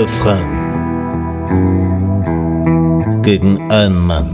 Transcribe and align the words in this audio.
Elf 0.00 0.10
Fragen 0.22 0.56
gegen 3.20 3.70
einen 3.70 3.98
Mann. 4.06 4.30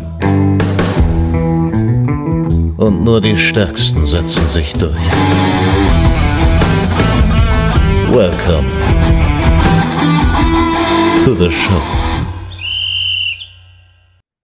Und 2.77 3.03
nur 3.03 3.21
die 3.21 3.37
Stärksten 3.37 4.07
setzen 4.07 4.47
sich 4.47 4.75
durch. 4.75 4.95
Welcome 8.13 8.69
to 11.25 11.35
the 11.35 11.51
show. 11.51 11.83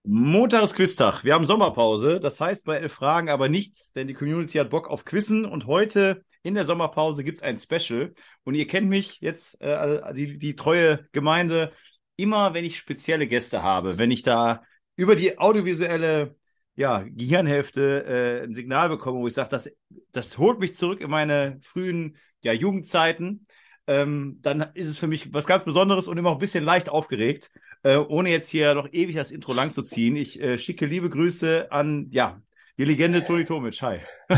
Montag 0.03 0.63
ist 0.63 0.75
Quiztag. 0.75 1.23
Wir 1.23 1.35
haben 1.35 1.45
Sommerpause. 1.45 2.19
Das 2.19 2.41
heißt 2.41 2.65
bei 2.65 2.75
elf 2.75 2.91
Fragen 2.91 3.29
aber 3.29 3.47
nichts, 3.47 3.93
denn 3.93 4.09
die 4.09 4.13
Community 4.13 4.57
hat 4.57 4.69
Bock 4.69 4.89
auf 4.89 5.05
Quizzen. 5.05 5.45
Und 5.45 5.67
heute 5.67 6.25
in 6.43 6.53
der 6.53 6.65
Sommerpause 6.65 7.23
gibt 7.23 7.39
es 7.39 7.43
ein 7.43 7.57
Special. 7.57 8.13
Und 8.43 8.55
ihr 8.55 8.67
kennt 8.67 8.89
mich 8.89 9.19
jetzt, 9.21 9.59
äh, 9.61 10.13
die, 10.13 10.37
die 10.37 10.55
treue 10.55 11.07
Gemeinde, 11.11 11.71
immer 12.15 12.53
wenn 12.53 12.65
ich 12.65 12.77
spezielle 12.77 13.27
Gäste 13.27 13.63
habe, 13.63 13.97
wenn 13.97 14.11
ich 14.11 14.21
da 14.21 14.63
über 14.95 15.15
die 15.15 15.39
audiovisuelle 15.39 16.35
ja, 16.75 17.03
Gehirnhälfte 17.07 18.05
äh, 18.05 18.43
ein 18.43 18.55
Signal 18.55 18.89
bekomme, 18.89 19.19
wo 19.19 19.27
ich 19.27 19.33
sage, 19.33 19.49
das, 19.49 19.71
das 20.11 20.37
holt 20.37 20.59
mich 20.59 20.75
zurück 20.75 21.01
in 21.01 21.09
meine 21.09 21.59
frühen 21.63 22.17
ja, 22.41 22.51
Jugendzeiten. 22.51 23.47
Ähm, 23.85 24.39
dann 24.41 24.61
ist 24.73 24.89
es 24.89 24.97
für 24.97 25.07
mich 25.07 25.33
was 25.33 25.45
ganz 25.45 25.65
Besonderes 25.65 26.07
und 26.07 26.17
immer 26.17 26.29
auch 26.29 26.35
ein 26.35 26.39
bisschen 26.39 26.63
leicht 26.63 26.89
aufgeregt, 26.89 27.51
äh, 27.83 27.97
ohne 27.97 28.29
jetzt 28.29 28.49
hier 28.49 28.73
noch 28.75 28.91
ewig 28.91 29.15
das 29.15 29.31
Intro 29.31 29.53
lang 29.53 29.73
zu 29.73 29.83
ziehen. 29.83 30.15
Ich 30.15 30.41
äh, 30.41 30.57
schicke 30.57 30.85
liebe 30.85 31.09
Grüße 31.09 31.71
an 31.71 32.07
ja, 32.11 32.41
die 32.77 32.85
Legende 32.85 33.23
Toni 33.23 33.45
Tomic, 33.45 33.79
hi. 33.81 33.99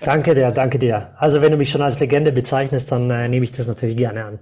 danke 0.00 0.34
dir, 0.34 0.50
danke 0.50 0.78
dir. 0.78 1.14
Also 1.18 1.42
wenn 1.42 1.52
du 1.52 1.58
mich 1.58 1.70
schon 1.70 1.82
als 1.82 2.00
Legende 2.00 2.32
bezeichnest, 2.32 2.90
dann 2.90 3.10
äh, 3.10 3.28
nehme 3.28 3.44
ich 3.44 3.52
das 3.52 3.66
natürlich 3.66 3.96
gerne 3.96 4.24
an. 4.24 4.38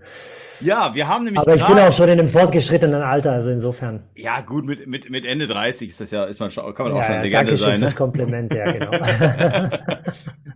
Ja, 0.60 0.94
wir 0.94 1.08
haben 1.08 1.24
nämlich. 1.24 1.40
Aber 1.40 1.56
ich 1.56 1.64
bin 1.64 1.76
auch 1.78 1.92
schon 1.92 2.08
in 2.08 2.20
einem 2.20 2.28
fortgeschrittenen 2.28 3.02
Alter, 3.02 3.32
also 3.32 3.50
insofern. 3.50 4.04
Ja, 4.14 4.40
gut, 4.42 4.64
mit, 4.64 4.86
mit, 4.86 5.10
mit 5.10 5.24
Ende 5.24 5.48
30 5.48 5.90
ist 5.90 6.00
das 6.00 6.12
ja, 6.12 6.24
ist 6.26 6.38
man 6.38 6.52
schon, 6.52 6.72
kann 6.74 6.86
man 6.86 6.94
auch 6.94 7.00
ja, 7.00 7.06
schon 7.06 7.22
Legende 7.22 7.36
danke 7.36 7.56
sein. 7.56 7.70
Danke 7.70 7.78
fürs 7.80 7.90
ne? 7.90 7.96
Kompliment, 7.96 8.54
ja, 8.54 8.70
genau. 8.70 8.90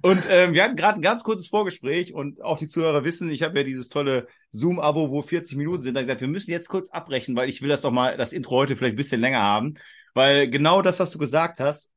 und 0.03 0.23
ähm, 0.31 0.55
wir 0.55 0.63
hatten 0.63 0.77
gerade 0.77 1.01
ein 1.01 1.03
ganz 1.03 1.25
kurzes 1.25 1.49
Vorgespräch 1.49 2.15
und 2.15 2.41
auch 2.43 2.59
die 2.59 2.69
Zuhörer 2.69 3.03
wissen, 3.03 3.29
ich 3.31 3.43
habe 3.43 3.59
ja 3.59 3.65
dieses 3.65 3.89
tolle 3.89 4.29
Zoom-Abo, 4.53 5.11
wo 5.11 5.23
40 5.23 5.57
Minuten 5.59 5.83
sind. 5.83 5.95
Da 5.95 6.03
gesagt, 6.03 6.21
wir 6.21 6.29
müssen 6.29 6.53
jetzt 6.53 6.69
kurz 6.69 6.91
abbrechen, 6.91 7.35
weil 7.35 7.49
ich 7.49 7.61
will 7.63 7.69
das 7.69 7.81
doch 7.81 7.91
mal, 7.91 8.17
das 8.17 8.33
Intro 8.33 8.57
heute 8.57 8.77
vielleicht 8.77 8.95
ein 8.95 8.99
bisschen 8.99 9.21
länger 9.21 9.43
haben. 9.43 9.75
Weil 10.15 10.49
genau 10.49 10.81
das, 10.83 11.01
was 11.01 11.11
du 11.11 11.19
gesagt 11.19 11.59
hast, 11.59 11.91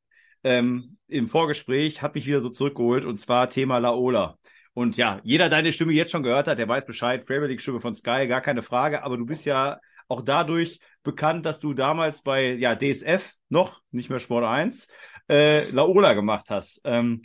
ähm, 0.44 0.98
im 1.08 1.28
Vorgespräch 1.28 2.02
hat 2.02 2.16
mich 2.16 2.28
wieder 2.28 2.42
so 2.42 2.50
zurückgeholt 2.50 3.06
und 3.06 3.20
zwar 3.20 3.50
Thema 3.50 3.78
Laola. 3.80 4.38
Und 4.74 4.98
ja, 4.98 5.20
jeder 5.24 5.50
deine 5.50 5.72
Stimme 5.72 5.94
jetzt 5.94 6.12
schon 6.12 6.24
gehört 6.24 6.48
hat, 6.48 6.60
der 6.60 6.68
weiß 6.68 6.86
Bescheid, 6.86 7.26
Premier 7.26 7.48
League 7.48 7.62
Stimme 7.62 7.82
von 7.82 7.96
Sky, 7.96 8.28
gar 8.28 8.42
keine 8.42 8.62
Frage, 8.62 9.04
aber 9.04 9.18
du 9.18 9.26
bist 9.26 9.46
ja 9.46 9.80
auch 10.08 10.22
dadurch 10.22 10.80
bekannt, 11.04 11.46
dass 11.46 11.60
du 11.60 11.74
damals 11.74 12.22
bei 12.22 12.54
ja, 12.54 12.76
DSF 12.76 13.34
noch, 13.50 13.82
nicht 13.92 14.10
mehr 14.10 14.20
Sport 14.20 14.46
1, 14.46 14.88
äh, 15.30 15.70
Laola 15.72 16.14
gemacht 16.14 16.48
hast. 16.50 16.82
Ähm, 16.84 17.24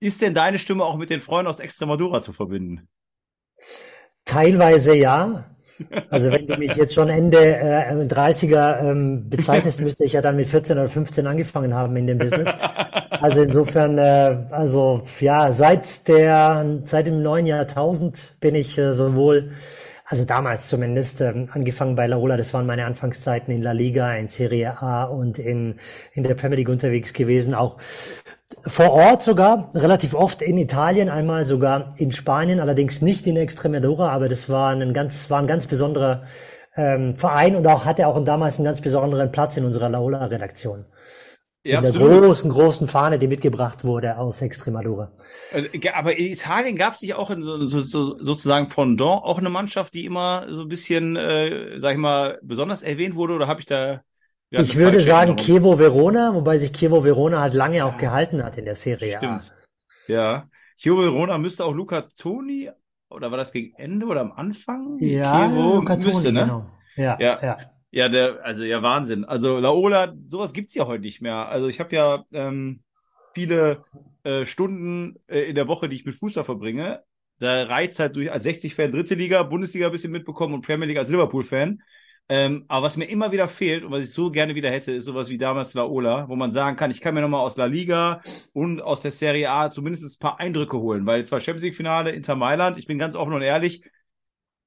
ist 0.00 0.22
denn 0.22 0.34
deine 0.34 0.58
Stimme 0.58 0.84
auch 0.84 0.96
mit 0.96 1.10
den 1.10 1.20
Freunden 1.20 1.48
aus 1.48 1.60
Extremadura 1.60 2.22
zu 2.22 2.32
verbinden? 2.32 2.88
Teilweise 4.24 4.94
ja. 4.96 5.54
Also 6.10 6.30
wenn 6.30 6.46
du 6.46 6.56
mich 6.56 6.74
jetzt 6.74 6.94
schon 6.94 7.08
Ende 7.08 7.38
äh, 7.38 7.92
30er 7.92 8.80
ähm, 8.80 9.28
bezeichnest, 9.28 9.80
müsste 9.82 10.04
ich 10.04 10.12
ja 10.12 10.22
dann 10.22 10.36
mit 10.36 10.46
14 10.46 10.78
oder 10.78 10.88
15 10.88 11.26
angefangen 11.26 11.74
haben 11.74 11.96
in 11.96 12.06
dem 12.06 12.18
Business. 12.18 12.50
Also 13.10 13.42
insofern, 13.42 13.98
äh, 13.98 14.36
also 14.50 15.02
ja, 15.20 15.52
seit 15.52 16.08
der, 16.08 16.80
seit 16.84 17.06
dem 17.06 17.22
neuen 17.22 17.46
Jahrtausend 17.46 18.36
bin 18.40 18.54
ich 18.54 18.78
äh, 18.78 18.92
sowohl 18.92 19.50
also 20.10 20.24
damals 20.24 20.66
zumindest, 20.66 21.20
ähm, 21.20 21.48
angefangen 21.52 21.94
bei 21.94 22.08
Laola, 22.08 22.36
das 22.36 22.52
waren 22.52 22.66
meine 22.66 22.84
Anfangszeiten 22.84 23.54
in 23.54 23.62
La 23.62 23.70
Liga, 23.70 24.12
in 24.16 24.26
Serie 24.26 24.82
A 24.82 25.04
und 25.04 25.38
in, 25.38 25.76
in 26.14 26.24
der 26.24 26.34
Premier 26.34 26.56
League 26.56 26.68
unterwegs 26.68 27.12
gewesen, 27.12 27.54
auch 27.54 27.78
vor 28.66 28.90
Ort 28.90 29.22
sogar, 29.22 29.70
relativ 29.72 30.14
oft 30.14 30.42
in 30.42 30.58
Italien, 30.58 31.10
einmal 31.10 31.44
sogar 31.44 31.94
in 31.96 32.10
Spanien, 32.10 32.58
allerdings 32.58 33.00
nicht 33.02 33.24
in 33.28 33.36
Extremadura, 33.36 34.10
aber 34.10 34.28
das 34.28 34.48
war 34.48 34.72
ein 34.74 34.92
ganz, 34.92 35.30
war 35.30 35.38
ein 35.38 35.46
ganz 35.46 35.68
besonderer 35.68 36.24
ähm, 36.74 37.14
Verein 37.14 37.54
und 37.54 37.64
auch 37.68 37.84
hatte 37.84 38.08
auch 38.08 38.22
damals 38.24 38.56
einen 38.56 38.64
ganz 38.64 38.80
besonderen 38.80 39.30
Platz 39.30 39.56
in 39.56 39.64
unserer 39.64 39.90
Laola-Redaktion. 39.90 40.86
Ja, 41.62 41.76
in 41.76 41.82
der 41.82 41.90
absolut. 41.90 42.22
großen, 42.22 42.50
großen 42.50 42.88
Fahne, 42.88 43.18
die 43.18 43.28
mitgebracht 43.28 43.84
wurde 43.84 44.16
aus 44.16 44.40
Extremadura. 44.40 45.12
Äh, 45.52 45.88
aber 45.90 46.16
in 46.16 46.32
Italien 46.32 46.74
gab 46.74 46.94
es 46.94 47.02
nicht 47.02 47.14
auch 47.14 47.30
in 47.30 47.42
so, 47.42 47.66
so, 47.66 47.82
so, 47.82 48.22
sozusagen 48.22 48.70
Pendant 48.70 49.22
auch 49.22 49.38
eine 49.38 49.50
Mannschaft, 49.50 49.92
die 49.92 50.06
immer 50.06 50.46
so 50.48 50.62
ein 50.62 50.68
bisschen, 50.68 51.16
äh, 51.16 51.78
sag 51.78 51.92
ich 51.92 51.98
mal, 51.98 52.38
besonders 52.42 52.82
erwähnt 52.82 53.14
wurde? 53.14 53.34
Oder 53.34 53.46
habe 53.46 53.60
ich 53.60 53.66
da 53.66 54.00
ja, 54.52 54.60
ich 54.60 54.74
würde 54.74 55.00
sagen 55.00 55.36
Chievo 55.36 55.78
Verona, 55.78 56.34
wobei 56.34 56.58
sich 56.58 56.72
Chievo 56.72 57.04
Verona 57.04 57.40
halt 57.40 57.54
lange 57.54 57.84
auch 57.84 57.96
gehalten 57.96 58.42
hat 58.42 58.58
in 58.58 58.64
der 58.64 58.74
Serie 58.74 59.16
Stimmt. 59.16 59.54
A. 60.08 60.12
Ja. 60.12 60.48
Chievo 60.76 61.02
Verona 61.02 61.38
müsste 61.38 61.64
auch 61.64 61.72
Luca 61.72 62.08
Toni, 62.16 62.68
oder 63.10 63.30
war 63.30 63.38
das 63.38 63.52
gegen 63.52 63.76
Ende 63.76 64.06
oder 64.06 64.22
am 64.22 64.32
Anfang? 64.32 64.98
Ja, 64.98 65.46
Chievo 65.46 65.76
Luca 65.76 65.94
müsste, 65.96 66.10
Toni, 66.10 66.32
ne? 66.32 66.40
genau. 66.40 66.66
Ja, 66.96 67.16
ja, 67.20 67.38
ja. 67.40 67.58
Ja, 67.90 68.08
der, 68.08 68.44
also 68.44 68.64
ja, 68.64 68.82
Wahnsinn. 68.82 69.24
Also 69.24 69.58
Laola, 69.58 70.14
sowas 70.26 70.52
gibt's 70.52 70.74
ja 70.74 70.86
heute 70.86 71.02
nicht 71.02 71.20
mehr. 71.20 71.48
Also 71.48 71.68
ich 71.68 71.80
habe 71.80 71.94
ja 71.94 72.24
ähm, 72.32 72.82
viele 73.34 73.84
äh, 74.22 74.46
Stunden 74.46 75.16
äh, 75.26 75.40
in 75.40 75.56
der 75.56 75.66
Woche, 75.66 75.88
die 75.88 75.96
ich 75.96 76.04
mit 76.04 76.14
Fußball 76.14 76.44
verbringe. 76.44 77.02
Da 77.38 77.64
reizt 77.64 77.98
halt 77.98 78.16
durch 78.16 78.30
als 78.30 78.44
60-Fan 78.44 78.92
dritte 78.92 79.14
Liga, 79.14 79.42
Bundesliga 79.42 79.86
ein 79.86 79.92
bisschen 79.92 80.12
mitbekommen 80.12 80.54
und 80.54 80.64
Premier 80.64 80.86
League 80.86 80.98
als 80.98 81.10
Liverpool-Fan. 81.10 81.82
Ähm, 82.28 82.64
aber 82.68 82.86
was 82.86 82.96
mir 82.96 83.06
immer 83.06 83.32
wieder 83.32 83.48
fehlt 83.48 83.82
und 83.82 83.90
was 83.90 84.04
ich 84.04 84.12
so 84.12 84.30
gerne 84.30 84.54
wieder 84.54 84.70
hätte, 84.70 84.92
ist 84.92 85.06
sowas 85.06 85.28
wie 85.30 85.38
damals 85.38 85.74
Laola, 85.74 86.28
wo 86.28 86.36
man 86.36 86.52
sagen 86.52 86.76
kann, 86.76 86.92
ich 86.92 87.00
kann 87.00 87.14
mir 87.14 87.22
nochmal 87.22 87.40
aus 87.40 87.56
La 87.56 87.64
Liga 87.64 88.20
und 88.52 88.80
aus 88.80 89.02
der 89.02 89.10
Serie 89.10 89.50
A 89.50 89.68
zumindest 89.70 90.04
ein 90.04 90.20
paar 90.20 90.38
Eindrücke 90.38 90.78
holen, 90.78 91.06
weil 91.06 91.26
zwar 91.26 91.40
Champions 91.40 91.64
League 91.64 91.74
Finale 91.74 92.10
Inter 92.12 92.36
Mailand, 92.36 92.78
ich 92.78 92.86
bin 92.86 92.98
ganz 92.98 93.16
offen 93.16 93.32
und 93.32 93.42
ehrlich, 93.42 93.82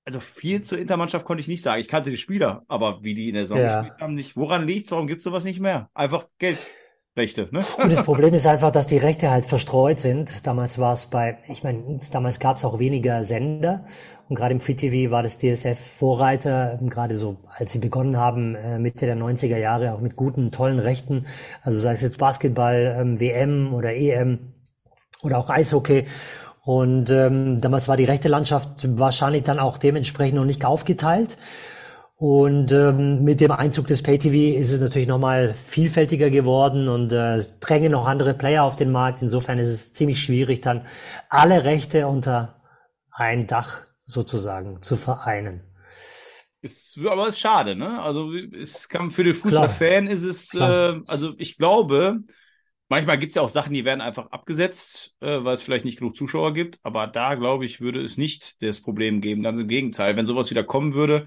also 0.05 0.19
viel 0.19 0.61
zur 0.61 0.77
Intermannschaft 0.77 1.25
konnte 1.25 1.41
ich 1.41 1.47
nicht 1.47 1.61
sagen. 1.61 1.79
Ich 1.79 1.87
kannte 1.87 2.09
die 2.09 2.17
Spieler, 2.17 2.63
aber 2.67 3.03
wie 3.03 3.13
die 3.13 3.29
in 3.29 3.35
der 3.35 3.45
Saison 3.45 3.59
ja. 3.59 3.81
gespielt 3.81 4.01
haben, 4.01 4.13
nicht. 4.13 4.35
Woran 4.35 4.67
liegt's? 4.67 4.91
Warum 4.91 5.07
gibt's 5.07 5.23
sowas 5.23 5.43
nicht 5.43 5.59
mehr? 5.59 5.89
Einfach 5.93 6.27
Geld. 6.39 6.57
Rechte, 7.15 7.47
ne? 7.51 7.63
Und 7.77 7.91
das 7.91 8.03
Problem 8.05 8.33
ist 8.33 8.47
einfach, 8.47 8.71
dass 8.71 8.87
die 8.87 8.97
Rechte 8.97 9.29
halt 9.29 9.45
verstreut 9.45 9.99
sind. 9.99 10.47
Damals 10.47 10.79
war 10.79 10.93
es 10.93 11.05
bei, 11.05 11.37
ich 11.47 11.63
meine, 11.63 11.99
damals 12.11 12.39
gab 12.39 12.57
es 12.57 12.65
auch 12.65 12.79
weniger 12.79 13.23
Sender 13.23 13.85
und 14.29 14.35
gerade 14.35 14.53
im 14.53 14.59
Free 14.59 14.73
TV 14.73 15.11
war 15.11 15.21
das 15.21 15.37
DSF 15.37 15.77
Vorreiter, 15.77 16.79
gerade 16.81 17.13
so, 17.13 17.37
als 17.55 17.71
sie 17.71 17.77
begonnen 17.77 18.17
haben, 18.17 18.55
äh, 18.55 18.79
Mitte 18.79 19.05
der 19.05 19.15
90er 19.15 19.57
Jahre, 19.57 19.93
auch 19.93 19.99
mit 19.99 20.15
guten, 20.15 20.51
tollen 20.51 20.79
Rechten, 20.79 21.27
also 21.61 21.79
sei 21.79 21.91
es 21.91 22.01
jetzt 22.01 22.17
Basketball, 22.17 22.95
ähm, 22.99 23.19
WM 23.19 23.75
oder 23.75 23.93
EM 23.93 24.53
oder 25.21 25.37
auch 25.37 25.49
Eishockey. 25.49 26.05
Und 26.65 27.11
ähm, 27.11 27.59
damals 27.59 27.87
war 27.89 27.97
die 27.97 28.05
rechte 28.05 28.29
Landschaft 28.29 28.87
wahrscheinlich 28.97 29.43
dann 29.43 29.59
auch 29.59 29.77
dementsprechend 29.77 30.35
noch 30.35 30.45
nicht 30.45 30.63
aufgeteilt. 30.63 31.37
Und 32.15 32.71
ähm, 32.71 33.23
mit 33.25 33.41
dem 33.41 33.51
Einzug 33.51 33.87
des 33.87 34.01
Pay-TV 34.01 34.57
ist 34.57 34.71
es 34.71 34.79
natürlich 34.79 35.09
nochmal 35.09 35.53
vielfältiger 35.53 36.29
geworden 36.29 36.87
und 36.87 37.11
äh, 37.11 37.41
drängen 37.59 37.91
noch 37.91 38.07
andere 38.07 38.33
Player 38.33 38.63
auf 38.63 38.77
den 38.77 38.93
Markt. 38.93 39.21
Insofern 39.21 39.59
ist 39.59 39.67
es 39.67 39.91
ziemlich 39.91 40.23
schwierig, 40.23 40.61
dann 40.61 40.85
alle 41.27 41.65
Rechte 41.65 42.07
unter 42.07 42.61
ein 43.11 43.45
Dach 43.45 43.81
sozusagen 44.05 44.81
zu 44.81 44.95
vereinen. 44.95 45.63
Ist, 46.61 46.97
aber 47.05 47.27
ist 47.27 47.41
schade, 47.41 47.75
ne? 47.75 48.01
Also 48.01 48.31
es 48.33 48.87
kann 48.87 49.11
für 49.11 49.25
den 49.25 49.33
Fußballfan 49.33 50.07
ist 50.07 50.23
es, 50.23 50.53
äh, 50.53 50.93
also 51.07 51.33
ich 51.37 51.57
glaube, 51.57 52.21
manchmal 52.93 53.17
gibt 53.17 53.31
es 53.31 53.35
ja 53.35 53.41
auch 53.41 53.49
Sachen, 53.49 53.73
die 53.73 53.85
werden 53.85 54.01
einfach 54.01 54.29
abgesetzt, 54.29 55.15
äh, 55.19 55.43
weil 55.43 55.55
es 55.55 55.63
vielleicht 55.63 55.83
nicht 55.83 55.97
genug 55.97 56.15
Zuschauer 56.15 56.53
gibt. 56.53 56.79
Aber 56.83 57.07
da, 57.07 57.33
glaube 57.33 57.65
ich, 57.65 57.81
würde 57.81 58.01
es 58.01 58.17
nicht 58.17 58.61
das 58.61 58.81
Problem 58.81 59.19
geben. 59.19 59.41
Ganz 59.41 59.59
im 59.59 59.67
Gegenteil, 59.67 60.15
wenn 60.15 60.27
sowas 60.27 60.51
wieder 60.51 60.63
kommen 60.63 60.93
würde, 60.93 61.25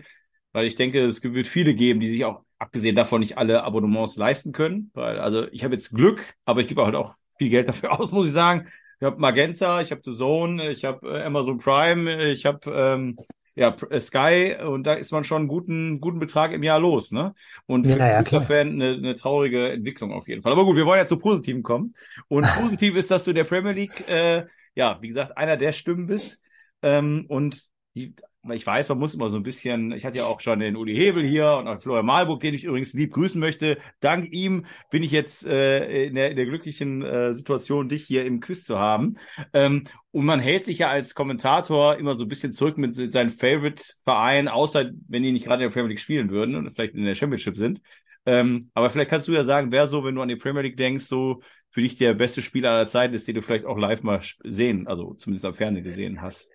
weil 0.53 0.67
ich 0.67 0.77
denke, 0.77 1.05
es 1.05 1.23
wird 1.25 1.49
viele 1.49 1.75
geben, 1.75 1.99
die 1.99 2.09
sich 2.09 2.25
auch 2.25 2.43
abgesehen 2.59 2.95
davon 2.95 3.21
nicht 3.21 3.37
alle 3.37 3.65
Abonnements 3.65 4.17
leisten 4.17 4.53
können. 4.53 4.93
Weil, 4.95 5.19
also 5.19 5.49
ich 5.51 5.65
habe 5.65 5.75
jetzt 5.75 5.91
Glück, 5.91 6.35
aber 6.45 6.61
ich 6.61 6.69
gebe 6.69 6.85
halt 6.85 6.95
auch 6.95 7.15
viel 7.37 7.51
Geld 7.51 7.69
dafür 7.69 7.93
aus, 7.99 8.13
muss 8.13 8.29
ich 8.29 8.33
sagen. 8.33 8.69
Ich 9.01 9.05
habe 9.05 9.21
Magenta, 9.21 9.81
ich 9.81 9.91
habe 9.91 10.03
The 10.05 10.13
Zone, 10.13 10.71
ich 10.71 10.85
habe 10.85 11.19
äh, 11.19 11.25
Amazon 11.25 11.59
Prime, 11.59 12.31
ich 12.31 12.47
habe 12.47 12.71
ähm, 12.71 13.17
ja, 13.57 13.75
äh, 13.91 14.01
Sky 14.01 14.55
und 14.63 14.87
da 14.87 14.95
ist 14.95 15.13
man 15.13 15.25
schon 15.25 15.43
einen 15.43 15.49
guten, 15.49 16.01
guten 16.01 16.19
Betrag 16.19 16.53
im 16.53 16.63
Jahr 16.63 16.79
los, 16.79 17.11
ne? 17.11 17.35
Und 17.65 17.87
für 17.87 17.99
ja, 17.99 18.23
ja, 18.23 18.41
Fan 18.43 18.69
eine, 18.69 18.93
eine 18.93 19.17
traurige 19.17 19.71
Entwicklung 19.71 20.13
auf 20.13 20.29
jeden 20.29 20.43
Fall. 20.43 20.53
Aber 20.53 20.65
gut, 20.65 20.77
wir 20.77 20.85
wollen 20.85 21.01
ja 21.01 21.07
zu 21.07 21.19
Positiven 21.19 21.63
kommen. 21.63 21.95
Und 22.29 22.47
positiv 22.61 22.95
ist, 22.95 23.11
dass 23.11 23.25
du 23.25 23.33
der 23.33 23.45
Premier 23.45 23.73
League, 23.73 24.09
äh, 24.09 24.45
ja, 24.75 24.99
wie 25.01 25.09
gesagt, 25.09 25.37
einer 25.39 25.57
der 25.57 25.73
Stimmen 25.73 26.07
bist. 26.07 26.41
Ähm, 26.83 27.25
und 27.29 27.69
die, 27.95 28.15
ich 28.51 28.67
weiß, 28.67 28.89
man 28.91 28.99
muss 28.99 29.15
immer 29.15 29.31
so 29.31 29.37
ein 29.37 29.43
bisschen, 29.43 29.93
ich 29.93 30.05
hatte 30.05 30.19
ja 30.19 30.25
auch 30.25 30.41
schon 30.41 30.61
den 30.61 30.77
Uli 30.77 30.95
Hebel 30.95 31.25
hier 31.25 31.57
und 31.59 31.69
auch 31.69 31.81
Florian 31.81 32.07
Malburg, 32.07 32.41
den 32.41 32.55
ich 32.55 32.65
übrigens 32.65 32.93
lieb 32.93 33.13
grüßen 33.13 33.41
möchte. 33.41 33.79
Dank 34.01 34.33
ihm 34.33 34.67
bin 34.91 35.03
ich 35.03 35.11
jetzt 35.11 35.47
äh, 35.47 36.07
in, 36.07 36.15
der, 36.15 36.31
in 36.31 36.37
der 36.37 36.47
glücklichen 36.47 37.03
äh, 37.03 37.35
Situation, 37.35 37.89
dich 37.89 38.05
hier 38.05 38.25
im 38.25 38.41
Quiz 38.41 38.65
zu 38.65 38.79
haben. 38.79 39.17
Ähm, 39.53 39.85
und 40.13 40.25
man 40.25 40.41
hält 40.41 40.65
sich 40.65 40.79
ja 40.79 40.89
als 40.89 41.15
Kommentator 41.15 41.97
immer 41.97 42.17
so 42.17 42.25
ein 42.25 42.29
bisschen 42.29 42.53
zurück 42.53 42.79
mit 42.79 42.95
seinen 42.95 43.31
Favorite-Vereinen, 43.31 44.49
außer 44.49 44.91
wenn 45.09 45.23
die 45.23 45.33
nicht 45.33 45.45
gerade 45.45 45.65
in 45.65 45.71
der 45.71 45.75
Premier 45.75 45.91
League 45.91 46.01
spielen 46.01 46.31
würden 46.31 46.55
und 46.55 46.71
vielleicht 46.71 46.95
in 46.95 47.05
der 47.05 47.15
Championship 47.15 47.57
sind. 47.57 47.81
Ähm, 48.27 48.71
aber 48.75 48.91
vielleicht 48.91 49.11
kannst 49.11 49.29
du 49.29 49.33
ja 49.33 49.45
sagen, 49.45 49.71
wer 49.71 49.87
so, 49.87 50.05
wenn 50.05 50.15
du 50.15 50.23
an 50.23 50.29
die 50.29 50.37
Premier 50.37 50.63
League 50.63 50.77
denkst, 50.77 51.05
so 51.05 51.43
für 51.71 51.81
dich 51.81 51.97
der 51.99 52.15
beste 52.15 52.43
Spieler 52.43 52.71
aller 52.71 52.87
Zeiten 52.87 53.15
ist, 53.15 53.29
den 53.29 53.35
du 53.37 53.43
vielleicht 53.43 53.67
auch 53.67 53.79
live 53.79 54.03
mal 54.03 54.21
sehen, 54.43 54.87
also 54.87 55.15
zumindest 55.15 55.45
am 55.45 55.55
Fernsehen 55.55 55.85
gesehen 55.85 56.23
hast? 56.23 56.51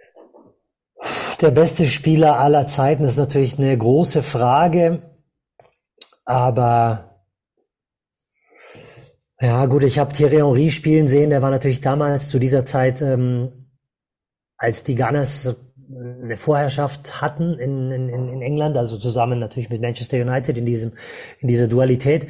Der 1.42 1.52
beste 1.52 1.86
Spieler 1.86 2.40
aller 2.40 2.68
Zeiten 2.68 3.04
ist 3.04 3.18
natürlich 3.18 3.58
eine 3.58 3.76
große 3.78 4.22
Frage, 4.22 5.02
aber 6.26 7.24
ja 9.40 9.66
gut, 9.66 9.84
ich 9.84 9.98
habe 9.98 10.14
Thierry 10.14 10.38
Henry 10.38 10.70
spielen 10.70 11.08
sehen, 11.08 11.32
der 11.32 11.42
war 11.42 11.50
natürlich 11.50 11.82
damals 11.82 12.30
zu 12.30 12.38
dieser 12.38 12.66
Zeit, 12.66 13.02
ähm, 13.02 13.72
als 14.58 14.84
die 14.84 14.96
Gunners 14.96 15.56
eine 15.90 16.38
Vorherrschaft 16.38 17.22
hatten 17.22 17.58
in, 17.58 17.92
in, 17.92 18.10
in 18.10 18.42
England, 18.42 18.78
also 18.78 18.98
zusammen 18.98 19.40
natürlich 19.40 19.70
mit 19.70 19.82
Manchester 19.82 20.18
United 20.18 20.58
in 20.58 20.66
diesem 20.66 20.94
in 21.40 21.48
dieser 21.48 21.68
Dualität 21.68 22.28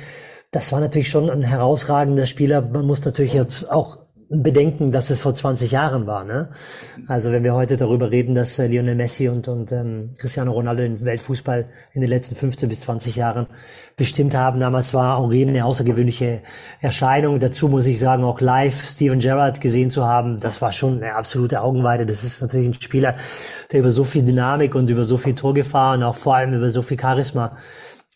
das 0.52 0.74
war 0.74 0.82
natürlich 0.82 1.10
schon 1.10 1.30
ein 1.30 1.44
herausragender 1.44 2.26
Spieler. 2.26 2.62
Man 2.62 2.86
muss 2.86 3.04
natürlich 3.06 3.34
jetzt 3.34 3.72
auch 3.72 4.00
bedenken, 4.32 4.92
dass 4.92 5.10
es 5.10 5.20
vor 5.20 5.34
20 5.34 5.72
Jahren 5.72 6.08
war. 6.08 6.24
Ne? 6.24 6.50
Also 7.08 7.32
wenn 7.34 7.44
wir 7.44 7.54
heute 7.54 7.76
darüber 7.76 8.12
reden, 8.12 8.34
dass 8.34 8.58
äh, 8.60 8.68
Lionel 8.68 8.96
Messi 8.96 9.28
und, 9.28 9.50
und 9.50 9.74
ähm, 9.74 10.12
Cristiano 10.18 10.54
Ronaldo 10.54 10.84
den 10.84 11.04
Weltfußball 11.04 11.66
in 11.94 12.02
den 12.02 12.10
letzten 12.10 12.36
15 12.36 12.70
bis 12.70 12.82
20 12.82 13.18
Jahren 13.18 13.48
bestimmt 13.98 14.34
haben, 14.34 14.62
damals 14.62 14.94
war 14.94 15.22
Henri 15.22 15.46
eine 15.46 15.66
außergewöhnliche 15.66 16.42
Erscheinung. 16.80 17.40
Dazu 17.40 17.68
muss 17.68 17.86
ich 17.88 18.00
sagen, 18.00 18.24
auch 18.24 18.40
live 18.40 18.86
Steven 18.86 19.20
Gerrard 19.20 19.60
gesehen 19.60 19.92
zu 19.92 20.06
haben, 20.06 20.40
das 20.40 20.62
war 20.62 20.72
schon 20.72 21.04
eine 21.04 21.16
absolute 21.16 21.62
Augenweide. 21.62 22.06
Das 22.06 22.24
ist 22.24 22.42
natürlich 22.42 22.70
ein 22.70 22.82
Spieler, 22.82 23.18
der 23.72 23.82
über 23.82 23.90
so 23.90 24.06
viel 24.06 24.24
Dynamik 24.24 24.76
und 24.76 24.90
über 24.90 25.04
so 25.04 25.18
viel 25.18 25.36
Torgefahr 25.36 25.96
und 25.96 26.04
auch 26.04 26.16
vor 26.16 26.36
allem 26.36 26.54
über 26.54 26.70
so 26.70 26.82
viel 26.82 27.00
Charisma 27.00 27.58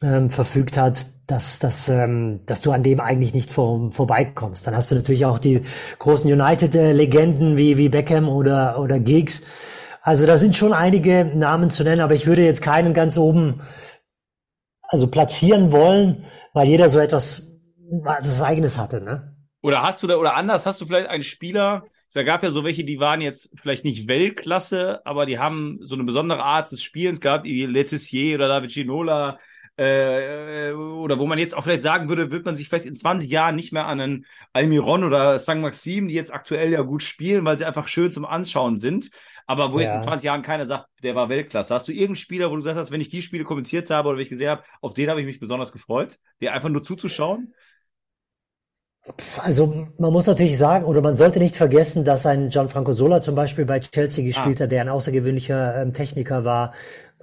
ähm, 0.05 0.29
verfügt 0.29 0.77
hat, 0.77 1.07
dass, 1.27 1.59
dass, 1.59 1.89
ähm, 1.89 2.41
dass 2.45 2.61
du 2.61 2.71
an 2.71 2.83
dem 2.83 2.99
eigentlich 2.99 3.33
nicht 3.33 3.51
vor, 3.51 3.91
vorbeikommst. 3.91 4.67
Dann 4.67 4.75
hast 4.75 4.91
du 4.91 4.95
natürlich 4.95 5.25
auch 5.25 5.39
die 5.39 5.63
großen 5.97 6.31
United-Legenden 6.31 7.57
wie, 7.57 7.77
wie 7.77 7.89
Beckham 7.89 8.29
oder, 8.29 8.79
oder 8.79 8.99
Giggs. 8.99 9.41
Also 10.01 10.27
da 10.27 10.37
sind 10.37 10.55
schon 10.55 10.73
einige 10.73 11.31
Namen 11.33 11.71
zu 11.71 11.83
nennen, 11.83 12.01
aber 12.01 12.13
ich 12.13 12.27
würde 12.27 12.45
jetzt 12.45 12.61
keinen 12.61 12.93
ganz 12.93 13.17
oben 13.17 13.61
also 14.83 15.07
platzieren 15.07 15.71
wollen, 15.71 16.23
weil 16.53 16.67
jeder 16.67 16.89
so 16.89 16.99
etwas 16.99 17.51
das 18.21 18.41
eigenes 18.41 18.77
hatte, 18.77 19.03
ne? 19.03 19.35
Oder 19.61 19.81
hast 19.81 20.03
du 20.03 20.07
da, 20.07 20.17
oder 20.17 20.35
anders, 20.35 20.67
hast 20.67 20.79
du 20.79 20.85
vielleicht 20.85 21.09
einen 21.09 21.23
Spieler, 21.23 21.85
es 22.07 22.25
gab 22.25 22.43
ja 22.43 22.51
so 22.51 22.63
welche, 22.63 22.83
die 22.83 22.99
waren 22.99 23.19
jetzt 23.19 23.51
vielleicht 23.55 23.83
nicht 23.83 24.07
Weltklasse, 24.07 25.01
aber 25.05 25.25
die 25.25 25.39
haben 25.39 25.79
so 25.81 25.95
eine 25.95 26.03
besondere 26.03 26.43
Art 26.43 26.71
des 26.71 26.83
Spielens 26.83 27.19
gehabt, 27.19 27.45
wie 27.45 27.65
Letizier 27.65 28.35
oder 28.35 28.47
David 28.47 28.71
Ginola, 28.71 29.39
äh, 29.77 30.71
oder 30.71 31.19
wo 31.19 31.25
man 31.25 31.37
jetzt 31.37 31.55
auch 31.55 31.63
vielleicht 31.63 31.81
sagen 31.81 32.07
würde, 32.07 32.31
wird 32.31 32.45
man 32.45 32.55
sich 32.55 32.69
vielleicht 32.69 32.85
in 32.85 32.95
20 32.95 33.29
Jahren 33.29 33.55
nicht 33.55 33.73
mehr 33.73 33.87
an 33.87 33.99
einen 33.99 34.25
Almiron 34.53 35.03
oder 35.03 35.37
St. 35.39 35.57
Maxim, 35.57 36.07
die 36.07 36.13
jetzt 36.13 36.33
aktuell 36.33 36.71
ja 36.71 36.81
gut 36.81 37.03
spielen, 37.03 37.43
weil 37.45 37.57
sie 37.57 37.65
einfach 37.65 37.87
schön 37.87 38.11
zum 38.11 38.25
Anschauen 38.25 38.77
sind. 38.77 39.09
Aber 39.47 39.73
wo 39.73 39.79
ja. 39.79 39.85
jetzt 39.85 39.95
in 39.95 40.01
20 40.01 40.25
Jahren 40.25 40.41
keiner 40.41 40.65
sagt, 40.65 40.87
der 41.03 41.15
war 41.15 41.29
Weltklasse. 41.29 41.73
Hast 41.73 41.87
du 41.87 41.91
irgendeinen 41.91 42.15
Spieler, 42.15 42.47
wo 42.47 42.55
du 42.55 42.61
gesagt 42.61 42.77
hast, 42.77 42.91
wenn 42.91 43.01
ich 43.01 43.09
die 43.09 43.21
Spiele 43.21 43.43
kommentiert 43.43 43.89
habe 43.89 44.07
oder 44.07 44.17
wenn 44.17 44.23
ich 44.23 44.29
gesehen 44.29 44.49
habe, 44.49 44.63
auf 44.81 44.93
den 44.93 45.09
habe 45.09 45.19
ich 45.19 45.27
mich 45.27 45.39
besonders 45.39 45.71
gefreut, 45.71 46.17
dir 46.41 46.53
einfach 46.53 46.69
nur 46.69 46.83
zuzuschauen? 46.83 47.53
Also 49.37 49.87
man 49.99 50.11
muss 50.11 50.25
natürlich 50.25 50.57
sagen, 50.57 50.83
oder 50.85 51.01
man 51.01 51.15
sollte 51.15 51.37
nicht 51.37 51.55
vergessen, 51.55 52.05
dass 52.05 52.25
ein 52.25 52.49
Gianfranco 52.49 52.93
Sola 52.93 53.21
zum 53.21 53.35
Beispiel 53.35 53.65
bei 53.65 53.79
Chelsea 53.79 54.25
gespielt 54.25 54.59
ah. 54.59 54.63
hat, 54.63 54.71
der 54.71 54.81
ein 54.81 54.89
außergewöhnlicher 54.89 55.79
ähm, 55.79 55.93
Techniker 55.93 56.43
war. 56.43 56.73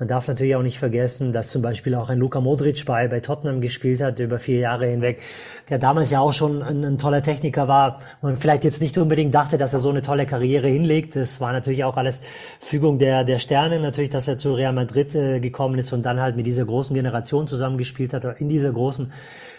Man 0.03 0.09
darf 0.09 0.27
natürlich 0.27 0.57
auch 0.57 0.65
nicht 0.65 0.81
vergessen, 0.81 1.33
dass 1.33 1.51
zum 1.51 1.63
Beispiel 1.63 1.95
auch 1.95 2.09
ein 2.09 2.19
Luka 2.19 2.41
Modric 2.41 2.85
bei, 2.87 3.07
bei 3.07 3.21
Tottenham 3.21 3.61
gespielt 3.61 4.01
hat 4.01 4.19
über 4.19 4.41
vier 4.41 4.59
Jahre 4.59 4.89
hinweg, 4.89 5.21
der 5.69 5.79
damals 5.79 6.11
ja 6.11 6.19
auch 6.19 6.33
schon 6.33 6.61
ein, 6.61 6.83
ein 6.85 6.99
toller 6.99 7.23
Techniker 7.23 7.69
war 7.69 8.01
und 8.21 8.37
vielleicht 8.37 8.65
jetzt 8.65 8.81
nicht 8.81 8.99
unbedingt 8.99 9.33
dachte, 9.33 9.59
dass 9.59 9.75
er 9.75 9.79
so 9.79 9.91
eine 9.91 10.03
tolle 10.03 10.27
Karriere 10.27 10.67
hinlegt. 10.67 11.15
Das 11.15 11.41
war 11.41 11.53
natürlich 11.53 11.85
auch 11.85 11.97
alles 11.97 12.21
Fügung 12.59 12.99
der, 12.99 13.23
der 13.23 13.39
Sterne, 13.39 13.79
natürlich, 13.79 14.11
dass 14.11 14.27
er 14.27 14.39
zu 14.39 14.55
Real 14.55 14.73
Madrid 14.73 15.15
äh, 15.15 15.39
gekommen 15.39 15.79
ist 15.79 15.93
und 15.93 16.05
dann 16.05 16.21
halt 16.21 16.35
mit 16.35 16.49
dieser 16.49 16.65
großen 16.65 16.97
Generation 16.97 17.47
zusammengespielt 17.47 18.13
hat, 18.13 18.25
oder 18.25 18.41
in 18.41 18.49
dieser 18.49 18.73
großen 18.73 19.13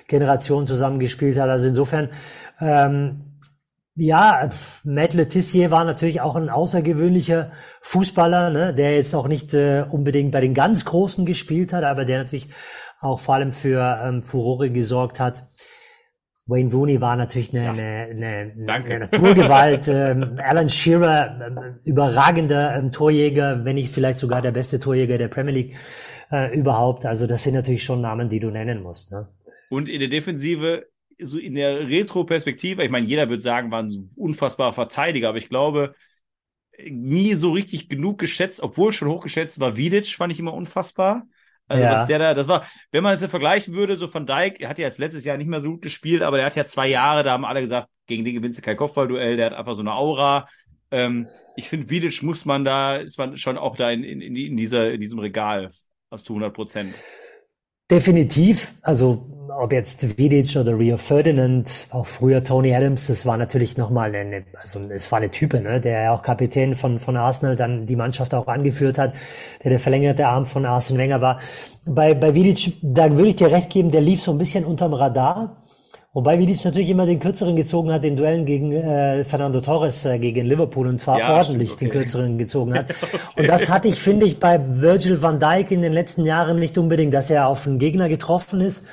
Generation 0.09 0.67
zusammengespielt 0.67 1.37
hat. 1.37 1.47
Also 1.47 1.67
insofern, 1.67 2.09
ähm, 2.59 3.32
ja, 3.95 4.49
Matt 4.83 5.13
Letizier 5.13 5.69
war 5.69 5.85
natürlich 5.85 6.21
auch 6.21 6.35
ein 6.35 6.49
außergewöhnlicher 6.49 7.51
Fußballer, 7.81 8.49
ne, 8.49 8.73
der 8.73 8.95
jetzt 8.95 9.13
auch 9.13 9.27
nicht 9.27 9.53
äh, 9.53 9.85
unbedingt 9.89 10.31
bei 10.31 10.41
den 10.41 10.53
ganz 10.53 10.85
Großen 10.85 11.25
gespielt 11.25 11.73
hat, 11.73 11.83
aber 11.83 12.05
der 12.05 12.19
natürlich 12.19 12.49
auch 12.99 13.19
vor 13.19 13.35
allem 13.35 13.51
für 13.51 14.01
ähm, 14.03 14.23
Furore 14.23 14.71
gesorgt 14.71 15.19
hat. 15.19 15.43
Wayne 16.45 16.71
Rooney 16.73 16.99
war 16.99 17.15
natürlich 17.15 17.53
eine, 17.53 17.63
ja. 17.63 17.71
eine, 17.71 18.53
eine, 18.57 18.73
eine 18.73 18.99
Naturgewalt. 18.99 19.87
ähm, 19.87 20.39
Alan 20.43 20.69
Shearer, 20.69 21.39
ähm, 21.47 21.79
überragender 21.85 22.75
ähm, 22.75 22.91
Torjäger, 22.91 23.63
wenn 23.63 23.75
nicht 23.75 23.93
vielleicht 23.93 24.19
sogar 24.19 24.41
der 24.41 24.51
beste 24.51 24.79
Torjäger 24.79 25.17
der 25.17 25.29
Premier 25.29 25.53
League 25.53 25.75
äh, 26.31 26.53
überhaupt. 26.57 27.05
Also 27.05 27.27
das 27.27 27.43
sind 27.43 27.53
natürlich 27.53 27.83
schon 27.83 28.01
Namen, 28.01 28.29
die 28.29 28.39
du 28.39 28.49
nennen 28.49 28.81
musst. 28.81 29.11
Ne? 29.11 29.29
Und 29.69 29.87
in 29.87 29.99
der 29.99 30.09
Defensive, 30.09 30.85
so 31.23 31.37
in 31.37 31.55
der 31.55 31.87
Retro-Perspektive, 31.87 32.83
ich 32.83 32.91
meine, 32.91 33.07
jeder 33.07 33.29
würde 33.29 33.41
sagen, 33.41 33.71
war 33.71 33.83
ein 33.83 34.09
unfassbarer 34.15 34.73
Verteidiger, 34.73 35.29
aber 35.29 35.37
ich 35.37 35.49
glaube, 35.49 35.95
nie 36.89 37.35
so 37.35 37.51
richtig 37.51 37.89
genug 37.89 38.17
geschätzt, 38.17 38.61
obwohl 38.61 38.93
schon 38.93 39.07
hochgeschätzt 39.09 39.59
war. 39.59 39.77
Vidic 39.77 40.07
fand 40.07 40.33
ich 40.33 40.39
immer 40.39 40.53
unfassbar. 40.53 41.27
Also 41.67 41.83
ja. 41.83 41.93
was 41.93 42.07
der 42.07 42.19
da, 42.19 42.33
das 42.33 42.47
war, 42.47 42.67
wenn 42.91 43.03
man 43.03 43.15
es 43.15 43.21
jetzt 43.21 43.31
vergleichen 43.31 43.73
würde, 43.73 43.95
so 43.95 44.07
von 44.07 44.25
Dijk, 44.25 44.59
er 44.59 44.69
hat 44.69 44.79
ja 44.79 44.85
jetzt 44.85 44.99
letztes 44.99 45.23
Jahr 45.23 45.37
nicht 45.37 45.47
mehr 45.47 45.61
so 45.61 45.71
gut 45.71 45.81
gespielt, 45.81 46.21
aber 46.21 46.37
der 46.37 46.45
hat 46.45 46.55
ja 46.55 46.65
zwei 46.65 46.87
Jahre, 46.87 47.23
da 47.23 47.31
haben 47.31 47.45
alle 47.45 47.61
gesagt, 47.61 47.87
gegen 48.05 48.25
den 48.25 48.35
gewinnst 48.35 48.59
du 48.59 48.61
kein 48.61 48.75
Kopfballduell, 48.75 49.37
der 49.37 49.47
hat 49.47 49.53
einfach 49.53 49.75
so 49.75 49.81
eine 49.81 49.93
Aura. 49.93 50.49
Ähm, 50.91 51.27
ich 51.55 51.69
finde, 51.69 51.89
Vidic 51.89 52.21
muss 52.21 52.43
man 52.45 52.65
da, 52.65 52.97
ist 52.97 53.17
man 53.17 53.37
schon 53.37 53.57
auch 53.57 53.77
da 53.77 53.91
in, 53.91 54.03
in, 54.03 54.21
in, 54.21 54.57
dieser, 54.57 54.91
in 54.91 54.99
diesem 54.99 55.19
Regal 55.19 55.71
aus 56.09 56.23
zu 56.23 56.33
100 56.33 56.53
Prozent. 56.53 56.93
Definitiv, 57.89 58.73
also 58.81 59.32
ob 59.49 59.71
jetzt 59.71 60.17
Vidic 60.17 60.55
oder 60.55 60.77
Rio 60.77 60.97
Ferdinand, 60.97 61.87
auch 61.91 62.05
früher 62.05 62.43
Tony 62.43 62.73
Adams, 62.75 63.07
das 63.07 63.25
war 63.25 63.37
natürlich 63.37 63.77
nochmal 63.77 64.13
eine, 64.15 64.43
also 64.61 64.79
es 64.89 65.11
war 65.11 65.19
eine 65.19 65.29
Type, 65.29 65.61
ne, 65.61 65.81
der 65.81 66.01
ja 66.03 66.13
auch 66.13 66.21
Kapitän 66.21 66.75
von, 66.75 66.99
von 66.99 67.17
Arsenal 67.17 67.55
dann 67.55 67.85
die 67.85 67.95
Mannschaft 67.95 68.33
auch 68.33 68.47
angeführt 68.47 68.97
hat, 68.97 69.13
der 69.63 69.69
der 69.69 69.79
verlängerte 69.79 70.27
Arm 70.27 70.45
von 70.45 70.65
Arsene 70.65 70.99
Wenger 70.99 71.21
war. 71.21 71.39
Bei, 71.85 72.13
bei 72.13 72.33
Vidic, 72.33 72.73
da 72.81 73.11
würde 73.11 73.29
ich 73.29 73.35
dir 73.35 73.51
recht 73.51 73.69
geben, 73.69 73.91
der 73.91 74.01
lief 74.01 74.21
so 74.21 74.31
ein 74.31 74.37
bisschen 74.37 74.65
unterm 74.65 74.93
Radar. 74.93 75.57
Wobei 76.15 76.37
Vidic 76.37 76.63
natürlich 76.63 76.89
immer 76.91 77.07
den 77.07 77.19
kürzeren 77.19 77.55
gezogen 77.55 77.91
hat, 77.91 78.03
den 78.03 78.15
Duellen 78.15 78.45
gegen 78.45 78.71
äh, 78.71 79.23
Fernando 79.23 79.61
Torres 79.61 80.05
äh, 80.05 80.19
gegen 80.19 80.45
Liverpool 80.45 80.87
und 80.87 80.99
zwar 80.99 81.17
ja, 81.17 81.35
ordentlich 81.35 81.71
stimmt, 81.71 81.81
okay. 81.81 81.89
den 81.89 82.01
kürzeren 82.01 82.37
gezogen 82.37 82.75
hat. 82.75 82.85
okay. 83.01 83.17
Und 83.35 83.49
das 83.49 83.71
hatte 83.71 83.87
ich, 83.87 83.95
finde 83.95 84.27
ich, 84.27 84.39
bei 84.39 84.61
Virgil 84.63 85.23
van 85.23 85.39
Dijk 85.39 85.71
in 85.71 85.81
den 85.81 85.91
letzten 85.91 86.23
Jahren 86.23 86.59
nicht 86.59 86.77
unbedingt, 86.77 87.15
dass 87.15 87.31
er 87.31 87.47
auf 87.47 87.65
einen 87.65 87.79
Gegner 87.79 88.09
getroffen 88.09 88.61
ist, 88.61 88.85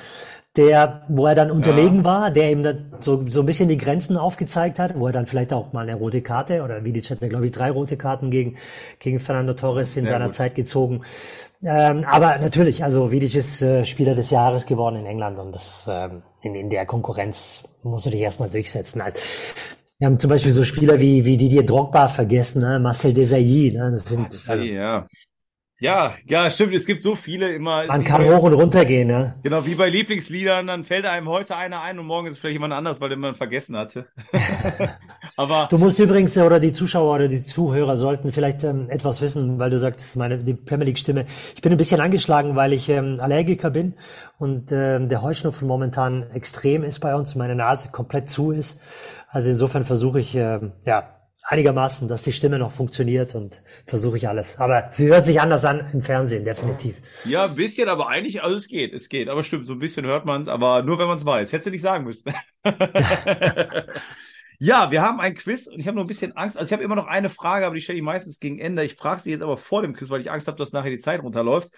der, 0.57 1.03
wo 1.07 1.27
er 1.27 1.35
dann 1.35 1.49
unterlegen 1.49 1.99
ja. 1.99 2.03
war, 2.03 2.31
der 2.31 2.51
ihm 2.51 2.63
dann 2.63 2.93
so, 2.99 3.25
so 3.27 3.39
ein 3.39 3.45
bisschen 3.45 3.69
die 3.69 3.77
Grenzen 3.77 4.17
aufgezeigt 4.17 4.79
hat, 4.79 4.99
wo 4.99 5.07
er 5.07 5.13
dann 5.13 5.25
vielleicht 5.25 5.53
auch 5.53 5.71
mal 5.71 5.83
eine 5.83 5.95
rote 5.95 6.21
Karte 6.21 6.63
oder 6.63 6.83
Vidic 6.83 7.09
hatte, 7.09 7.29
glaube 7.29 7.45
ich, 7.45 7.51
drei 7.51 7.71
rote 7.71 7.95
Karten 7.95 8.31
gegen, 8.31 8.57
gegen 8.99 9.21
Fernando 9.21 9.53
Torres 9.53 9.95
in 9.95 10.05
ja, 10.05 10.11
seiner 10.11 10.25
gut. 10.25 10.35
Zeit 10.35 10.55
gezogen. 10.55 11.03
Ähm, 11.63 12.03
aber 12.05 12.37
natürlich, 12.39 12.83
also 12.83 13.11
Vidic 13.11 13.35
ist 13.35 13.61
äh, 13.61 13.85
Spieler 13.85 14.13
des 14.13 14.29
Jahres 14.29 14.65
geworden 14.65 14.97
in 14.97 15.05
England 15.05 15.39
und 15.39 15.55
das 15.55 15.87
ähm, 15.89 16.21
in, 16.41 16.55
in 16.55 16.69
der 16.69 16.85
Konkurrenz 16.85 17.63
musst 17.83 18.07
du 18.07 18.09
dich 18.09 18.21
erstmal 18.21 18.49
durchsetzen. 18.49 19.01
Halt. 19.01 19.21
Wir 19.99 20.07
haben 20.07 20.19
zum 20.19 20.31
Beispiel 20.31 20.51
so 20.51 20.65
Spieler 20.65 20.99
wie, 20.99 21.23
wie 21.25 21.37
Didier 21.37 21.63
Drogba 21.63 22.09
vergessen, 22.09 22.61
ne? 22.61 22.79
Marcel 22.79 23.13
Desailly, 23.13 23.71
ne? 23.71 23.91
das 23.91 24.05
sind 24.05 24.49
also, 24.49 24.63
ja. 24.65 25.07
Ja, 25.81 26.13
ja, 26.27 26.47
stimmt. 26.51 26.75
Es 26.75 26.85
gibt 26.85 27.01
so 27.01 27.15
viele 27.15 27.51
immer. 27.53 27.87
Man 27.87 28.03
kann 28.03 28.23
hoch 28.23 28.43
und 28.43 28.53
runter 28.53 28.85
gehen, 28.85 29.07
ne? 29.07 29.33
Genau, 29.41 29.65
wie 29.65 29.73
bei 29.73 29.89
Lieblingsliedern, 29.89 30.67
dann 30.67 30.83
fällt 30.83 31.07
einem 31.07 31.27
heute 31.27 31.55
einer 31.55 31.81
ein 31.81 31.97
und 31.97 32.05
morgen 32.05 32.27
ist 32.27 32.33
es 32.33 32.39
vielleicht 32.39 32.53
jemand 32.53 32.71
anders, 32.73 33.01
weil 33.01 33.09
den 33.09 33.19
man 33.19 33.33
vergessen 33.33 33.75
hatte. 33.75 34.05
Aber. 35.37 35.67
Du 35.71 35.79
musst 35.79 35.97
übrigens, 35.97 36.37
oder 36.37 36.59
die 36.59 36.71
Zuschauer 36.71 37.15
oder 37.15 37.27
die 37.27 37.43
Zuhörer 37.43 37.97
sollten 37.97 38.31
vielleicht 38.31 38.63
ähm, 38.63 38.91
etwas 38.91 39.21
wissen, 39.21 39.57
weil 39.57 39.71
du 39.71 39.79
sagst, 39.79 40.15
meine, 40.17 40.37
die 40.37 40.53
Premier 40.53 40.85
League 40.85 40.99
Stimme. 40.99 41.25
Ich 41.55 41.63
bin 41.63 41.71
ein 41.71 41.79
bisschen 41.79 41.99
angeschlagen, 41.99 42.55
weil 42.55 42.73
ich 42.73 42.87
ähm, 42.87 43.17
Allergiker 43.19 43.71
bin 43.71 43.95
und 44.37 44.71
ähm, 44.71 45.09
der 45.09 45.23
Heuschnupfen 45.23 45.67
momentan 45.67 46.29
extrem 46.29 46.83
ist 46.83 46.99
bei 46.99 47.15
uns, 47.15 47.33
meine 47.33 47.55
Nase 47.55 47.89
komplett 47.89 48.29
zu 48.29 48.51
ist. 48.51 48.79
Also 49.29 49.49
insofern 49.49 49.83
versuche 49.83 50.19
ich, 50.19 50.35
ähm, 50.35 50.73
ja, 50.85 51.20
einigermaßen, 51.47 52.07
dass 52.07 52.23
die 52.23 52.31
Stimme 52.31 52.59
noch 52.59 52.71
funktioniert 52.71 53.35
und 53.35 53.61
versuche 53.85 54.17
ich 54.17 54.27
alles. 54.27 54.57
Aber 54.57 54.89
sie 54.91 55.07
hört 55.07 55.25
sich 55.25 55.41
anders 55.41 55.65
an 55.65 55.89
im 55.93 56.01
Fernsehen, 56.01 56.45
definitiv. 56.45 56.95
Ja, 57.25 57.45
ein 57.45 57.55
bisschen, 57.55 57.89
aber 57.89 58.07
eigentlich, 58.07 58.43
also 58.43 58.55
es 58.55 58.67
geht, 58.67 58.93
es 58.93 59.09
geht. 59.09 59.29
Aber 59.29 59.43
stimmt, 59.43 59.65
so 59.65 59.73
ein 59.73 59.79
bisschen 59.79 60.05
hört 60.05 60.25
man 60.25 60.43
es, 60.43 60.47
aber 60.47 60.83
nur 60.83 60.99
wenn 60.99 61.07
man 61.07 61.17
es 61.17 61.25
weiß. 61.25 61.51
Hättest 61.51 61.67
du 61.67 61.71
nicht 61.71 61.81
sagen 61.81 62.05
müssen. 62.05 62.31
ja, 64.59 64.91
wir 64.91 65.01
haben 65.01 65.19
ein 65.19 65.33
Quiz 65.33 65.67
und 65.67 65.79
ich 65.79 65.87
habe 65.87 65.95
nur 65.95 66.05
ein 66.05 66.07
bisschen 66.07 66.35
Angst. 66.37 66.57
Also 66.57 66.67
ich 66.67 66.73
habe 66.73 66.83
immer 66.83 66.95
noch 66.95 67.07
eine 67.07 67.29
Frage, 67.29 67.65
aber 67.65 67.75
die 67.75 67.81
stelle 67.81 67.97
ich 67.97 68.03
meistens 68.03 68.39
gegen 68.39 68.59
Ende. 68.59 68.83
Ich 68.83 68.95
frage 68.95 69.21
sie 69.21 69.31
jetzt 69.31 69.41
aber 69.41 69.57
vor 69.57 69.81
dem 69.81 69.93
Quiz, 69.93 70.09
weil 70.09 70.21
ich 70.21 70.31
Angst 70.31 70.47
habe, 70.47 70.57
dass 70.57 70.71
nachher 70.71 70.91
die 70.91 70.99
Zeit 70.99 71.23
runterläuft. 71.23 71.69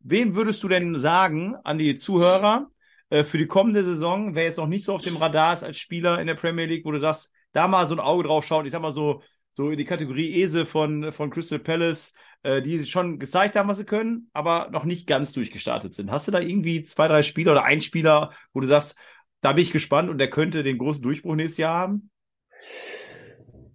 Wem 0.00 0.34
würdest 0.34 0.62
du 0.62 0.68
denn 0.68 0.98
sagen 0.98 1.54
an 1.62 1.78
die 1.78 1.94
Zuhörer 1.94 2.68
äh, 3.10 3.22
für 3.22 3.38
die 3.38 3.46
kommende 3.46 3.84
Saison, 3.84 4.34
wer 4.34 4.44
jetzt 4.44 4.56
noch 4.58 4.66
nicht 4.66 4.84
so 4.84 4.94
auf 4.94 5.02
dem 5.02 5.16
Radar 5.16 5.54
ist 5.54 5.62
als 5.62 5.78
Spieler 5.78 6.20
in 6.20 6.26
der 6.26 6.34
Premier 6.34 6.66
League, 6.66 6.84
wo 6.84 6.90
du 6.90 6.98
sagst, 6.98 7.30
da 7.56 7.68
mal 7.68 7.86
so 7.86 7.94
ein 7.94 8.00
Auge 8.00 8.24
drauf 8.24 8.44
schauen. 8.44 8.66
Ich 8.66 8.72
sag 8.72 8.82
mal 8.82 8.92
so, 8.92 9.22
so 9.54 9.70
in 9.70 9.78
die 9.78 9.84
Kategorie 9.84 10.42
Ese 10.42 10.66
von, 10.66 11.12
von 11.12 11.30
Crystal 11.30 11.58
Palace, 11.58 12.12
äh, 12.42 12.60
die 12.60 12.84
schon 12.84 13.18
gezeigt 13.18 13.56
haben, 13.56 13.68
was 13.68 13.78
sie 13.78 13.84
können, 13.84 14.28
aber 14.34 14.68
noch 14.70 14.84
nicht 14.84 15.06
ganz 15.06 15.32
durchgestartet 15.32 15.94
sind. 15.94 16.10
Hast 16.10 16.28
du 16.28 16.32
da 16.32 16.40
irgendwie 16.40 16.82
zwei, 16.82 17.08
drei 17.08 17.22
Spieler 17.22 17.52
oder 17.52 17.64
ein 17.64 17.80
Spieler, 17.80 18.32
wo 18.52 18.60
du 18.60 18.66
sagst, 18.66 18.96
da 19.40 19.52
bin 19.52 19.62
ich 19.62 19.72
gespannt 19.72 20.10
und 20.10 20.18
der 20.18 20.28
könnte 20.28 20.62
den 20.62 20.76
großen 20.76 21.02
Durchbruch 21.02 21.34
nächstes 21.34 21.58
Jahr 21.58 21.74
haben? 21.74 22.10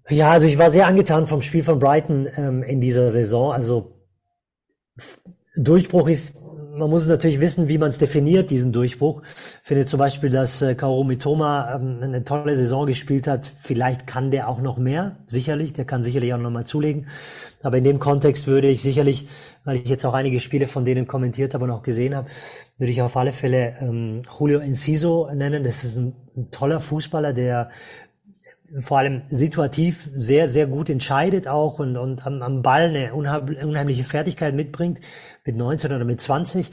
Ja, 0.10 0.32
also 0.32 0.46
ich 0.46 0.58
war 0.58 0.70
sehr 0.70 0.88
angetan 0.88 1.26
vom 1.26 1.42
Spiel 1.42 1.64
von 1.64 1.80
Brighton 1.80 2.28
ähm, 2.36 2.64
in 2.64 2.82
dieser 2.82 3.12
Saison. 3.12 3.52
Also 3.52 3.98
Durchbruch 5.56 6.08
ist 6.08 6.36
man 6.76 6.90
muss 6.90 7.06
natürlich 7.08 7.40
wissen, 7.40 7.68
wie 7.68 7.78
man 7.78 7.90
es 7.90 7.98
definiert, 7.98 8.50
diesen 8.50 8.72
Durchbruch. 8.72 9.22
Ich 9.24 9.68
finde 9.68 9.86
zum 9.86 10.00
Beispiel, 10.00 10.30
dass 10.30 10.62
äh, 10.62 10.76
Kaoru 10.76 11.04
Mitoma 11.04 11.76
ähm, 11.76 12.00
eine 12.02 12.24
tolle 12.24 12.56
Saison 12.56 12.86
gespielt 12.86 13.28
hat. 13.28 13.52
Vielleicht 13.60 14.08
kann 14.08 14.32
der 14.32 14.48
auch 14.48 14.62
noch 14.62 14.78
mehr, 14.78 15.18
sicherlich. 15.28 15.74
Der 15.74 15.86
kann 15.86 16.04
sicherlich 16.04 16.34
auch 16.34 16.38
noch 16.38 16.50
mal 16.50 16.66
zulegen. 16.66 17.08
Aber 17.62 17.78
in 17.78 17.84
dem 17.84 18.00
Kontext 18.00 18.48
würde 18.48 18.70
ich 18.70 18.82
sicherlich, 18.82 19.28
weil 19.64 19.78
ich 19.78 19.90
jetzt 19.90 20.06
auch 20.06 20.14
einige 20.14 20.40
Spiele 20.40 20.68
von 20.68 20.86
denen 20.86 21.08
kommentiert 21.08 21.54
habe 21.54 21.66
und 21.66 21.72
auch 21.72 21.84
gesehen 21.84 22.16
habe, 22.16 22.30
würde 22.78 22.92
ich 22.92 23.02
auf 23.02 23.18
alle 23.18 23.32
Fälle 23.34 23.76
ähm, 23.82 24.22
Julio 24.40 24.60
Enciso 24.60 25.30
nennen. 25.34 25.64
Das 25.64 25.84
ist 25.84 25.98
ein, 25.98 26.14
ein 26.36 26.52
toller 26.52 26.80
Fußballer, 26.80 27.34
der 27.34 27.70
vor 28.82 29.00
allem 29.00 29.24
situativ 29.30 30.10
sehr, 30.16 30.48
sehr 30.48 30.68
gut 30.68 30.90
entscheidet 30.90 31.48
auch 31.48 31.80
und, 31.80 31.98
und 31.98 32.26
am, 32.26 32.42
am 32.42 32.62
Ball 32.62 32.90
eine 32.90 33.14
unheimliche 33.14 34.04
Fertigkeit 34.04 34.56
mitbringt, 34.56 35.00
mit 35.46 35.56
19 35.56 35.92
oder 35.92 36.06
mit 36.06 36.22
20. 36.22 36.72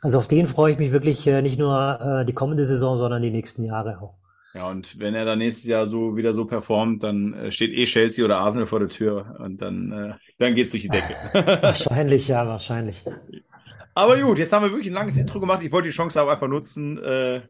Also 0.00 0.18
auf 0.18 0.28
den 0.28 0.46
freue 0.46 0.72
ich 0.72 0.78
mich 0.78 0.92
wirklich 0.92 1.26
äh, 1.26 1.42
nicht 1.42 1.58
nur 1.58 2.00
äh, 2.00 2.24
die 2.24 2.32
kommende 2.32 2.66
Saison, 2.66 2.96
sondern 2.96 3.22
die 3.22 3.30
nächsten 3.30 3.64
Jahre 3.64 4.00
auch. 4.00 4.14
Ja, 4.54 4.68
und 4.68 4.98
wenn 4.98 5.14
er 5.14 5.24
dann 5.24 5.38
nächstes 5.38 5.66
Jahr 5.66 5.86
so 5.86 6.16
wieder 6.16 6.32
so 6.32 6.44
performt, 6.44 7.04
dann 7.04 7.34
äh, 7.34 7.52
steht 7.52 7.72
eh 7.72 7.84
Chelsea 7.84 8.24
oder 8.24 8.38
Arsenal 8.38 8.66
vor 8.66 8.80
der 8.80 8.88
Tür 8.88 9.36
und 9.38 9.62
dann, 9.62 9.92
äh, 9.92 10.14
dann 10.38 10.54
geht's 10.54 10.72
durch 10.72 10.82
die 10.82 10.88
Decke. 10.88 11.14
wahrscheinlich, 11.62 12.28
ja, 12.28 12.46
wahrscheinlich. 12.46 13.04
Aber 13.94 14.16
gut, 14.18 14.38
jetzt 14.38 14.52
haben 14.52 14.64
wir 14.64 14.70
wirklich 14.70 14.88
ein 14.88 14.94
langes 14.94 15.18
Intro 15.18 15.40
gemacht. 15.40 15.62
Ich 15.62 15.70
wollte 15.72 15.88
die 15.88 15.94
Chance 15.94 16.20
aber 16.20 16.32
einfach 16.32 16.48
nutzen, 16.48 16.98
äh, 16.98 17.40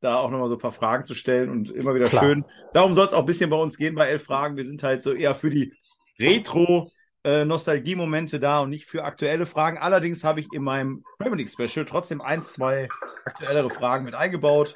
da 0.00 0.18
auch 0.18 0.30
nochmal 0.30 0.48
so 0.48 0.56
ein 0.56 0.60
paar 0.60 0.72
Fragen 0.72 1.04
zu 1.04 1.14
stellen 1.14 1.50
und 1.50 1.70
immer 1.70 1.94
wieder 1.94 2.04
Klar. 2.04 2.22
schön. 2.22 2.44
Darum 2.72 2.94
soll 2.94 3.06
es 3.06 3.12
auch 3.12 3.20
ein 3.20 3.26
bisschen 3.26 3.50
bei 3.50 3.56
uns 3.56 3.76
gehen 3.76 3.94
bei 3.94 4.08
elf 4.08 4.24
Fragen. 4.24 4.56
Wir 4.56 4.64
sind 4.64 4.82
halt 4.82 5.02
so 5.02 5.12
eher 5.12 5.34
für 5.34 5.50
die 5.50 5.74
Retro- 6.18 6.90
äh, 7.24 7.44
Nostalgie-Momente 7.44 8.38
da 8.38 8.60
und 8.60 8.70
nicht 8.70 8.86
für 8.86 9.04
aktuelle 9.04 9.44
Fragen. 9.44 9.76
Allerdings 9.76 10.22
habe 10.22 10.40
ich 10.40 10.52
in 10.52 10.62
meinem 10.62 11.04
Premier 11.18 11.38
League 11.38 11.50
Special 11.50 11.84
trotzdem 11.84 12.20
ein, 12.20 12.42
zwei 12.42 12.88
aktuellere 13.24 13.70
Fragen 13.70 14.04
mit 14.04 14.14
eingebaut. 14.14 14.74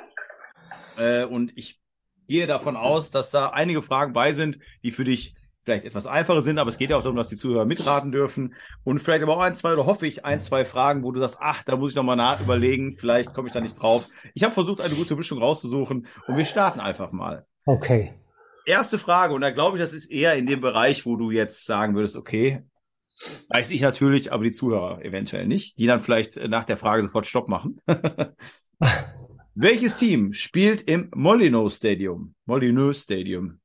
Äh, 0.98 1.24
und 1.24 1.56
ich 1.56 1.80
gehe 2.28 2.46
davon 2.46 2.76
aus, 2.76 3.10
dass 3.10 3.30
da 3.30 3.50
einige 3.50 3.80
Fragen 3.80 4.12
bei 4.12 4.32
sind, 4.32 4.58
die 4.82 4.90
für 4.90 5.04
dich 5.04 5.34
vielleicht 5.64 5.84
etwas 5.84 6.06
einfacher 6.06 6.42
sind, 6.42 6.58
aber 6.58 6.70
es 6.70 6.78
geht 6.78 6.90
ja 6.90 6.96
auch 6.96 7.02
darum, 7.02 7.16
dass 7.16 7.28
die 7.28 7.36
Zuhörer 7.36 7.64
mitraten 7.64 8.10
dürfen. 8.10 8.54
Und 8.84 9.00
vielleicht 9.00 9.22
aber 9.22 9.36
auch 9.36 9.40
ein, 9.40 9.54
zwei, 9.54 9.72
oder 9.72 9.86
hoffe 9.86 10.06
ich, 10.06 10.24
ein, 10.24 10.40
zwei 10.40 10.64
Fragen, 10.64 11.04
wo 11.04 11.12
du 11.12 11.20
sagst, 11.20 11.38
ach, 11.40 11.62
da 11.62 11.76
muss 11.76 11.90
ich 11.90 11.96
nochmal 11.96 12.16
nach 12.16 12.40
überlegen, 12.40 12.96
vielleicht 12.96 13.32
komme 13.32 13.48
ich 13.48 13.54
da 13.54 13.60
nicht 13.60 13.80
drauf. 13.80 14.08
Ich 14.34 14.42
habe 14.42 14.54
versucht, 14.54 14.80
eine 14.80 14.94
gute 14.94 15.14
Mischung 15.16 15.38
rauszusuchen 15.38 16.06
und 16.26 16.36
wir 16.36 16.44
starten 16.44 16.80
einfach 16.80 17.12
mal. 17.12 17.46
Okay. 17.64 18.14
Erste 18.66 18.98
Frage, 18.98 19.34
und 19.34 19.40
da 19.40 19.50
glaube 19.50 19.76
ich, 19.76 19.82
das 19.82 19.92
ist 19.92 20.10
eher 20.10 20.34
in 20.34 20.46
dem 20.46 20.60
Bereich, 20.60 21.06
wo 21.06 21.16
du 21.16 21.30
jetzt 21.30 21.64
sagen 21.66 21.94
würdest, 21.94 22.16
okay, 22.16 22.62
weiß 23.48 23.70
ich 23.70 23.80
natürlich, 23.80 24.32
aber 24.32 24.44
die 24.44 24.52
Zuhörer 24.52 25.04
eventuell 25.04 25.46
nicht, 25.46 25.78
die 25.78 25.86
dann 25.86 26.00
vielleicht 26.00 26.36
nach 26.36 26.64
der 26.64 26.76
Frage 26.76 27.02
sofort 27.02 27.26
Stopp 27.26 27.48
machen. 27.48 27.80
Welches 29.54 29.98
Team 29.98 30.32
spielt 30.32 30.82
im 30.82 31.10
Molyneux 31.14 31.76
Stadium? 31.76 32.34
Molyneux 32.46 33.02
Stadium. 33.02 33.60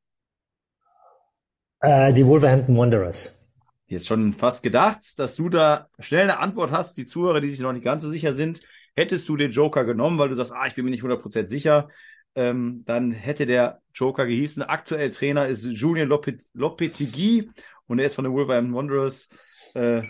Äh, 1.80 2.14
die 2.14 2.26
Wolverhampton 2.26 2.76
Wanderers. 2.78 3.40
Jetzt 3.88 4.08
schon 4.08 4.34
fast 4.34 4.64
gedacht, 4.64 5.00
dass 5.18 5.36
du 5.36 5.50
da 5.50 5.88
schnell 6.00 6.24
eine 6.24 6.40
Antwort 6.40 6.72
hast. 6.72 6.98
Die 6.98 7.06
Zuhörer, 7.06 7.40
die 7.40 7.50
sich 7.50 7.60
noch 7.60 7.72
nicht 7.72 7.86
ganz 7.86 8.04
so 8.04 8.10
sicher 8.10 8.34
sind, 8.34 8.62
hättest 8.96 9.30
du 9.30 9.38
den 9.38 9.52
Joker 9.52 9.86
genommen, 9.86 10.18
weil 10.18 10.30
du 10.30 10.36
sagst, 10.36 10.52
ah, 10.54 10.66
ich 10.68 10.76
bin 10.76 10.86
mir 10.86 10.92
nicht 10.92 11.04
100% 11.04 11.48
sicher, 11.48 11.88
ähm, 12.36 12.84
dann 12.86 13.12
hätte 13.12 13.46
der 13.46 13.82
Joker 13.94 14.26
gehießen. 14.26 14.64
Aktuell 14.64 15.12
Trainer 15.12 15.48
ist 15.48 15.66
Julian 15.66 16.10
Lopetegui 16.54 17.52
und 17.86 18.00
er 18.00 18.08
ist 18.08 18.16
von 18.16 18.26
den 18.26 18.34
Wolverhampton 18.34 18.76
Wanderers 18.76 19.30
äh, 19.76 20.02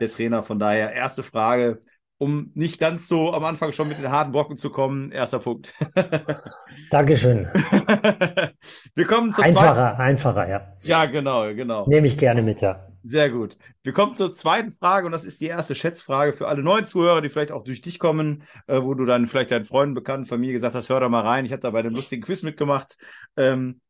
der 0.00 0.08
Trainer. 0.08 0.42
Von 0.42 0.58
daher, 0.58 0.92
erste 0.92 1.22
Frage, 1.22 1.82
um 2.24 2.50
nicht 2.54 2.80
ganz 2.80 3.06
so 3.06 3.34
am 3.34 3.44
Anfang 3.44 3.72
schon 3.72 3.86
mit 3.86 3.98
den 3.98 4.10
harten 4.10 4.32
Brocken 4.32 4.56
zu 4.56 4.70
kommen. 4.70 5.12
Erster 5.12 5.40
Punkt. 5.40 5.74
Dankeschön. 6.90 7.46
Wir 8.94 9.04
kommen 9.06 9.34
zur 9.34 9.44
einfacher, 9.44 9.74
zweiten... 9.74 10.00
einfacher, 10.00 10.48
ja. 10.48 10.72
Ja, 10.80 11.04
genau, 11.04 11.54
genau. 11.54 11.86
Nehme 11.86 12.06
ich 12.06 12.16
gerne 12.16 12.40
mit, 12.40 12.62
ja. 12.62 12.88
Sehr 13.02 13.28
gut. 13.28 13.58
Wir 13.82 13.92
kommen 13.92 14.14
zur 14.14 14.32
zweiten 14.32 14.72
Frage 14.72 15.04
und 15.04 15.12
das 15.12 15.26
ist 15.26 15.42
die 15.42 15.48
erste 15.48 15.74
Schätzfrage 15.74 16.32
für 16.32 16.48
alle 16.48 16.62
neuen 16.62 16.86
Zuhörer, 16.86 17.20
die 17.20 17.28
vielleicht 17.28 17.52
auch 17.52 17.62
durch 17.62 17.82
dich 17.82 17.98
kommen, 17.98 18.44
äh, 18.68 18.80
wo 18.80 18.94
du 18.94 19.04
dann 19.04 19.26
vielleicht 19.26 19.50
deinen 19.50 19.66
Freunden, 19.66 19.94
Bekannten, 19.94 20.24
Familie 20.24 20.54
gesagt 20.54 20.74
hast, 20.74 20.88
hör 20.88 21.00
da 21.00 21.10
mal 21.10 21.20
rein. 21.20 21.44
Ich 21.44 21.52
habe 21.52 21.60
da 21.60 21.68
bei 21.72 21.82
dem 21.82 21.94
lustigen 21.94 22.22
Quiz 22.22 22.42
mitgemacht. 22.42 22.96
Ähm, 23.36 23.82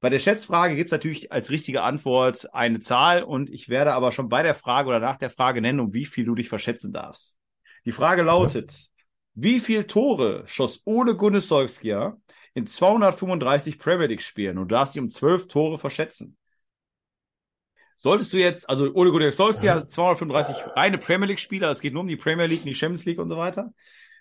bei 0.00 0.08
der 0.08 0.18
Schätzfrage 0.18 0.74
gibt 0.76 0.88
es 0.88 0.92
natürlich 0.92 1.32
als 1.32 1.50
richtige 1.50 1.82
Antwort 1.82 2.54
eine 2.54 2.80
Zahl 2.80 3.22
und 3.22 3.50
ich 3.50 3.68
werde 3.68 3.92
aber 3.92 4.10
schon 4.10 4.30
bei 4.30 4.42
der 4.42 4.54
Frage 4.54 4.88
oder 4.88 5.00
nach 5.00 5.18
der 5.18 5.28
Frage 5.28 5.60
nennen, 5.60 5.80
um 5.80 5.92
wie 5.92 6.06
viel 6.06 6.24
du 6.24 6.34
dich 6.34 6.48
verschätzen 6.48 6.90
darfst. 6.90 7.36
Die 7.84 7.92
Frage 7.92 8.22
lautet, 8.22 8.90
wie 9.34 9.60
viele 9.60 9.86
Tore 9.86 10.44
schoss 10.46 10.82
Ole 10.84 11.16
Gunnar 11.16 11.40
Solskjaer 11.40 12.16
in 12.54 12.66
235 12.66 13.78
Premier 13.78 14.06
League 14.06 14.22
Spielen 14.22 14.58
und 14.58 14.68
du 14.68 14.74
darfst 14.74 14.94
dich 14.94 15.02
um 15.02 15.08
12 15.08 15.48
Tore 15.48 15.78
verschätzen? 15.78 16.36
Solltest 17.96 18.32
du 18.32 18.38
jetzt, 18.38 18.68
also 18.68 18.92
Ole 18.94 19.10
Gunnar 19.10 19.32
Solskjaer 19.32 19.88
235 19.88 20.76
reine 20.76 20.98
Premier 20.98 21.28
League 21.28 21.40
Spieler, 21.40 21.70
es 21.70 21.80
geht 21.80 21.92
nur 21.92 22.02
um 22.02 22.08
die 22.08 22.16
Premier 22.16 22.46
League, 22.46 22.64
nicht 22.64 22.78
Champions 22.78 23.04
League 23.04 23.18
und 23.18 23.28
so 23.28 23.36
weiter, 23.36 23.72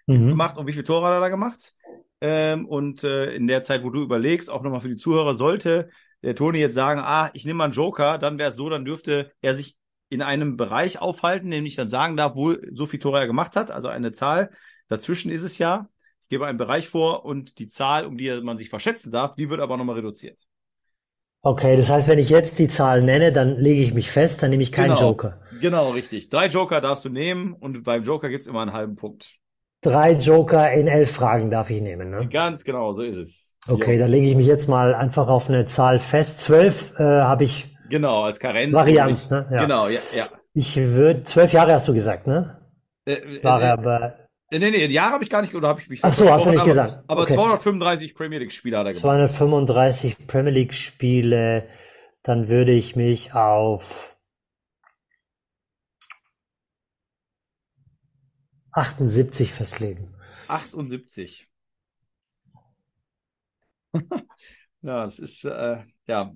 mhm. 0.07 0.29
gemacht 0.29 0.57
und 0.57 0.67
wie 0.67 0.73
viele 0.73 0.83
Tore 0.83 1.05
hat 1.05 1.13
er 1.13 1.19
da 1.19 1.29
gemacht? 1.29 1.73
Ähm, 2.21 2.65
und 2.65 3.03
äh, 3.03 3.33
in 3.35 3.47
der 3.47 3.63
Zeit, 3.63 3.83
wo 3.83 3.89
du 3.89 4.01
überlegst, 4.01 4.49
auch 4.49 4.61
nochmal 4.63 4.81
für 4.81 4.89
die 4.89 4.95
Zuhörer, 4.95 5.35
sollte 5.35 5.89
der 6.23 6.35
Toni 6.35 6.59
jetzt 6.59 6.75
sagen, 6.75 7.01
ah, 7.03 7.29
ich 7.33 7.45
nehme 7.45 7.57
mal 7.57 7.65
einen 7.65 7.73
Joker, 7.73 8.17
dann 8.17 8.37
wäre 8.37 8.49
es 8.49 8.55
so, 8.55 8.69
dann 8.69 8.85
dürfte 8.85 9.31
er 9.41 9.55
sich 9.55 9.75
in 10.13 10.21
einem 10.21 10.55
Bereich 10.57 11.01
aufhalten, 11.01 11.49
nämlich 11.49 11.75
dann 11.75 11.89
sagen 11.89 12.15
darf, 12.15 12.35
wo 12.35 12.55
so 12.71 12.85
viel 12.85 12.99
Tore 12.99 13.19
er 13.19 13.27
gemacht 13.27 13.55
hat, 13.55 13.71
also 13.71 13.87
eine 13.87 14.11
Zahl. 14.11 14.51
Dazwischen 14.87 15.31
ist 15.31 15.43
es 15.43 15.57
ja. 15.57 15.89
Ich 16.23 16.29
gebe 16.29 16.45
einen 16.45 16.57
Bereich 16.57 16.87
vor 16.87 17.25
und 17.25 17.59
die 17.59 17.67
Zahl, 17.67 18.05
um 18.05 18.17
die 18.17 18.29
man 18.41 18.57
sich 18.57 18.69
verschätzen 18.69 19.11
darf, 19.11 19.35
die 19.35 19.49
wird 19.49 19.59
aber 19.59 19.75
nochmal 19.77 19.95
reduziert. 19.95 20.37
Okay, 21.41 21.75
das 21.75 21.89
heißt, 21.89 22.07
wenn 22.07 22.19
ich 22.19 22.29
jetzt 22.29 22.57
die 22.59 22.69
Zahl 22.69 23.01
nenne, 23.01 23.33
dann 23.33 23.57
lege 23.57 23.81
ich 23.81 23.93
mich 23.93 24.09
fest, 24.09 24.41
dann 24.41 24.49
nehme 24.51 24.63
ich 24.63 24.71
keinen 24.71 24.95
genau, 24.95 25.09
Joker. 25.09 25.41
Genau, 25.59 25.89
richtig. 25.89 26.29
Drei 26.29 26.47
Joker 26.47 26.79
darfst 26.79 27.03
du 27.03 27.09
nehmen 27.09 27.53
und 27.53 27.83
beim 27.83 28.03
Joker 28.03 28.29
gibt 28.29 28.41
es 28.41 28.47
immer 28.47 28.61
einen 28.61 28.71
halben 28.71 28.95
Punkt. 28.95 29.35
Drei 29.81 30.13
Joker 30.13 30.71
in 30.71 30.87
elf 30.87 31.11
Fragen 31.11 31.51
darf 31.51 31.69
ich 31.69 31.81
nehmen, 31.81 32.11
ne? 32.11 32.29
Ganz 32.29 32.63
genau, 32.63 32.93
so 32.93 33.01
ist 33.01 33.17
es. 33.17 33.57
Okay, 33.67 33.95
ja. 33.95 33.99
dann 33.99 34.11
lege 34.11 34.27
ich 34.27 34.35
mich 34.37 34.47
jetzt 34.47 34.69
mal 34.69 34.95
einfach 34.95 35.27
auf 35.27 35.49
eine 35.49 35.65
Zahl 35.65 35.99
fest. 35.99 36.39
Zwölf 36.39 36.93
äh, 36.97 37.03
habe 37.03 37.43
ich 37.43 37.72
Genau, 37.89 38.23
als 38.23 38.39
Karenz. 38.39 38.73
Varianz, 38.73 39.29
ne? 39.29 39.47
Ja. 39.51 39.57
Genau, 39.59 39.87
ja, 39.87 39.99
ja. 40.15 40.25
Ich 40.53 40.75
würde, 40.77 41.23
zwölf 41.23 41.51
Jahre 41.53 41.73
hast 41.73 41.87
du 41.87 41.93
gesagt, 41.93 42.27
ne? 42.27 42.59
Äh, 43.05 43.13
äh, 43.13 43.43
War 43.43 43.61
äh, 43.61 43.65
aber. 43.65 44.29
Äh, 44.51 44.59
nee, 44.59 44.71
nee, 44.71 44.85
Jahre 44.87 45.13
habe 45.13 45.23
ich 45.23 45.29
gar 45.29 45.41
nicht, 45.41 45.53
oder 45.55 45.67
habe 45.67 45.81
ich 45.81 45.89
mich. 45.89 46.03
Ach 46.03 46.13
so, 46.13 46.29
hast 46.29 46.45
du 46.45 46.51
nicht 46.51 46.59
aber, 46.59 46.69
gesagt. 46.69 47.03
Aber 47.07 47.21
okay. 47.23 47.33
235 47.33 48.15
Premier 48.15 48.39
League 48.39 48.51
Spiele 48.51 48.77
hat 48.77 48.85
er 48.85 48.91
gemacht. 48.91 49.01
235 49.01 50.27
Premier 50.27 50.51
League 50.51 50.73
Spiele, 50.73 51.67
dann 52.21 52.47
würde 52.47 52.71
ich 52.71 52.95
mich 52.95 53.33
auf 53.33 54.17
78 58.71 59.51
festlegen. 59.51 60.15
78. 60.47 61.49
ja, 64.81 65.03
das 65.03 65.19
ist, 65.19 65.43
äh, 65.45 65.77
ja, 66.07 66.33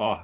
Oh, 0.00 0.16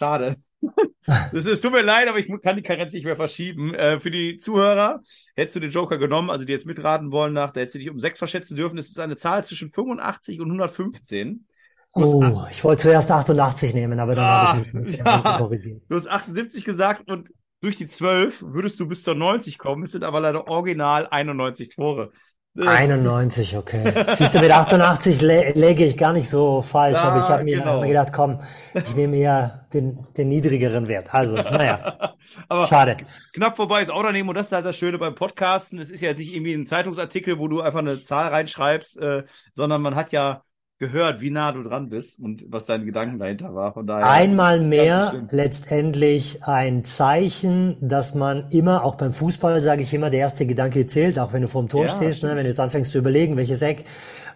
schade. 0.00 0.36
Es, 1.32 1.60
tut 1.60 1.72
mir 1.72 1.82
leid, 1.82 2.06
aber 2.08 2.18
ich 2.18 2.30
kann 2.42 2.56
die 2.56 2.62
Karenz 2.62 2.92
nicht 2.92 3.04
mehr 3.04 3.16
verschieben. 3.16 3.74
Äh, 3.74 3.98
für 3.98 4.10
die 4.10 4.36
Zuhörer, 4.36 5.00
hättest 5.34 5.56
du 5.56 5.60
den 5.60 5.70
Joker 5.70 5.98
genommen, 5.98 6.30
also 6.30 6.44
die 6.44 6.52
jetzt 6.52 6.66
mitraten 6.66 7.10
wollen, 7.10 7.32
nach, 7.32 7.50
da 7.50 7.60
hättest 7.60 7.76
du 7.76 7.78
dich 7.78 7.90
um 7.90 7.98
sechs 7.98 8.18
verschätzen 8.18 8.56
dürfen. 8.56 8.78
Es 8.78 8.88
ist 8.90 9.00
eine 9.00 9.16
Zahl 9.16 9.44
zwischen 9.44 9.72
85 9.72 10.40
und 10.40 10.48
115. 10.48 11.46
Oh, 11.94 12.44
ich 12.50 12.62
wollte 12.62 12.82
zuerst 12.82 13.10
88 13.10 13.74
nehmen, 13.74 13.98
aber 13.98 14.14
dann 14.14 14.24
Ah, 14.24 14.52
habe 14.52 14.62
ich 14.62 14.72
mich 14.72 14.96
ja. 14.98 15.20
korrigiert. 15.38 15.82
Du 15.88 15.96
hast 15.96 16.08
78 16.08 16.64
gesagt 16.64 17.10
und 17.10 17.32
durch 17.60 17.76
die 17.76 17.88
12 17.88 18.42
würdest 18.42 18.78
du 18.78 18.86
bis 18.86 19.02
zur 19.02 19.14
90 19.14 19.58
kommen. 19.58 19.82
Es 19.82 19.92
sind 19.92 20.04
aber 20.04 20.20
leider 20.20 20.46
original 20.46 21.08
91 21.10 21.70
Tore. 21.70 22.12
Äh, 22.56 22.66
91, 22.66 23.56
okay. 23.56 23.92
Siehst 24.16 24.34
du, 24.34 24.40
mit 24.40 24.50
88 24.50 25.20
lä 25.22 25.52
läge 25.52 25.84
ich 25.84 25.96
gar 25.96 26.12
nicht 26.12 26.28
so 26.28 26.62
falsch, 26.62 26.98
Ja, 26.98 27.04
aber 27.04 27.20
ich 27.20 27.28
habe 27.28 27.44
mir, 27.44 27.58
genau. 27.58 27.80
gedacht, 27.82 28.12
komm, 28.12 28.40
ich 28.74 28.94
nehme 28.96 29.16
eher 29.16 29.66
den, 29.72 30.06
den 30.16 30.28
niedrigeren 30.28 30.88
Wert. 30.88 31.14
Also, 31.14 31.36
naja, 31.36 32.14
aber 32.48 32.66
schade. 32.66 32.96
knapp 33.34 33.56
vorbei 33.56 33.82
ist 33.82 33.90
auch 33.90 34.02
daneben 34.02 34.28
und 34.28 34.34
das 34.36 34.46
ist 34.46 34.52
halt 34.52 34.66
das 34.66 34.76
Schöne 34.76 34.98
beim 34.98 35.14
Podcasten. 35.14 35.78
Es 35.78 35.90
ist 35.90 36.00
ja 36.00 36.08
jetzt 36.08 36.18
nicht 36.18 36.34
irgendwie 36.34 36.54
ein 36.54 36.66
Zeitungsartikel, 36.66 37.38
wo 37.38 37.48
du 37.48 37.60
einfach 37.60 37.78
eine 37.80 38.02
Zahl 38.02 38.28
reinschreibst, 38.28 38.96
äh, 38.98 39.24
sondern 39.54 39.80
man 39.82 39.94
hat 39.94 40.12
ja 40.12 40.42
gehört, 40.80 41.20
wie 41.20 41.30
nah 41.30 41.52
du 41.52 41.62
dran 41.62 41.90
bist 41.90 42.18
und 42.18 42.44
was 42.48 42.64
deine 42.64 42.86
Gedanken 42.86 43.18
dahinter 43.18 43.54
war. 43.54 43.74
Von 43.74 43.86
daher. 43.86 44.08
Einmal 44.08 44.60
mehr 44.60 45.26
letztendlich 45.30 46.42
ein 46.44 46.84
Zeichen, 46.84 47.76
dass 47.80 48.14
man 48.14 48.50
immer, 48.50 48.82
auch 48.82 48.96
beim 48.96 49.12
Fußball 49.12 49.60
sage 49.60 49.82
ich 49.82 49.92
immer, 49.92 50.08
der 50.08 50.20
erste 50.20 50.46
Gedanke 50.46 50.86
zählt, 50.86 51.18
auch 51.18 51.34
wenn 51.34 51.42
du 51.42 51.48
vorm 51.48 51.68
Tor 51.68 51.82
Ja, 51.82 51.88
stehst, 51.88 52.22
ne, 52.22 52.30
wenn 52.30 52.44
du 52.44 52.48
jetzt 52.48 52.60
anfängst 52.60 52.90
zu 52.90 52.98
überlegen, 52.98 53.36
welches 53.36 53.60
Eck, 53.60 53.84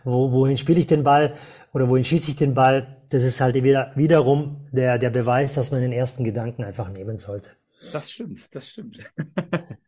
wo, 0.04 0.32
wohin 0.32 0.58
spiele 0.58 0.78
ich 0.78 0.86
den 0.86 1.02
Ball 1.02 1.32
oder 1.72 1.88
wohin 1.88 2.04
schieße 2.04 2.30
ich 2.30 2.36
den 2.36 2.52
Ball, 2.52 2.86
das 3.08 3.22
ist 3.22 3.40
halt 3.40 3.54
wieder, 3.54 3.92
wiederum 3.94 4.66
der, 4.70 4.98
der 4.98 5.10
Beweis, 5.10 5.54
dass 5.54 5.70
man 5.70 5.80
den 5.80 5.92
ersten 5.92 6.24
Gedanken 6.24 6.62
einfach 6.62 6.90
nehmen 6.90 7.16
sollte. 7.16 7.50
Das 7.90 8.10
stimmt, 8.10 8.54
das 8.54 8.68
stimmt. 8.68 9.00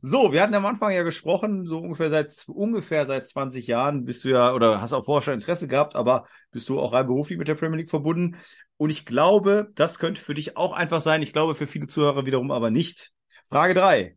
So, 0.00 0.30
wir 0.32 0.42
hatten 0.42 0.54
am 0.54 0.64
Anfang 0.64 0.92
ja 0.92 1.02
gesprochen, 1.02 1.66
so 1.66 1.78
ungefähr 1.78 2.08
seit 2.08 2.44
ungefähr 2.46 3.06
seit 3.06 3.26
20 3.26 3.66
Jahren 3.66 4.04
bist 4.04 4.22
du 4.22 4.28
ja 4.28 4.52
oder 4.52 4.80
hast 4.80 4.92
auch 4.92 5.04
vorher 5.04 5.22
schon 5.22 5.34
Interesse 5.34 5.66
gehabt, 5.66 5.96
aber 5.96 6.26
bist 6.52 6.68
du 6.68 6.78
auch 6.78 6.92
rein 6.92 7.06
beruflich 7.06 7.36
mit 7.36 7.48
der 7.48 7.56
Premier 7.56 7.78
League 7.78 7.90
verbunden. 7.90 8.36
Und 8.76 8.90
ich 8.90 9.04
glaube, 9.04 9.68
das 9.74 9.98
könnte 9.98 10.20
für 10.20 10.34
dich 10.34 10.56
auch 10.56 10.72
einfach 10.72 11.00
sein. 11.00 11.20
Ich 11.22 11.32
glaube, 11.32 11.56
für 11.56 11.66
viele 11.66 11.88
Zuhörer 11.88 12.26
wiederum 12.26 12.52
aber 12.52 12.70
nicht. 12.70 13.10
Frage 13.48 13.74
drei: 13.74 14.16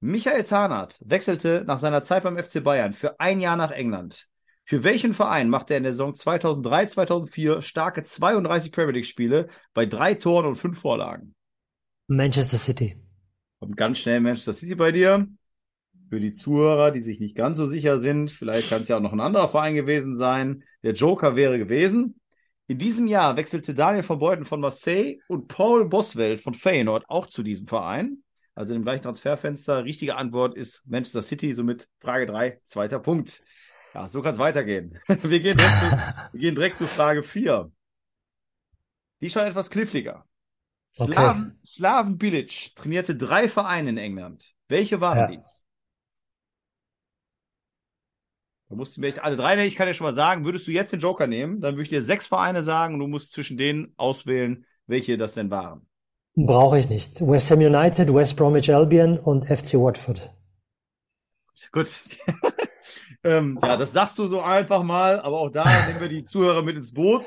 Michael 0.00 0.44
Tarnath 0.44 0.98
wechselte 1.04 1.64
nach 1.66 1.80
seiner 1.80 2.02
Zeit 2.02 2.22
beim 2.22 2.38
FC 2.38 2.64
Bayern 2.64 2.94
für 2.94 3.20
ein 3.20 3.40
Jahr 3.40 3.56
nach 3.56 3.72
England. 3.72 4.26
Für 4.66 4.82
welchen 4.84 5.12
Verein 5.12 5.50
machte 5.50 5.74
er 5.74 5.78
in 5.78 5.82
der 5.82 5.92
Saison 5.92 6.14
2003, 6.14 6.86
2004 6.86 7.60
starke 7.60 8.04
32 8.04 8.72
Premier 8.72 8.92
League 8.92 9.04
Spiele 9.04 9.48
bei 9.74 9.84
drei 9.84 10.14
Toren 10.14 10.46
und 10.46 10.56
fünf 10.56 10.80
Vorlagen? 10.80 11.34
Manchester 12.06 12.56
City. 12.56 13.03
Kommt 13.64 13.78
ganz 13.78 13.98
schnell 14.00 14.20
Manchester 14.20 14.52
City 14.52 14.74
bei 14.74 14.92
dir. 14.92 15.26
Für 16.10 16.20
die 16.20 16.32
Zuhörer, 16.32 16.90
die 16.90 17.00
sich 17.00 17.18
nicht 17.18 17.34
ganz 17.34 17.56
so 17.56 17.66
sicher 17.66 17.98
sind, 17.98 18.30
vielleicht 18.30 18.68
kann 18.68 18.82
es 18.82 18.88
ja 18.88 18.98
auch 18.98 19.00
noch 19.00 19.14
ein 19.14 19.20
anderer 19.20 19.48
Verein 19.48 19.74
gewesen 19.74 20.18
sein. 20.18 20.56
Der 20.82 20.92
Joker 20.92 21.34
wäre 21.34 21.56
gewesen. 21.56 22.20
In 22.66 22.76
diesem 22.76 23.06
Jahr 23.06 23.38
wechselte 23.38 23.72
Daniel 23.72 24.02
von 24.02 24.18
Beuten 24.18 24.44
von 24.44 24.60
Marseille 24.60 25.16
und 25.28 25.48
Paul 25.48 25.88
Boswell 25.88 26.36
von 26.36 26.52
Feyenoord 26.52 27.08
auch 27.08 27.24
zu 27.24 27.42
diesem 27.42 27.66
Verein. 27.66 28.22
Also 28.54 28.74
im 28.74 28.82
gleichen 28.82 29.04
Transferfenster. 29.04 29.86
Richtige 29.86 30.16
Antwort 30.16 30.54
ist 30.54 30.82
Manchester 30.84 31.22
City, 31.22 31.54
somit 31.54 31.88
Frage 32.00 32.26
3, 32.26 32.60
zweiter 32.64 32.98
Punkt. 32.98 33.42
Ja, 33.94 34.08
so 34.08 34.20
kann 34.20 34.34
es 34.34 34.38
weitergehen. 34.38 34.98
Wir 35.08 35.40
gehen, 35.40 35.56
direkt 35.56 35.78
zu, 35.78 35.90
wir 36.34 36.40
gehen 36.40 36.54
direkt 36.54 36.76
zu 36.76 36.86
Frage 36.86 37.22
4. 37.22 37.72
Die 39.22 39.26
ist 39.26 39.32
schon 39.32 39.44
etwas 39.44 39.70
kniffliger. 39.70 40.26
Okay. 40.98 41.12
Slaven, 41.12 41.58
Slaven 41.64 42.18
Bilic 42.18 42.74
trainierte 42.76 43.16
drei 43.16 43.48
Vereine 43.48 43.90
in 43.90 43.98
England. 43.98 44.54
Welche 44.68 45.00
waren 45.00 45.18
Ja. 45.18 45.26
dies? 45.26 45.64
Da 48.68 48.76
musst 48.76 48.96
du 48.96 49.00
mir 49.00 49.08
echt 49.08 49.22
alle 49.22 49.36
drei 49.36 49.56
nennen. 49.56 49.68
Ich 49.68 49.76
kann 49.76 49.86
dir 49.86 49.94
schon 49.94 50.06
mal 50.06 50.14
sagen, 50.14 50.44
würdest 50.44 50.66
du 50.66 50.70
jetzt 50.72 50.92
den 50.92 51.00
Joker 51.00 51.26
nehmen, 51.26 51.60
dann 51.60 51.74
würde 51.74 51.82
ich 51.82 51.88
dir 51.90 52.02
sechs 52.02 52.26
Vereine 52.26 52.62
sagen 52.62 52.94
und 52.94 53.00
du 53.00 53.06
musst 53.06 53.32
zwischen 53.32 53.56
denen 53.56 53.92
auswählen, 53.96 54.66
welche 54.86 55.18
das 55.18 55.34
denn 55.34 55.50
waren. 55.50 55.86
Brauche 56.36 56.78
ich 56.78 56.88
nicht. 56.88 57.20
West 57.20 57.50
Ham 57.50 57.60
United, 57.60 58.12
West 58.12 58.36
Bromwich 58.36 58.72
Albion 58.74 59.18
und 59.18 59.44
FC 59.46 59.74
Watford. 59.74 60.32
Gut. 61.70 61.90
ähm, 63.24 63.58
ja, 63.62 63.76
das 63.76 63.92
sagst 63.92 64.18
du 64.18 64.26
so 64.26 64.40
einfach 64.40 64.82
mal, 64.82 65.20
aber 65.20 65.38
auch 65.40 65.50
da 65.50 65.64
nehmen 65.86 66.00
wir 66.00 66.08
die 66.08 66.24
Zuhörer 66.24 66.62
mit 66.62 66.76
ins 66.76 66.92
Boot 66.92 67.24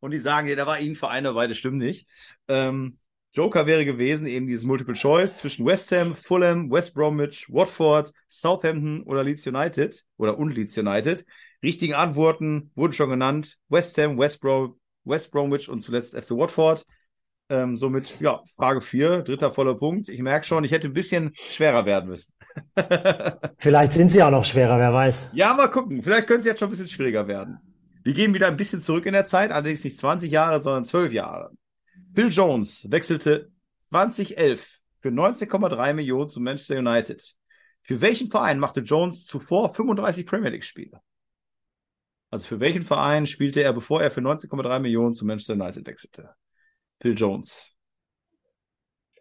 und 0.00 0.10
die 0.10 0.18
sagen, 0.18 0.48
ja, 0.48 0.56
da 0.56 0.66
war 0.66 0.80
ihnen 0.80 0.94
Vereine, 0.96 1.34
weil 1.34 1.48
das 1.48 1.58
stimmt 1.58 1.78
nicht. 1.78 2.08
Ähm, 2.48 2.98
Joker 3.32 3.66
wäre 3.66 3.84
gewesen, 3.84 4.26
eben 4.26 4.48
dieses 4.48 4.64
Multiple 4.64 4.94
Choice 4.94 5.38
zwischen 5.38 5.64
West 5.64 5.92
Ham, 5.92 6.16
Fulham, 6.16 6.70
West 6.70 6.94
Bromwich, 6.94 7.46
Watford, 7.48 8.12
Southampton 8.28 9.02
oder 9.04 9.22
Leeds 9.22 9.46
United 9.46 10.04
oder 10.16 10.36
und 10.36 10.52
Leeds 10.52 10.76
United. 10.76 11.24
Richtigen 11.62 11.94
Antworten 11.94 12.72
wurden 12.74 12.92
schon 12.92 13.10
genannt. 13.10 13.58
West 13.68 13.96
Ham, 13.98 14.18
West, 14.18 14.40
Brom, 14.40 14.80
West 15.04 15.30
Bromwich 15.30 15.68
und 15.68 15.80
zuletzt 15.80 16.16
FC 16.16 16.30
Watford. 16.30 16.84
Ähm, 17.48 17.76
somit, 17.76 18.20
ja, 18.20 18.40
Frage 18.56 18.80
4, 18.80 19.22
dritter 19.22 19.52
voller 19.52 19.74
Punkt. 19.74 20.08
Ich 20.08 20.20
merke 20.20 20.46
schon, 20.46 20.64
ich 20.64 20.72
hätte 20.72 20.88
ein 20.88 20.92
bisschen 20.92 21.32
schwerer 21.34 21.84
werden 21.84 22.08
müssen. 22.08 22.32
Vielleicht 23.58 23.92
sind 23.92 24.08
sie 24.08 24.22
auch 24.22 24.30
noch 24.30 24.44
schwerer, 24.44 24.78
wer 24.78 24.92
weiß. 24.92 25.30
Ja, 25.34 25.54
mal 25.54 25.68
gucken. 25.68 26.02
Vielleicht 26.02 26.26
könnte 26.26 26.40
es 26.40 26.46
jetzt 26.46 26.58
schon 26.60 26.68
ein 26.68 26.70
bisschen 26.70 26.88
schwieriger 26.88 27.28
werden. 27.28 27.58
Wir 28.02 28.12
gehen 28.12 28.34
wieder 28.34 28.46
ein 28.46 28.56
bisschen 28.56 28.80
zurück 28.80 29.04
in 29.06 29.12
der 29.12 29.26
Zeit, 29.26 29.50
allerdings 29.50 29.84
nicht 29.84 29.98
20 29.98 30.30
Jahre, 30.30 30.62
sondern 30.62 30.84
12 30.84 31.12
Jahre. 31.12 31.50
Phil 32.12 32.28
Jones 32.28 32.90
wechselte 32.90 33.50
2011 33.82 34.80
für 35.00 35.08
19,3 35.08 35.94
Millionen 35.94 36.30
zu 36.30 36.40
Manchester 36.40 36.78
United. 36.78 37.34
Für 37.82 38.00
welchen 38.00 38.28
Verein 38.28 38.58
machte 38.58 38.80
Jones 38.80 39.24
zuvor 39.24 39.72
35 39.72 40.26
Premier 40.26 40.50
League 40.50 40.64
Spiele? 40.64 41.00
Also 42.30 42.46
für 42.46 42.60
welchen 42.60 42.82
Verein 42.82 43.26
spielte 43.26 43.62
er, 43.62 43.72
bevor 43.72 44.02
er 44.02 44.10
für 44.10 44.20
19,3 44.20 44.78
Millionen 44.78 45.14
zu 45.14 45.24
Manchester 45.24 45.54
United 45.54 45.86
wechselte? 45.86 46.30
Phil 47.00 47.14
Jones. 47.16 47.76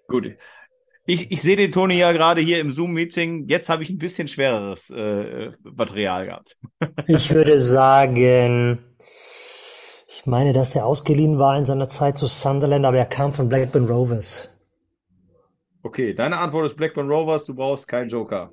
Gut. 0.08 0.36
Ich, 1.06 1.32
ich 1.32 1.42
sehe 1.42 1.56
den 1.56 1.72
Toni 1.72 1.98
ja 1.98 2.12
gerade 2.12 2.42
hier 2.42 2.60
im 2.60 2.70
Zoom-Meeting. 2.70 3.48
Jetzt 3.48 3.70
habe 3.70 3.82
ich 3.82 3.90
ein 3.90 3.98
bisschen 3.98 4.28
schwereres 4.28 4.92
äh, 4.92 5.52
Material 5.64 6.28
gehabt. 6.28 6.58
Ich 7.08 7.34
würde 7.34 7.60
sagen, 7.60 8.89
ich 10.20 10.26
meine, 10.26 10.52
dass 10.52 10.72
der 10.72 10.86
ausgeliehen 10.86 11.40
war 11.40 11.58
in 11.58 11.66
seiner 11.66 11.88
Zeit 11.88 12.18
zu 12.18 12.28
Sunderland, 12.28 12.86
aber 12.86 12.98
er 12.98 13.06
kam 13.06 13.32
von 13.32 13.48
Blackburn 13.48 13.88
Rovers. 13.88 14.50
Okay, 15.82 16.14
deine 16.14 16.40
Antwort 16.40 16.66
ist 16.66 16.76
Blackburn 16.76 17.10
Rovers, 17.10 17.46
du 17.46 17.56
brauchst 17.56 17.88
keinen 17.88 18.10
Joker. 18.10 18.52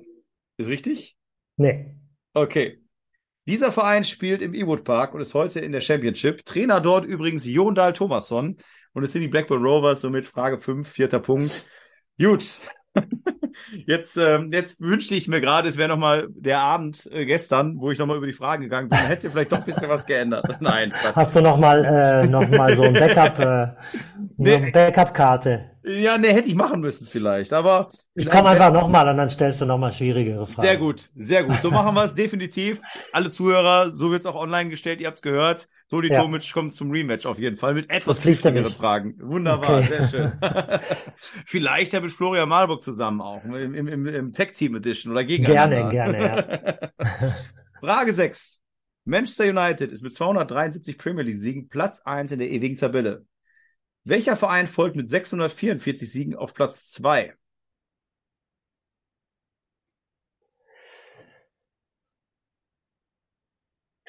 Ist 0.55 0.69
richtig? 0.69 1.17
Nee. 1.57 1.93
Okay. 2.33 2.81
Dieser 3.45 3.73
Verein 3.73 4.05
spielt 4.05 4.41
im 4.41 4.53
Ewood 4.53 4.85
Park 4.85 5.13
und 5.13 5.19
ist 5.19 5.33
heute 5.33 5.59
in 5.59 5.73
der 5.73 5.81
Championship. 5.81 6.45
Trainer 6.45 6.79
dort 6.79 7.03
übrigens 7.03 7.45
Jon 7.45 7.75
Dahl 7.75 7.91
Thomasson 7.91 8.55
und 8.93 9.03
es 9.03 9.11
sind 9.11 9.23
die 9.23 9.27
Blackburn 9.27 9.61
Rovers, 9.61 9.99
somit 9.99 10.25
Frage 10.25 10.59
5, 10.59 10.87
vierter 10.87 11.19
Punkt. 11.19 11.69
Gut. 12.17 12.61
Jetzt, 13.85 14.17
ähm, 14.17 14.51
jetzt 14.51 14.79
wünschte 14.79 15.15
ich 15.15 15.27
mir 15.27 15.41
gerade, 15.41 15.67
es 15.67 15.77
wäre 15.77 15.89
nochmal 15.89 16.27
der 16.29 16.59
Abend 16.59 17.09
äh, 17.11 17.25
gestern, 17.25 17.75
wo 17.79 17.89
ich 17.91 17.97
nochmal 17.97 18.17
über 18.17 18.27
die 18.27 18.33
Fragen 18.33 18.63
gegangen 18.63 18.89
bin. 18.89 18.99
Hätte 18.99 19.31
vielleicht 19.31 19.51
doch 19.51 19.59
ein 19.59 19.65
bisschen 19.65 19.89
was 19.89 20.05
geändert. 20.05 20.45
Nein. 20.59 20.93
Hast 21.15 21.35
du 21.35 21.41
noch 21.41 21.57
mal, 21.57 21.83
äh, 21.83 22.27
noch 22.27 22.47
mal 22.49 22.75
so 22.75 22.83
ein 22.83 22.93
Backup, 22.93 23.39
äh, 23.39 23.67
Nee. 24.37 24.55
eine 24.55 24.71
Backup-Karte? 24.71 25.71
Ja, 25.83 26.17
ne, 26.17 26.27
hätte 26.27 26.49
ich 26.49 26.55
machen 26.55 26.81
müssen 26.81 27.07
vielleicht, 27.07 27.53
aber 27.53 27.89
Ich 28.13 28.29
komme 28.29 28.49
einfach 28.49 28.73
noch 28.73 28.89
mal 28.89 29.07
und 29.09 29.17
dann 29.17 29.29
stellst 29.29 29.61
du 29.61 29.65
noch 29.65 29.77
mal 29.77 29.91
schwierigere 29.91 30.45
Fragen. 30.45 30.67
Sehr 30.67 30.77
gut, 30.77 31.09
sehr 31.15 31.43
gut. 31.43 31.55
So 31.61 31.71
machen 31.71 31.95
wir 31.95 32.03
es 32.03 32.13
definitiv. 32.15 32.79
Alle 33.13 33.29
Zuhörer, 33.29 33.91
so 33.93 34.11
wird 34.11 34.21
es 34.21 34.25
auch 34.25 34.35
online 34.35 34.69
gestellt, 34.69 34.99
ihr 35.01 35.07
habt 35.07 35.17
es 35.17 35.21
gehört. 35.21 35.67
Toni 35.89 36.09
Ja. 36.11 36.21
Tomic 36.21 36.51
kommt 36.51 36.73
zum 36.73 36.91
Rematch 36.91 37.25
auf 37.25 37.39
jeden 37.39 37.55
Fall 37.55 37.73
mit 37.73 37.89
etwas 37.89 38.21
schwierigeren. 38.21 38.65
Fragen. 38.71 39.15
Wunderbar, 39.21 39.79
Okay. 39.79 39.87
sehr 39.87 40.07
schön. 40.07 40.31
Vielleicht 41.45 41.93
ja 41.93 42.01
mit 42.01 42.11
Florian 42.11 42.49
Malburg 42.49 42.83
zusammen 42.83 43.21
auch, 43.21 43.43
im, 43.45 43.73
im, 43.73 43.87
im, 43.87 44.05
im 44.05 44.31
Tech-Team 44.33 44.75
Edition 44.75 45.13
oder 45.13 45.23
gegeneinander. 45.23 45.89
Gerne, 45.89 46.17
gerne, 46.17 46.91
Frage 47.79 48.13
6. 48.13 48.59
Manchester 49.05 49.45
United 49.45 49.91
ist 49.93 50.01
mit 50.03 50.13
273 50.13 50.97
Premier 50.97 51.23
League-Siegen 51.23 51.69
Platz 51.69 52.01
1 52.03 52.33
in 52.33 52.39
der 52.39 52.49
ewigen 52.49 52.75
Tabelle. 52.75 53.25
Welcher 54.03 54.35
Verein 54.35 54.67
folgt 54.67 54.97
mit 54.97 55.09
644 55.09 56.11
Siegen 56.11 56.35
auf 56.35 56.53
Platz 56.53 56.91
2? 56.91 57.33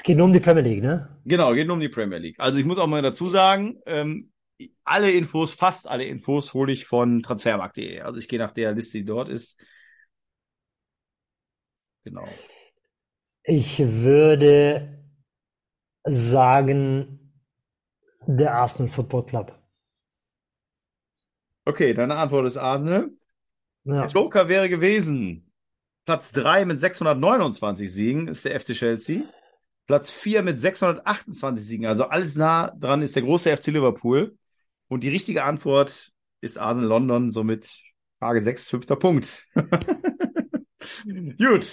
Geht 0.08 0.16
nur 0.16 0.24
um 0.24 0.32
die 0.32 0.40
Premier 0.40 0.62
League, 0.62 0.82
ne? 0.82 1.06
Genau, 1.26 1.52
geht 1.52 1.66
nur 1.66 1.74
um 1.74 1.80
die 1.80 1.90
Premier 1.90 2.16
League. 2.16 2.40
Also 2.40 2.58
ich 2.58 2.64
muss 2.64 2.78
auch 2.78 2.86
mal 2.86 3.02
dazu 3.02 3.28
sagen, 3.28 3.78
ähm, 3.84 4.32
alle 4.82 5.10
Infos, 5.10 5.52
fast 5.52 5.86
alle 5.86 6.06
Infos 6.06 6.54
hole 6.54 6.72
ich 6.72 6.86
von 6.86 7.22
transfermarkt.de. 7.22 8.00
Also 8.00 8.18
ich 8.18 8.26
gehe 8.26 8.38
nach 8.38 8.52
der 8.52 8.72
Liste, 8.72 8.96
die 8.96 9.04
dort 9.04 9.28
ist. 9.28 9.62
Genau. 12.04 12.26
Ich 13.42 13.80
würde 13.80 15.04
sagen, 16.04 17.34
der 18.26 18.54
Arsenal 18.54 18.90
Football 18.90 19.26
Club. 19.26 19.58
Okay, 21.66 21.92
deine 21.92 22.16
Antwort 22.16 22.46
ist 22.46 22.56
Arsenal. 22.56 23.10
Ja. 23.84 24.06
Der 24.06 24.06
Joker 24.06 24.48
wäre 24.48 24.70
gewesen. 24.70 25.52
Platz 26.06 26.32
3 26.32 26.64
mit 26.64 26.80
629 26.80 27.92
Siegen 27.92 28.26
ist 28.26 28.46
der 28.46 28.58
FC 28.58 28.72
Chelsea. 28.72 29.24
Platz 29.88 30.12
4 30.12 30.42
mit 30.42 30.60
628 30.60 31.66
Siegen. 31.66 31.86
Also 31.86 32.04
alles 32.04 32.36
nah 32.36 32.70
dran 32.70 33.02
ist 33.02 33.16
der 33.16 33.24
große 33.24 33.56
FC 33.56 33.68
Liverpool. 33.68 34.36
Und 34.86 35.02
die 35.02 35.08
richtige 35.08 35.42
Antwort 35.44 36.12
ist 36.40 36.58
Arsenal 36.58 36.90
London, 36.90 37.30
somit 37.30 37.68
Frage 38.20 38.40
6, 38.40 38.68
fünfter 38.68 38.94
Punkt. 38.96 39.44
Gut, 39.54 39.86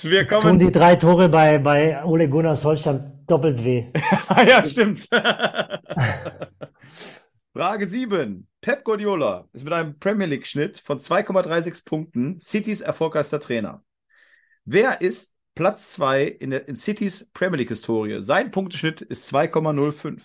wir 0.03 0.21
Jetzt 0.21 0.31
kommen. 0.31 0.41
tun 0.41 0.59
die 0.59 0.71
drei 0.71 0.95
Tore 0.95 1.27
bei, 1.29 1.57
bei 1.57 2.05
Ole 2.05 2.29
Gunnar 2.29 2.55
Solskjaer 2.55 3.11
doppelt 3.27 3.63
weh. 3.63 3.87
ja, 4.47 4.63
stimmt. 4.63 5.07
Frage 7.53 7.87
7. 7.87 8.47
Pep 8.61 8.83
Guardiola 8.83 9.47
ist 9.51 9.63
mit 9.65 9.73
einem 9.73 9.99
Premier 9.99 10.27
League-Schnitt 10.27 10.79
von 10.79 10.99
2,36 10.99 11.83
Punkten 11.85 12.39
Citys 12.39 12.79
erfolgreichster 12.81 13.41
Trainer. 13.41 13.83
Wer 14.63 15.01
ist 15.01 15.34
Platz 15.55 15.93
2 15.93 16.23
in, 16.25 16.49
der, 16.51 16.67
in 16.67 16.75
Citys 16.75 17.29
Premier 17.33 17.57
League-Historie? 17.59 18.21
Sein 18.21 18.51
Punkteschnitt 18.51 19.01
ist 19.01 19.33
2,05. 19.33 20.21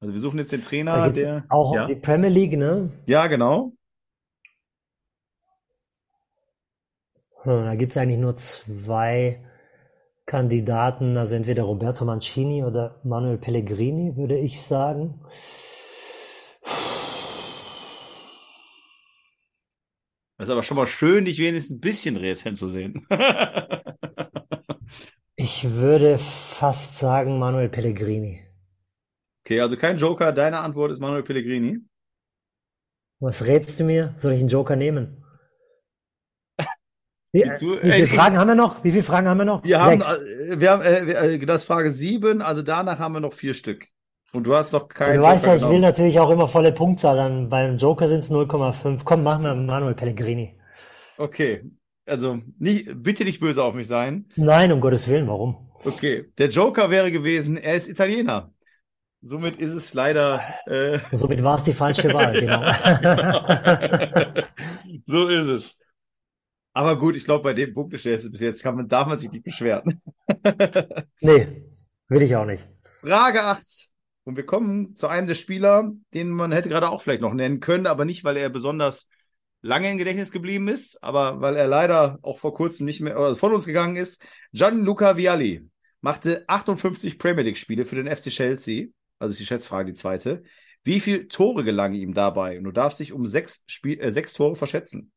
Also 0.00 0.14
wir 0.14 0.20
suchen 0.20 0.38
jetzt 0.38 0.52
den 0.52 0.62
Trainer, 0.62 1.10
der. 1.10 1.44
auch 1.50 1.74
ja. 1.74 1.82
um 1.82 1.86
die 1.86 1.96
Premier 1.96 2.30
League, 2.30 2.56
ne? 2.56 2.90
ja, 3.06 3.26
genau. 3.26 3.74
Hm, 7.42 7.64
Da 7.64 7.74
gibt's 7.74 7.98
eigentlich 7.98 8.18
nur 8.18 8.36
zwei 8.38 9.44
Kandidaten, 10.24 11.18
also 11.18 11.34
entweder 11.34 11.64
Roberto 11.64 12.04
Mancini 12.06 12.64
oder 12.64 13.00
Manuel 13.04 13.36
Pellegrini, 13.36 14.16
würde 14.16 14.38
ich 14.38 14.62
sagen. 14.62 15.20
Das 20.40 20.48
ist 20.48 20.52
aber 20.52 20.62
schon 20.62 20.78
mal 20.78 20.86
schön, 20.86 21.26
dich 21.26 21.38
wenigstens 21.38 21.76
ein 21.76 21.80
bisschen 21.80 22.16
Rätseln 22.16 22.56
zu 22.56 22.70
sehen. 22.70 23.06
Ich 25.36 25.70
würde 25.70 26.18
fast 26.18 26.98
sagen 26.98 27.38
Manuel 27.38 27.70
Pellegrini. 27.70 28.40
okay, 29.42 29.60
also 29.62 29.76
kein 29.76 29.96
Joker. 29.96 30.32
Deine 30.32 30.58
Antwort 30.60 30.90
ist 30.92 31.00
Manuel 31.00 31.22
Pellegrini. 31.22 31.78
Was 33.20 33.46
rätst 33.46 33.80
du 33.80 33.84
mir? 33.84 34.12
Soll 34.18 34.32
ich 34.32 34.40
einen 34.40 34.48
Joker 34.50 34.76
nehmen? 34.76 35.24
Wie, 37.32 37.42
zu- 37.58 37.76
wie 37.76 37.92
viele 37.92 37.94
äh, 38.04 38.06
Fragen 38.06 38.36
haben 38.36 38.48
wir 38.48 38.54
noch? 38.54 38.84
Wie 38.84 38.90
viele 38.90 39.02
Fragen 39.02 39.28
haben 39.28 39.38
wir 39.38 39.44
noch? 39.46 39.64
Wir 39.64 39.80
haben, 39.80 40.00
Sechs. 40.00 40.18
äh, 40.18 40.60
wir 40.60 40.70
haben 40.70 40.82
äh, 40.82 41.34
äh, 41.34 41.46
das 41.46 41.62
ist 41.62 41.66
Frage 41.66 41.90
7, 41.90 42.42
also 42.42 42.62
danach 42.62 42.98
haben 42.98 43.14
wir 43.14 43.20
noch 43.20 43.32
vier 43.32 43.54
Stück. 43.54 43.86
Und 44.32 44.44
du 44.44 44.56
hast 44.56 44.72
noch 44.72 44.82
Und 44.82 44.94
keinen 44.94 45.16
du 45.16 45.22
weißt 45.22 45.46
ja, 45.46 45.56
ich 45.56 45.68
will 45.68 45.80
natürlich 45.80 46.20
auch 46.20 46.30
immer 46.30 46.48
volle 46.48 46.72
Punktzahl. 46.72 47.16
Dann 47.16 47.48
beim 47.50 47.78
Joker 47.78 48.06
sind 48.06 48.20
es 48.20 48.30
0,5. 48.30 49.02
Komm, 49.04 49.22
machen 49.22 49.44
wir 49.44 49.54
Manuel 49.54 49.94
Pellegrini. 49.94 50.56
Okay, 51.16 51.60
also 52.06 52.38
nicht, 52.58 52.88
bitte 53.02 53.24
nicht 53.24 53.40
böse 53.40 53.62
auf 53.62 53.74
mich 53.74 53.88
sein. 53.88 54.26
Nein, 54.36 54.72
um 54.72 54.80
Gottes 54.80 55.08
Willen, 55.08 55.28
warum? 55.28 55.70
Okay, 55.84 56.30
der 56.38 56.48
Joker 56.48 56.90
wäre 56.90 57.10
gewesen, 57.12 57.56
er 57.56 57.74
ist 57.74 57.88
Italiener. 57.88 58.52
Somit 59.22 59.56
ist 59.58 59.72
es 59.72 59.92
leider 59.92 60.42
äh, 60.66 60.98
Somit 61.12 61.42
war 61.42 61.56
es 61.56 61.64
die 61.64 61.74
falsche 61.74 62.10
Wahl, 62.14 62.40
genau. 62.40 62.62
so 65.04 65.28
ist 65.28 65.46
es. 65.46 65.76
Aber 66.72 66.96
gut, 66.96 67.16
ich 67.16 67.24
glaube, 67.24 67.44
bei 67.44 67.52
dem 67.52 67.74
Punkteschnitt 67.74 68.30
bis 68.30 68.40
jetzt 68.40 68.62
kann 68.62 68.76
man, 68.76 68.88
darf 68.88 69.06
man 69.08 69.18
sich 69.18 69.30
nicht 69.30 69.44
beschweren. 69.44 70.00
Nee, 71.20 71.64
will 72.08 72.22
ich 72.22 72.34
auch 72.36 72.46
nicht. 72.46 72.66
Frage 73.02 73.42
8. 73.42 73.89
Und 74.30 74.36
wir 74.36 74.46
kommen 74.46 74.94
zu 74.94 75.08
einem 75.08 75.26
der 75.26 75.34
Spieler, 75.34 75.90
den 76.14 76.30
man 76.30 76.52
hätte 76.52 76.68
gerade 76.68 76.88
auch 76.88 77.02
vielleicht 77.02 77.20
noch 77.20 77.34
nennen 77.34 77.58
können, 77.58 77.88
aber 77.88 78.04
nicht, 78.04 78.22
weil 78.22 78.36
er 78.36 78.48
besonders 78.48 79.08
lange 79.60 79.90
im 79.90 79.98
Gedächtnis 79.98 80.30
geblieben 80.30 80.68
ist, 80.68 81.02
aber 81.02 81.40
weil 81.40 81.56
er 81.56 81.66
leider 81.66 82.20
auch 82.22 82.38
vor 82.38 82.54
kurzem 82.54 82.86
nicht 82.86 83.00
mehr 83.00 83.18
oder 83.18 83.34
von 83.34 83.52
uns 83.52 83.66
gegangen 83.66 83.96
ist. 83.96 84.22
Gianluca 84.52 85.16
Vialli 85.16 85.68
machte 86.00 86.44
58 86.46 87.18
Premier 87.18 87.42
League 87.42 87.58
Spiele 87.58 87.84
für 87.84 87.96
den 88.00 88.06
FC 88.06 88.30
Chelsea. 88.30 88.86
Also 89.18 89.32
ist 89.32 89.40
die 89.40 89.46
Schätzfrage 89.46 89.90
die 89.90 89.98
zweite. 89.98 90.44
Wie 90.84 91.00
viele 91.00 91.26
Tore 91.26 91.64
gelangen 91.64 91.96
ihm 91.96 92.14
dabei? 92.14 92.56
Und 92.56 92.62
du 92.62 92.70
darfst 92.70 93.00
dich 93.00 93.12
um 93.12 93.26
sechs, 93.26 93.64
Spiel, 93.66 93.98
äh, 93.98 94.12
sechs 94.12 94.32
Tore 94.32 94.54
verschätzen. 94.54 95.10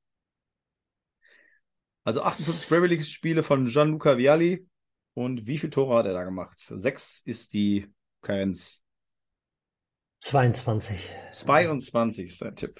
Also 2.04 2.24
58 2.24 2.68
Premier 2.68 2.88
League 2.88 3.06
Spiele 3.06 3.44
von 3.44 3.68
Gianluca 3.68 4.18
Vialli. 4.18 4.68
Und 5.14 5.46
wie 5.46 5.60
viele 5.60 5.70
Tore 5.70 6.00
hat 6.00 6.08
er 6.08 6.14
da 6.14 6.24
gemacht? 6.24 6.58
Sechs 6.58 7.22
ist 7.24 7.54
die 7.54 7.94
Karenz. 8.24 8.83
22. 10.24 11.12
22 11.32 12.28
ist 12.28 12.40
sein 12.40 12.56
Tipp. 12.56 12.80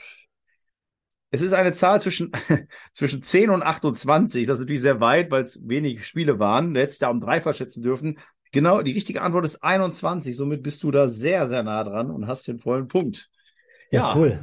Es 1.30 1.42
ist 1.42 1.52
eine 1.52 1.74
Zahl 1.74 2.02
zwischen, 2.02 2.32
zwischen 2.94 3.22
10 3.22 3.50
und 3.50 3.64
28. 3.64 4.48
Das 4.48 4.60
ist 4.60 4.62
natürlich 4.62 4.82
sehr 4.82 5.02
weit, 5.02 5.30
weil 5.30 5.42
es 5.42 5.68
wenige 5.68 6.02
Spiele 6.04 6.40
waren. 6.40 6.74
Du 6.74 6.80
hättest 6.80 7.02
da 7.02 7.10
um 7.10 7.20
drei 7.20 7.42
verschätzen 7.42 7.84
dürfen. 7.84 8.18
Genau, 8.54 8.82
die 8.82 8.94
richtige 8.94 9.22
Antwort 9.22 9.44
ist 9.44 9.62
21. 9.62 10.38
Somit 10.38 10.64
bist 10.64 10.84
du 10.84 10.92
da 10.92 11.10
sehr, 11.10 11.48
sehr 11.48 11.64
nah 11.64 11.84
dran 11.84 12.12
und 12.12 12.28
hast 12.28 12.48
den 12.48 12.60
vollen 12.60 12.88
Punkt. 12.88 13.30
Ja, 13.92 14.10
Ja. 14.12 14.16
cool. 14.16 14.40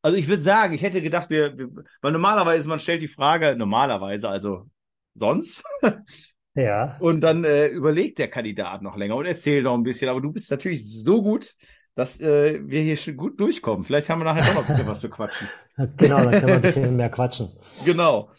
Also 0.00 0.16
ich 0.16 0.28
würde 0.28 0.42
sagen, 0.42 0.74
ich 0.74 0.82
hätte 0.82 1.02
gedacht, 1.02 1.30
wir, 1.30 1.58
wir, 1.58 1.70
weil 2.02 2.12
normalerweise 2.12 2.68
man 2.68 2.78
stellt 2.78 3.02
die 3.02 3.08
Frage, 3.08 3.56
normalerweise, 3.56 4.28
also 4.28 4.68
sonst, 5.14 5.64
Ja. 6.54 6.96
und 7.00 7.22
dann 7.22 7.42
äh, 7.42 7.66
überlegt 7.66 8.18
der 8.18 8.28
Kandidat 8.28 8.82
noch 8.82 8.96
länger 8.96 9.16
und 9.16 9.24
erzählt 9.26 9.64
noch 9.64 9.74
ein 9.74 9.82
bisschen. 9.82 10.08
Aber 10.08 10.20
du 10.20 10.30
bist 10.30 10.50
natürlich 10.50 10.86
so 10.86 11.22
gut, 11.22 11.56
dass 11.94 12.20
äh, 12.20 12.60
wir 12.64 12.82
hier 12.82 12.96
schon 12.96 13.16
gut 13.16 13.38
durchkommen. 13.38 13.84
Vielleicht 13.84 14.08
haben 14.08 14.20
wir 14.20 14.24
nachher 14.24 14.42
doch 14.42 14.54
noch 14.54 14.62
ein 14.62 14.74
bisschen 14.74 14.86
was 14.86 15.00
zu 15.00 15.10
quatschen. 15.10 15.48
Genau, 15.96 16.18
dann 16.18 16.30
können 16.30 16.46
wir 16.46 16.54
ein 16.54 16.62
bisschen 16.62 16.96
mehr 16.96 17.10
quatschen. 17.10 17.48
Genau. 17.84 18.30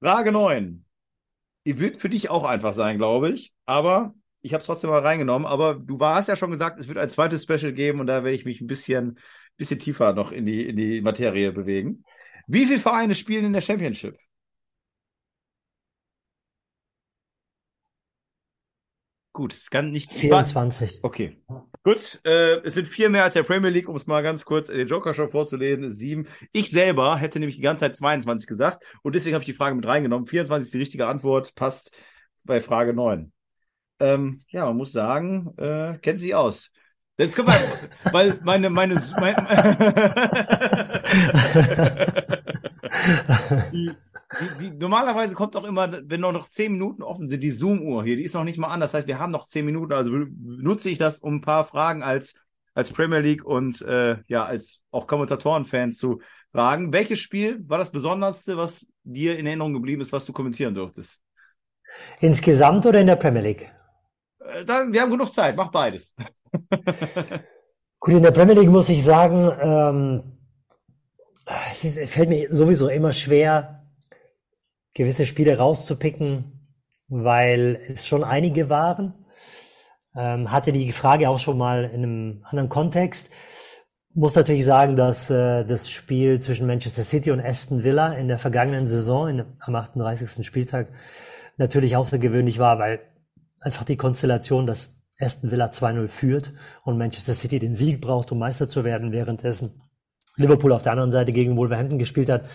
Frage 0.00 0.32
9. 0.32 0.86
Die 1.66 1.78
wird 1.78 1.98
für 1.98 2.08
dich 2.08 2.30
auch 2.30 2.44
einfach 2.44 2.72
sein, 2.72 2.96
glaube 2.96 3.28
ich. 3.28 3.52
Aber 3.66 4.14
ich 4.40 4.54
habe 4.54 4.62
es 4.62 4.66
trotzdem 4.66 4.88
mal 4.88 5.00
reingenommen. 5.00 5.46
Aber 5.46 5.74
du 5.74 5.98
hast 6.00 6.28
ja 6.28 6.36
schon 6.36 6.50
gesagt, 6.50 6.80
es 6.80 6.88
wird 6.88 6.96
ein 6.96 7.10
zweites 7.10 7.42
Special 7.42 7.74
geben 7.74 8.00
und 8.00 8.06
da 8.06 8.24
werde 8.24 8.34
ich 8.34 8.46
mich 8.46 8.62
ein 8.62 8.66
bisschen, 8.66 9.18
bisschen 9.58 9.78
tiefer 9.78 10.14
noch 10.14 10.32
in 10.32 10.46
die, 10.46 10.66
in 10.66 10.76
die 10.76 11.02
Materie 11.02 11.52
bewegen. 11.52 12.04
Wie 12.46 12.64
viele 12.64 12.80
Vereine 12.80 13.14
spielen 13.14 13.44
in 13.44 13.52
der 13.52 13.60
Championship? 13.60 14.16
Gut, 19.38 19.52
es 19.52 19.70
kann 19.70 19.92
nicht. 19.92 20.12
24. 20.12 20.98
Okay. 21.04 21.40
Gut, 21.84 22.20
äh, 22.24 22.56
es 22.64 22.74
sind 22.74 22.88
vier 22.88 23.08
mehr 23.08 23.22
als 23.22 23.34
der 23.34 23.44
Premier 23.44 23.70
League, 23.70 23.88
um 23.88 23.94
es 23.94 24.08
mal 24.08 24.20
ganz 24.20 24.44
kurz 24.44 24.66
den 24.66 24.88
Joker 24.88 25.14
schon 25.14 25.28
vorzulesen, 25.28 25.88
sieben. 25.90 26.26
Ich 26.50 26.72
selber 26.72 27.16
hätte 27.18 27.38
nämlich 27.38 27.54
die 27.54 27.62
ganze 27.62 27.82
Zeit 27.82 27.96
22 27.96 28.48
gesagt 28.48 28.82
und 29.04 29.14
deswegen 29.14 29.34
habe 29.34 29.42
ich 29.42 29.46
die 29.46 29.54
Frage 29.54 29.76
mit 29.76 29.86
reingenommen. 29.86 30.26
24 30.26 30.66
ist 30.66 30.74
die 30.74 30.78
richtige 30.78 31.06
Antwort, 31.06 31.54
passt 31.54 31.96
bei 32.42 32.60
Frage 32.60 32.94
9. 32.94 33.30
Ähm, 34.00 34.40
ja, 34.48 34.66
man 34.66 34.76
muss 34.76 34.90
sagen, 34.90 35.54
äh, 35.56 35.98
kennt 35.98 36.18
sie 36.18 36.34
aus. 36.34 36.72
Jetzt 37.16 37.36
können 37.36 37.46
wir, 37.46 37.54
weil 38.12 38.40
meine, 38.42 38.70
meine, 38.70 39.00
mein, 39.20 39.36
die, 43.72 43.90
die, 44.40 44.70
die, 44.70 44.70
normalerweise 44.76 45.34
kommt 45.34 45.56
auch 45.56 45.64
immer, 45.64 45.90
wenn 46.04 46.20
noch, 46.20 46.32
noch 46.32 46.48
zehn 46.48 46.72
Minuten 46.72 47.02
offen 47.02 47.28
sind, 47.28 47.42
die 47.42 47.50
Zoom-Uhr 47.50 48.04
hier, 48.04 48.16
die 48.16 48.24
ist 48.24 48.34
noch 48.34 48.44
nicht 48.44 48.58
mal 48.58 48.68
an. 48.68 48.80
Das 48.80 48.94
heißt, 48.94 49.06
wir 49.06 49.18
haben 49.18 49.32
noch 49.32 49.46
zehn 49.46 49.64
Minuten, 49.64 49.92
also 49.92 50.12
nutze 50.12 50.90
ich 50.90 50.98
das, 50.98 51.20
um 51.20 51.36
ein 51.36 51.40
paar 51.40 51.64
Fragen 51.64 52.02
als, 52.02 52.34
als 52.74 52.92
Premier 52.92 53.20
League 53.20 53.44
und 53.44 53.80
äh, 53.82 54.18
ja, 54.26 54.44
als 54.44 54.82
auch 54.90 55.06
Kommentatoren-Fans 55.06 55.96
zu 55.96 56.20
fragen. 56.52 56.92
Welches 56.92 57.20
Spiel 57.20 57.64
war 57.68 57.78
das 57.78 57.90
Besonderste, 57.90 58.56
was 58.56 58.86
dir 59.02 59.38
in 59.38 59.46
Erinnerung 59.46 59.72
geblieben 59.72 60.02
ist, 60.02 60.12
was 60.12 60.26
du 60.26 60.32
kommentieren 60.32 60.74
durftest? 60.74 61.22
Insgesamt 62.20 62.84
oder 62.84 63.00
in 63.00 63.06
der 63.06 63.16
Premier 63.16 63.42
League? 63.42 63.72
Äh, 64.40 64.64
dann, 64.64 64.92
wir 64.92 65.00
haben 65.00 65.10
genug 65.10 65.32
Zeit, 65.32 65.56
mach 65.56 65.70
beides. 65.70 66.14
Gut, 68.00 68.14
in 68.14 68.22
der 68.22 68.30
Premier 68.30 68.54
League 68.54 68.68
muss 68.68 68.88
ich 68.90 69.02
sagen, 69.02 69.50
ähm, 69.60 70.38
es, 71.72 71.84
ist, 71.84 71.96
es 71.96 72.10
fällt 72.10 72.28
mir 72.28 72.54
sowieso 72.54 72.88
immer 72.88 73.12
schwer, 73.12 73.77
gewisse 74.98 75.26
Spiele 75.26 75.56
rauszupicken, 75.56 76.44
weil 77.08 77.80
es 77.86 78.06
schon 78.06 78.24
einige 78.24 78.68
waren. 78.68 79.14
Ähm, 80.14 80.50
hatte 80.50 80.72
die 80.72 80.90
Frage 80.90 81.30
auch 81.30 81.38
schon 81.38 81.56
mal 81.56 81.84
in 81.84 82.02
einem 82.02 82.44
anderen 82.44 82.68
Kontext. 82.68 83.30
Muss 84.12 84.34
natürlich 84.34 84.64
sagen, 84.64 84.96
dass 84.96 85.30
äh, 85.30 85.64
das 85.64 85.88
Spiel 85.88 86.40
zwischen 86.40 86.66
Manchester 86.66 87.04
City 87.04 87.30
und 87.30 87.40
Aston 87.40 87.84
Villa 87.84 88.12
in 88.14 88.26
der 88.26 88.40
vergangenen 88.40 88.88
Saison, 88.88 89.28
in, 89.28 89.44
am 89.60 89.76
38. 89.76 90.44
Spieltag, 90.44 90.88
natürlich 91.56 91.96
außergewöhnlich 91.96 92.58
war, 92.58 92.80
weil 92.80 93.00
einfach 93.60 93.84
die 93.84 93.96
Konstellation, 93.96 94.66
dass 94.66 94.96
Aston 95.20 95.52
Villa 95.52 95.66
2-0 95.66 96.08
führt 96.08 96.52
und 96.82 96.98
Manchester 96.98 97.34
City 97.34 97.60
den 97.60 97.76
Sieg 97.76 98.00
braucht, 98.00 98.32
um 98.32 98.38
Meister 98.38 98.68
zu 98.68 98.82
werden, 98.82 99.12
währenddessen 99.12 99.80
Liverpool 100.36 100.72
auf 100.72 100.82
der 100.82 100.92
anderen 100.92 101.12
Seite 101.12 101.32
gegen 101.32 101.56
Wolverhampton 101.56 101.98
gespielt 101.98 102.30
hat. 102.30 102.48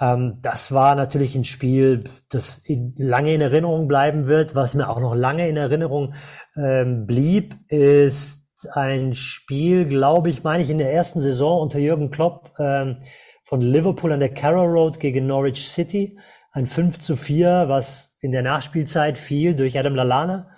Ähm, 0.00 0.38
das 0.42 0.72
war 0.72 0.94
natürlich 0.94 1.34
ein 1.34 1.44
Spiel, 1.44 2.04
das 2.28 2.60
in, 2.64 2.94
lange 2.96 3.34
in 3.34 3.40
Erinnerung 3.40 3.88
bleiben 3.88 4.26
wird. 4.26 4.54
Was 4.54 4.74
mir 4.74 4.88
auch 4.88 5.00
noch 5.00 5.14
lange 5.14 5.48
in 5.48 5.56
Erinnerung 5.56 6.14
ähm, 6.56 7.06
blieb, 7.06 7.56
ist 7.68 8.44
ein 8.72 9.14
Spiel, 9.14 9.86
glaube 9.86 10.30
ich, 10.30 10.42
meine 10.42 10.62
ich, 10.62 10.70
in 10.70 10.78
der 10.78 10.92
ersten 10.92 11.20
Saison 11.20 11.60
unter 11.60 11.78
Jürgen 11.78 12.10
Klopp 12.10 12.52
ähm, 12.58 12.98
von 13.42 13.60
Liverpool 13.60 14.12
an 14.12 14.20
der 14.20 14.32
Carrow 14.32 14.66
Road 14.66 15.00
gegen 15.00 15.26
Norwich 15.26 15.68
City. 15.68 16.18
Ein 16.52 16.66
5 16.66 17.00
zu 17.00 17.16
4, 17.16 17.64
was 17.68 18.16
in 18.20 18.32
der 18.32 18.42
Nachspielzeit 18.42 19.18
fiel 19.18 19.54
durch 19.54 19.78
Adam 19.78 19.94
Lallana. 19.94 20.50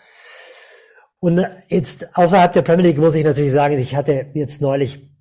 Und 1.19 1.45
jetzt 1.69 2.17
außerhalb 2.17 2.53
der 2.53 2.63
Premier 2.63 2.87
League 2.89 2.99
muss 2.99 3.15
ich 3.15 3.25
natürlich 3.25 3.51
sagen, 3.51 3.79
ich 3.79 3.97
hatte 3.97 4.27
jetzt 4.35 4.61
neulich 4.61 5.16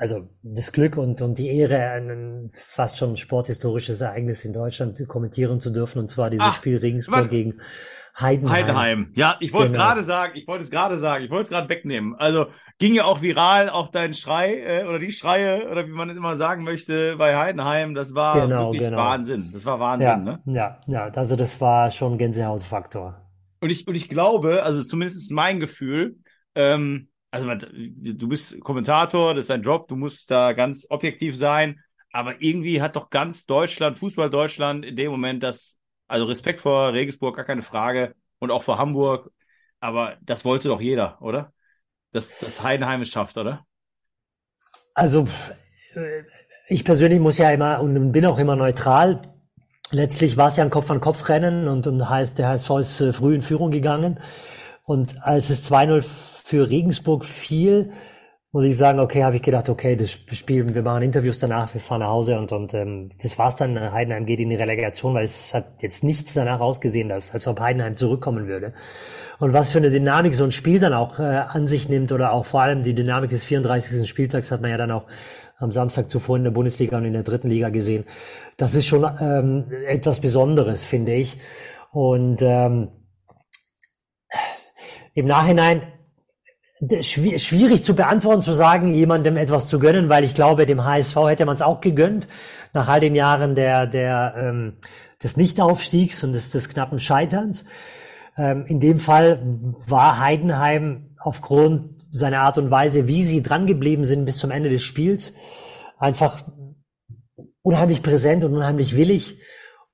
also 0.00 0.30
das 0.42 0.72
Glück 0.72 0.96
und, 0.96 1.20
und 1.20 1.36
die 1.36 1.54
Ehre, 1.54 1.78
ein 1.90 2.50
fast 2.54 2.96
schon 2.96 3.18
sporthistorisches 3.18 4.00
Ereignis 4.00 4.46
in 4.46 4.54
Deutschland 4.54 5.06
kommentieren 5.06 5.60
zu 5.60 5.70
dürfen, 5.70 5.98
und 5.98 6.08
zwar 6.08 6.30
dieses 6.30 6.46
Ach, 6.48 6.56
Spiel 6.56 6.78
Regensburg 6.78 7.28
gegen 7.28 7.60
Heidenheim. 8.18 8.50
Heidenheim. 8.50 9.12
Ja, 9.14 9.36
ich 9.40 9.52
wollte 9.52 9.66
es 9.66 9.72
genau. 9.72 9.84
gerade 9.84 10.02
sagen, 10.02 10.32
ich 10.36 10.48
wollte 10.48 10.64
es 10.64 10.70
gerade 10.70 10.96
sagen, 10.96 11.24
ich 11.24 11.30
wollte 11.30 11.44
es 11.44 11.50
gerade 11.50 11.68
wegnehmen. 11.68 12.14
Also 12.14 12.46
ging 12.78 12.94
ja 12.94 13.04
auch 13.04 13.20
viral, 13.20 13.68
auch 13.68 13.88
dein 13.88 14.14
Schrei 14.14 14.60
äh, 14.60 14.86
oder 14.86 14.98
die 14.98 15.12
Schreie 15.12 15.68
oder 15.70 15.86
wie 15.86 15.92
man 15.92 16.08
es 16.08 16.16
immer 16.16 16.36
sagen 16.36 16.64
möchte 16.64 17.16
bei 17.18 17.36
Heidenheim, 17.36 17.94
das 17.94 18.14
war 18.14 18.40
genau, 18.40 18.72
wirklich 18.72 18.88
genau. 18.88 18.96
Wahnsinn. 18.96 19.50
Das 19.52 19.66
war 19.66 19.80
Wahnsinn, 19.80 20.08
ja, 20.08 20.16
ne? 20.16 20.42
Ja, 20.46 20.80
ja, 20.86 21.08
also 21.08 21.36
das 21.36 21.60
war 21.60 21.90
schon 21.90 22.16
Gänsehautfaktor. 22.16 23.20
Und 23.60 23.70
ich, 23.70 23.86
und 23.86 23.94
ich 23.94 24.08
glaube, 24.08 24.62
also 24.62 24.82
zumindest 24.82 25.18
ist 25.18 25.30
mein 25.30 25.60
Gefühl, 25.60 26.16
ähm, 26.54 27.09
also 27.30 27.48
du 27.54 28.28
bist 28.28 28.60
Kommentator, 28.60 29.34
das 29.34 29.44
ist 29.44 29.50
dein 29.50 29.62
Job, 29.62 29.88
du 29.88 29.96
musst 29.96 30.30
da 30.30 30.52
ganz 30.52 30.86
objektiv 30.90 31.36
sein, 31.36 31.80
aber 32.12 32.42
irgendwie 32.42 32.82
hat 32.82 32.96
doch 32.96 33.10
ganz 33.10 33.46
Deutschland, 33.46 33.98
Fußball 33.98 34.30
Deutschland 34.30 34.84
in 34.84 34.96
dem 34.96 35.10
Moment 35.10 35.42
das, 35.42 35.78
also 36.08 36.24
Respekt 36.24 36.60
vor 36.60 36.92
Regensburg, 36.92 37.36
gar 37.36 37.44
keine 37.44 37.62
Frage 37.62 38.14
und 38.38 38.50
auch 38.50 38.62
vor 38.62 38.78
Hamburg, 38.78 39.30
aber 39.78 40.16
das 40.22 40.44
wollte 40.44 40.68
doch 40.68 40.80
jeder, 40.80 41.20
oder? 41.22 41.52
Dass 42.12 42.38
das 42.38 42.62
Heidenheim 42.62 43.02
es 43.02 43.10
schafft, 43.10 43.36
oder? 43.36 43.64
Also 44.94 45.28
ich 46.68 46.84
persönlich 46.84 47.20
muss 47.20 47.38
ja 47.38 47.50
immer 47.50 47.80
und 47.80 48.12
bin 48.12 48.26
auch 48.26 48.38
immer 48.38 48.56
neutral. 48.56 49.20
Letztlich 49.92 50.36
war 50.36 50.48
es 50.48 50.56
ja 50.56 50.64
ein 50.64 50.70
Kopf-an-Kopf-Rennen 50.70 51.66
und, 51.68 51.86
und 51.86 52.08
heißt, 52.08 52.38
der 52.38 52.48
HSV 52.48 52.70
ist 52.78 53.00
äh, 53.00 53.12
früh 53.12 53.34
in 53.34 53.42
Führung 53.42 53.70
gegangen. 53.70 54.20
Und 54.84 55.22
als 55.22 55.50
es 55.50 55.70
2-0 55.70 56.02
für 56.02 56.68
Regensburg 56.68 57.24
fiel, 57.24 57.92
muss 58.52 58.64
ich 58.64 58.76
sagen, 58.76 58.98
okay, 58.98 59.22
habe 59.22 59.36
ich 59.36 59.42
gedacht, 59.42 59.68
okay, 59.68 59.94
das 59.94 60.10
Spiel, 60.10 60.74
wir 60.74 60.82
machen 60.82 61.02
Interviews 61.02 61.38
danach, 61.38 61.72
wir 61.72 61.80
fahren 61.80 62.00
nach 62.00 62.08
Hause 62.08 62.36
und, 62.36 62.50
und 62.50 62.74
ähm, 62.74 63.10
das 63.22 63.38
war's 63.38 63.54
dann. 63.54 63.92
Heidenheim 63.92 64.26
geht 64.26 64.40
in 64.40 64.48
die 64.48 64.56
Relegation, 64.56 65.14
weil 65.14 65.22
es 65.22 65.54
hat 65.54 65.82
jetzt 65.82 66.02
nichts 66.02 66.34
danach 66.34 66.58
ausgesehen, 66.58 67.08
dass, 67.08 67.32
als 67.32 67.46
ob 67.46 67.60
Heidenheim 67.60 67.94
zurückkommen 67.94 68.48
würde. 68.48 68.72
Und 69.38 69.52
was 69.52 69.70
für 69.70 69.78
eine 69.78 69.90
Dynamik 69.90 70.34
so 70.34 70.42
ein 70.42 70.50
Spiel 70.50 70.80
dann 70.80 70.94
auch 70.94 71.20
äh, 71.20 71.22
an 71.22 71.68
sich 71.68 71.88
nimmt 71.88 72.10
oder 72.10 72.32
auch 72.32 72.44
vor 72.44 72.62
allem 72.62 72.82
die 72.82 72.94
Dynamik 72.94 73.30
des 73.30 73.44
34. 73.44 74.08
Spieltags 74.08 74.50
hat 74.50 74.62
man 74.62 74.72
ja 74.72 74.76
dann 74.76 74.90
auch 74.90 75.06
am 75.58 75.70
Samstag 75.70 76.10
zuvor 76.10 76.36
in 76.36 76.44
der 76.44 76.50
Bundesliga 76.50 76.96
und 76.96 77.04
in 77.04 77.12
der 77.12 77.22
dritten 77.22 77.50
Liga 77.50 77.68
gesehen. 77.68 78.04
Das 78.56 78.74
ist 78.74 78.86
schon 78.86 79.08
ähm, 79.20 79.66
etwas 79.86 80.18
Besonderes, 80.18 80.84
finde 80.84 81.14
ich. 81.14 81.38
Und 81.92 82.42
ähm, 82.42 82.88
im 85.20 85.26
Nachhinein 85.26 85.82
schwierig 87.02 87.84
zu 87.84 87.94
beantworten, 87.94 88.42
zu 88.42 88.54
sagen, 88.54 88.94
jemandem 88.94 89.36
etwas 89.36 89.66
zu 89.68 89.78
gönnen, 89.78 90.08
weil 90.08 90.24
ich 90.24 90.34
glaube, 90.34 90.64
dem 90.64 90.84
HSV 90.84 91.16
hätte 91.28 91.44
man 91.44 91.54
es 91.54 91.62
auch 91.62 91.80
gegönnt, 91.80 92.26
nach 92.72 92.88
all 92.88 93.00
den 93.00 93.14
Jahren 93.14 93.54
der, 93.54 93.86
der, 93.86 94.34
ähm, 94.36 94.76
des 95.22 95.36
Nichtaufstiegs 95.36 96.24
und 96.24 96.32
des, 96.32 96.50
des 96.50 96.70
knappen 96.70 96.98
Scheiterns. 96.98 97.66
Ähm, 98.38 98.64
in 98.66 98.80
dem 98.80 98.98
Fall 98.98 99.40
war 99.86 100.20
Heidenheim 100.20 101.14
aufgrund 101.18 102.02
seiner 102.10 102.40
Art 102.40 102.56
und 102.56 102.70
Weise, 102.70 103.06
wie 103.06 103.24
sie 103.24 103.42
dran 103.42 103.66
geblieben 103.66 104.06
sind 104.06 104.24
bis 104.24 104.38
zum 104.38 104.50
Ende 104.50 104.70
des 104.70 104.82
Spiels, 104.82 105.34
einfach 105.98 106.42
unheimlich 107.62 108.02
präsent 108.02 108.42
und 108.42 108.54
unheimlich 108.54 108.96
willig. 108.96 109.38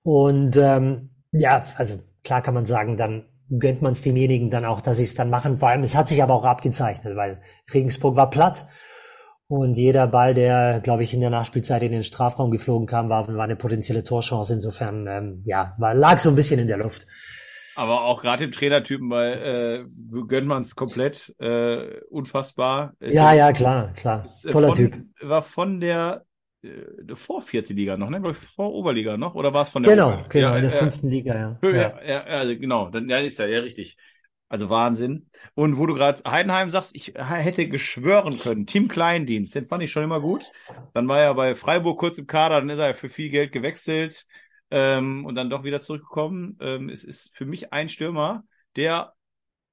Und 0.03 0.57
ähm, 0.57 1.11
ja, 1.33 1.65
also 1.75 1.97
klar 2.23 2.43
kann 2.43 2.55
man 2.55 2.67
sagen, 2.67 2.97
dann 2.97 3.25
gönnt 3.51 3.83
man 3.83 3.93
es 3.93 4.03
demjenigen 4.03 4.51
dann 4.51 4.65
auch, 4.65 4.81
dass 4.81 4.97
sie 4.99 5.05
es 5.05 5.15
dann 5.15 5.31
machen. 5.31 5.59
Vor 5.59 5.69
allem, 5.69 5.83
es 5.83 5.95
hat 5.95 6.09
sich 6.09 6.23
aber 6.23 6.35
auch 6.35 6.45
abgezeichnet, 6.45 7.17
weil 7.17 7.41
Regensburg 7.73 8.17
war 8.17 8.31
platt 8.31 8.67
und 9.49 9.77
jeder 9.77 10.09
Ball, 10.09 10.35
der, 10.35 10.81
glaube 10.81 11.05
ich, 11.05 11.15
in 11.15 11.21
der 11.21 11.31
Nachspielzeit 11.31 11.83
in 11.83 11.93
den 11.93 12.03
Strafraum 12.03 12.51
geflogen 12.51 12.89
kam, 12.89 13.09
war, 13.09 13.29
war 13.29 13.45
eine 13.45 13.55
potenzielle 13.55 14.03
Torchance. 14.03 14.53
Insofern, 14.53 15.07
ähm, 15.07 15.43
ja, 15.45 15.77
war, 15.79 15.95
lag 15.95 16.19
so 16.19 16.31
ein 16.31 16.35
bisschen 16.35 16.59
in 16.59 16.67
der 16.67 16.79
Luft. 16.79 17.07
Aber 17.77 18.03
auch 18.05 18.23
gerade 18.23 18.45
dem 18.45 18.53
Trainertypen, 18.53 19.09
weil 19.09 19.85
äh, 19.85 20.23
gönnt 20.27 20.49
man 20.49 20.63
es 20.63 20.75
komplett, 20.75 21.35
äh, 21.39 22.01
unfassbar. 22.11 22.95
ja, 23.01 23.35
ja, 23.35 23.53
klar, 23.53 23.93
klar. 23.93 24.25
Ist, 24.25 24.51
Toller 24.51 24.69
von, 24.69 24.77
Typ. 24.77 24.97
War 25.21 25.43
von 25.43 25.79
der 25.79 26.25
vor 27.15 27.43
vierte 27.43 27.73
Liga 27.75 27.97
noch, 27.97 28.11
ne? 28.11 28.35
Vor 28.35 28.73
Oberliga 28.73 29.17
noch? 29.17 29.35
Oder 29.35 29.53
war 29.53 29.63
es 29.63 29.71
von 29.71 29.83
der 29.83 29.93
Genau, 29.93 30.09
Oberliga? 30.09 30.29
genau, 30.31 30.49
ja, 30.49 30.57
in 30.57 30.63
der 30.63 30.71
äh, 30.71 30.79
fünften 30.79 31.09
Liga, 31.09 31.35
ja. 31.37 31.59
Ja, 31.71 32.03
ja, 32.03 32.25
also 32.25 32.57
genau, 32.59 32.91
dann 32.91 33.09
ja, 33.09 33.19
ist 33.19 33.39
ja, 33.39 33.47
ja 33.47 33.61
richtig. 33.61 33.97
Also 34.49 34.71
Wahnsinn. 34.71 35.29
Und 35.55 35.77
wo 35.77 35.87
du 35.87 35.95
gerade 35.95 36.23
Heidenheim 36.31 36.71
sagst, 36.71 36.95
ich 36.95 37.15
hätte 37.17 37.69
geschwören 37.69 38.39
können, 38.39 38.67
Team 38.67 38.87
Kleindienst, 38.87 39.55
den 39.57 39.67
fand 39.67 39.83
ich 39.83 39.91
schon 39.91 40.05
immer 40.05 40.21
gut. 40.21 40.53
Dann 40.95 41.09
war 41.09 41.21
er 41.21 41.35
bei 41.35 41.57
Freiburg 41.57 41.99
kurz 41.99 42.19
im 42.19 42.29
Kader, 42.29 42.61
dann 42.61 42.71
ist 42.71 42.79
er 42.79 42.95
für 42.95 43.09
viel 43.09 43.29
Geld 43.31 43.51
gewechselt 43.51 44.27
ähm, 44.71 45.25
und 45.27 45.35
dann 45.35 45.51
doch 45.51 45.65
wieder 45.65 45.81
zurückgekommen. 45.81 46.57
Ähm, 46.61 46.89
es 46.91 47.03
ist 47.03 47.37
für 47.37 47.45
mich 47.45 47.73
ein 47.73 47.89
Stürmer, 47.89 48.45
der 48.77 49.15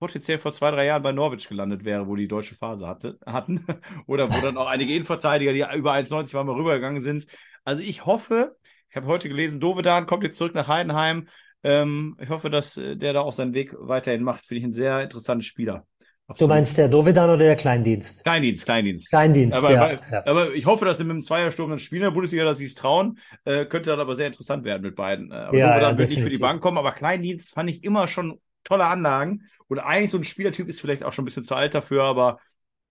potenziell 0.03 0.37
vor 0.37 0.51
zwei, 0.51 0.69
drei 0.71 0.85
Jahren 0.85 1.01
bei 1.01 1.13
Norwich 1.13 1.47
gelandet 1.47 1.85
wäre, 1.85 2.09
wo 2.09 2.17
die 2.17 2.27
deutsche 2.27 2.55
Phase 2.55 2.85
hatte, 2.85 3.17
hatten. 3.25 3.65
Oder 4.05 4.29
wo 4.29 4.41
dann 4.41 4.57
auch 4.57 4.67
einige 4.67 4.93
Innenverteidiger, 4.93 5.53
die 5.53 5.63
über 5.77 5.93
1,90 5.93 6.33
waren, 6.33 6.45
mal 6.45 6.57
rübergegangen 6.57 6.99
sind. 6.99 7.25
Also 7.63 7.81
ich 7.81 8.05
hoffe, 8.05 8.57
ich 8.89 8.97
habe 8.97 9.07
heute 9.07 9.29
gelesen, 9.29 9.61
Dovedan 9.61 10.05
kommt 10.05 10.23
jetzt 10.23 10.37
zurück 10.37 10.55
nach 10.55 10.67
Heidenheim. 10.67 11.29
Ähm, 11.63 12.17
ich 12.19 12.27
hoffe, 12.27 12.49
dass 12.49 12.75
äh, 12.75 12.97
der 12.97 13.13
da 13.13 13.21
auch 13.21 13.31
seinen 13.31 13.53
Weg 13.53 13.73
weiterhin 13.79 14.23
macht. 14.23 14.45
Finde 14.45 14.59
ich 14.59 14.65
ein 14.65 14.73
sehr 14.73 15.01
interessanter 15.01 15.45
Spieler. 15.45 15.85
Absolut. 16.27 16.49
Du 16.49 16.53
meinst 16.53 16.77
der 16.77 16.89
Dovedan 16.89 17.29
oder 17.29 17.45
der 17.45 17.55
Kleindienst? 17.55 18.25
Kleindienst, 18.25 18.65
Kleindienst. 18.65 19.09
Kleindienst, 19.09 19.57
aber, 19.57 19.71
ja, 19.71 19.83
aber, 19.83 19.93
ja. 20.11 20.25
aber 20.25 20.53
ich 20.53 20.65
hoffe, 20.65 20.83
dass 20.83 20.97
sie 20.97 21.05
mit 21.05 21.15
dem 21.15 21.21
Zweiersturm 21.21 21.69
dann 21.69 21.79
spielen 21.79 22.01
in 22.01 22.07
der 22.07 22.11
Bundesliga, 22.11 22.43
dass 22.43 22.57
sie 22.57 22.65
es 22.65 22.75
trauen. 22.75 23.19
Äh, 23.45 23.65
könnte 23.65 23.91
dann 23.91 24.01
aber 24.01 24.15
sehr 24.15 24.27
interessant 24.27 24.65
werden 24.65 24.81
mit 24.81 24.97
beiden. 24.97 25.31
Äh, 25.31 25.35
aber 25.35 25.57
ja, 25.57 25.67
Dovedan 25.67 25.91
ja, 25.93 25.97
wird 25.97 26.09
nicht 26.09 26.21
für 26.21 26.29
die 26.29 26.37
Bank 26.39 26.61
kommen, 26.61 26.77
aber 26.77 26.91
Kleindienst 26.91 27.53
fand 27.53 27.69
ich 27.69 27.85
immer 27.85 28.09
schon 28.09 28.41
tolle 28.63 28.85
Anlagen. 28.85 29.43
Und 29.67 29.79
eigentlich 29.79 30.11
so 30.11 30.17
ein 30.17 30.23
Spielertyp 30.23 30.67
ist 30.69 30.81
vielleicht 30.81 31.03
auch 31.03 31.13
schon 31.13 31.23
ein 31.23 31.25
bisschen 31.25 31.43
zu 31.43 31.55
alt 31.55 31.73
dafür, 31.73 32.03
aber 32.03 32.39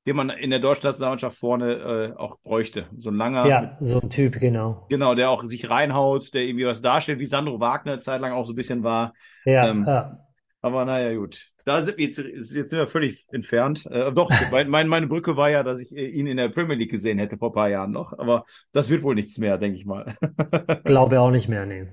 den 0.07 0.17
man 0.17 0.31
in 0.31 0.51
der 0.51 0.59
deutschen 0.59 0.87
Nationalmannschaft 0.87 1.39
vorne 1.39 2.13
äh, 2.15 2.19
auch 2.19 2.39
bräuchte. 2.43 2.87
So 2.97 3.11
ein 3.11 3.17
langer. 3.17 3.47
Ja, 3.47 3.77
so 3.81 4.01
ein 4.01 4.11
Typ, 4.11 4.41
genau. 4.41 4.87
Genau, 4.89 5.15
der 5.15 5.31
auch 5.31 5.45
sich 5.45 5.71
reinhaut, 5.71 6.35
der 6.35 6.43
irgendwie 6.43 6.67
was 6.67 6.83
darstellt, 6.83 7.21
wie 7.21 7.27
Sandro 7.27 7.61
Wagner 7.61 8.01
zeitlang 8.01 8.33
auch 8.33 8.45
so 8.45 8.53
ein 8.53 8.57
bisschen 8.57 8.83
war. 8.83 9.13
Ja, 9.45 9.69
ähm, 9.69 9.85
ja. 9.87 10.19
Aber 10.61 10.85
naja, 10.85 11.17
gut. 11.17 11.49
Da 11.65 11.85
sind 11.85 11.99
wir 11.99 12.07
jetzt, 12.07 12.19
jetzt 12.19 12.53
sind 12.53 12.73
wir 12.73 12.89
völlig 12.89 13.27
entfernt. 13.31 13.87
Äh, 13.87 14.13
doch, 14.13 14.31
mein, 14.51 14.89
meine 14.89 15.07
Brücke 15.07 15.37
war 15.37 15.51
ja, 15.51 15.63
dass 15.63 15.81
ich 15.81 15.93
ihn 15.93 16.27
in 16.27 16.37
der 16.37 16.49
Premier 16.49 16.77
League 16.77 16.91
gesehen 16.91 17.19
hätte 17.19 17.39
vor 17.39 17.51
ein 17.51 17.55
paar 17.55 17.69
Jahren 17.69 17.93
noch. 17.93 18.17
Aber 18.19 18.45
das 18.73 18.91
wird 18.91 19.05
wohl 19.05 19.15
nichts 19.15 19.39
mehr, 19.39 19.59
denke 19.59 19.77
ich 19.77 19.87
mal. 19.87 20.15
Glaube 20.85 21.21
auch 21.21 21.31
nicht 21.31 21.49
mehr, 21.49 21.67
nee. 21.67 21.87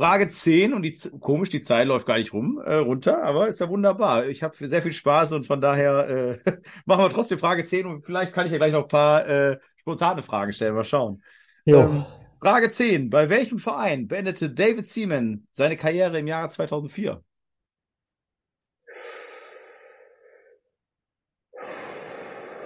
Frage 0.00 0.30
10 0.30 0.72
und 0.72 0.80
die 0.80 0.98
komisch, 1.20 1.50
die 1.50 1.60
Zeit 1.60 1.86
läuft 1.86 2.06
gar 2.06 2.16
nicht 2.16 2.32
rum, 2.32 2.58
äh, 2.64 2.76
runter, 2.76 3.22
aber 3.22 3.48
ist 3.48 3.60
ja 3.60 3.68
wunderbar. 3.68 4.26
Ich 4.28 4.42
habe 4.42 4.56
sehr 4.56 4.80
viel 4.80 4.94
Spaß 4.94 5.32
und 5.32 5.46
von 5.46 5.60
daher 5.60 6.38
äh, 6.46 6.52
machen 6.86 7.04
wir 7.04 7.10
trotzdem 7.10 7.38
Frage 7.38 7.66
10 7.66 7.84
und 7.84 8.06
vielleicht 8.06 8.32
kann 8.32 8.46
ich 8.46 8.52
ja 8.52 8.56
gleich 8.56 8.72
noch 8.72 8.84
ein 8.84 8.88
paar 8.88 9.28
äh, 9.28 9.58
spontane 9.76 10.22
Fragen 10.22 10.54
stellen. 10.54 10.74
Mal 10.74 10.84
schauen. 10.84 11.22
Ähm, 11.66 12.06
Frage 12.40 12.70
10. 12.70 13.10
Bei 13.10 13.28
welchem 13.28 13.58
Verein 13.58 14.08
beendete 14.08 14.48
David 14.48 14.86
Seaman 14.86 15.46
seine 15.50 15.76
Karriere 15.76 16.18
im 16.18 16.26
Jahre 16.26 16.48
2004? 16.48 17.22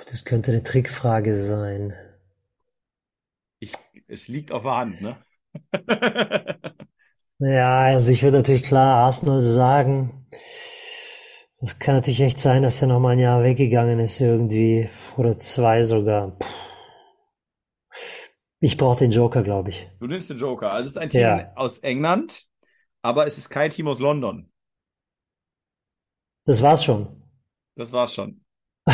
Das 0.09 0.25
könnte 0.25 0.53
eine 0.53 0.63
Trickfrage 0.63 1.35
sein. 1.35 1.95
Ich, 3.59 3.73
es 4.07 4.29
liegt 4.29 4.53
auf 4.53 4.63
der 4.63 4.77
Hand, 4.77 5.03
ne? 5.03 5.17
Ja, 7.39 7.81
also 7.81 8.13
ich 8.13 8.23
würde 8.23 8.39
natürlich 8.39 8.63
klar 8.63 9.05
Arsenal 9.05 9.43
sagen. 9.43 10.27
Es 11.61 11.79
kann 11.79 11.95
natürlich 11.95 12.21
echt 12.21 12.39
sein, 12.41 12.63
dass 12.63 12.81
er 12.83 12.89
noch 12.89 13.01
mal 13.01 13.13
ein 13.13 13.19
Jahr 13.19 13.43
weggegangen 13.43 13.99
ist 13.99 14.21
irgendwie. 14.21 14.89
Oder 15.17 15.39
zwei 15.39 15.83
sogar. 15.83 16.37
Ich 18.61 18.77
brauche 18.77 18.99
den 18.99 19.11
Joker, 19.11 19.43
glaube 19.43 19.71
ich. 19.71 19.89
Du 19.99 20.07
nimmst 20.07 20.31
den 20.31 20.39
Joker. 20.39 20.73
Also 20.73 20.89
es 20.89 20.93
ist 20.97 20.99
ein 21.01 21.11
Team 21.11 21.21
ja. 21.23 21.53
aus 21.55 21.79
England, 21.81 22.45
aber 23.03 23.27
es 23.27 23.39
ist 23.39 23.49
kein 23.51 23.71
Team 23.71 23.89
aus 23.89 23.99
London. 23.99 24.51
Das 26.45 26.63
war's 26.63 26.85
schon. 26.85 27.23
Das 27.77 27.91
war's 27.93 28.15
schon. 28.15 28.45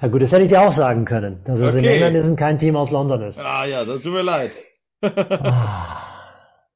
Na 0.00 0.08
gut, 0.08 0.22
das 0.22 0.32
hätte 0.32 0.44
ich 0.44 0.48
dir 0.48 0.62
auch 0.62 0.72
sagen 0.72 1.04
können, 1.04 1.42
dass 1.44 1.58
es 1.60 1.74
okay. 1.74 1.78
in 1.78 1.84
England 1.84 2.16
ist 2.16 2.28
und 2.28 2.36
kein 2.36 2.58
Team 2.58 2.76
aus 2.76 2.90
London 2.90 3.22
ist. 3.22 3.40
Ah 3.40 3.66
ja, 3.66 3.84
das 3.84 4.02
tut 4.02 4.12
mir 4.12 4.22
leid. 4.22 4.56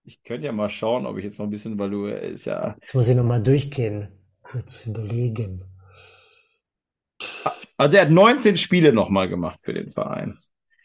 Ich 0.05 0.23
könnte 0.23 0.47
ja 0.47 0.53
mal 0.53 0.69
schauen, 0.69 1.07
ob 1.07 1.17
ich 1.17 1.25
jetzt 1.25 1.39
noch 1.39 1.47
ein 1.47 1.51
bisschen, 1.51 1.79
weil 1.79 1.91
du 1.91 2.07
äh, 2.07 2.33
ist 2.33 2.45
ja. 2.45 2.77
Jetzt 2.81 2.95
muss 2.95 3.09
ich 3.09 3.17
nochmal 3.17 3.43
durchgehen. 3.43 4.09
Kurz 4.43 4.87
überlegen. 4.87 5.65
Also 7.77 7.97
er 7.97 8.03
hat 8.03 8.11
19 8.11 8.57
Spiele 8.57 8.93
nochmal 8.93 9.29
gemacht 9.29 9.59
für 9.63 9.73
den 9.73 9.89
Verein. 9.89 10.37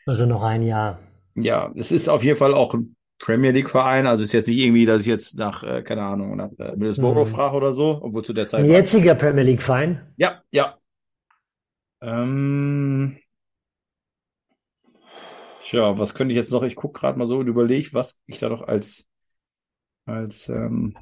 Also 0.05 0.25
noch 0.25 0.43
ein 0.43 0.61
Jahr. 0.63 0.99
Ja, 1.35 1.71
es 1.75 1.91
ist 1.91 2.09
auf 2.09 2.23
jeden 2.23 2.37
Fall 2.37 2.53
auch 2.53 2.75
Premier 3.19 3.51
League 3.51 3.69
Verein. 3.69 4.07
Also 4.07 4.23
ist 4.23 4.31
jetzt 4.31 4.47
nicht 4.47 4.57
irgendwie, 4.57 4.85
dass 4.85 5.01
ich 5.01 5.07
jetzt 5.07 5.37
nach, 5.37 5.63
äh, 5.63 5.83
keine 5.83 6.03
Ahnung, 6.03 6.35
nach 6.37 6.51
äh, 6.57 6.71
Middlesbrough 6.71 7.27
Mhm. 7.27 7.31
frage 7.31 7.55
oder 7.57 7.73
so, 7.73 7.99
obwohl 8.01 8.23
zu 8.23 8.33
der 8.33 8.47
Zeit. 8.47 8.61
Ein 8.63 8.69
jetziger 8.71 9.15
Premier 9.15 9.43
League 9.43 9.61
Verein. 9.61 10.01
Ja, 10.17 10.41
ja. 10.51 10.77
Ähm, 12.01 13.17
tja, 15.63 15.97
was 15.99 16.13
könnte 16.13 16.31
ich 16.33 16.37
jetzt 16.37 16.51
noch? 16.51 16.63
Ich 16.63 16.75
gucke 16.75 16.99
gerade 16.99 17.17
mal 17.19 17.25
so 17.25 17.37
und 17.39 17.47
überlege, 17.47 17.89
was 17.93 18.17
ich 18.25 18.39
da 18.39 18.49
noch 18.49 18.61
als, 18.61 19.05
als, 20.09 20.49
ähm, 20.49 20.95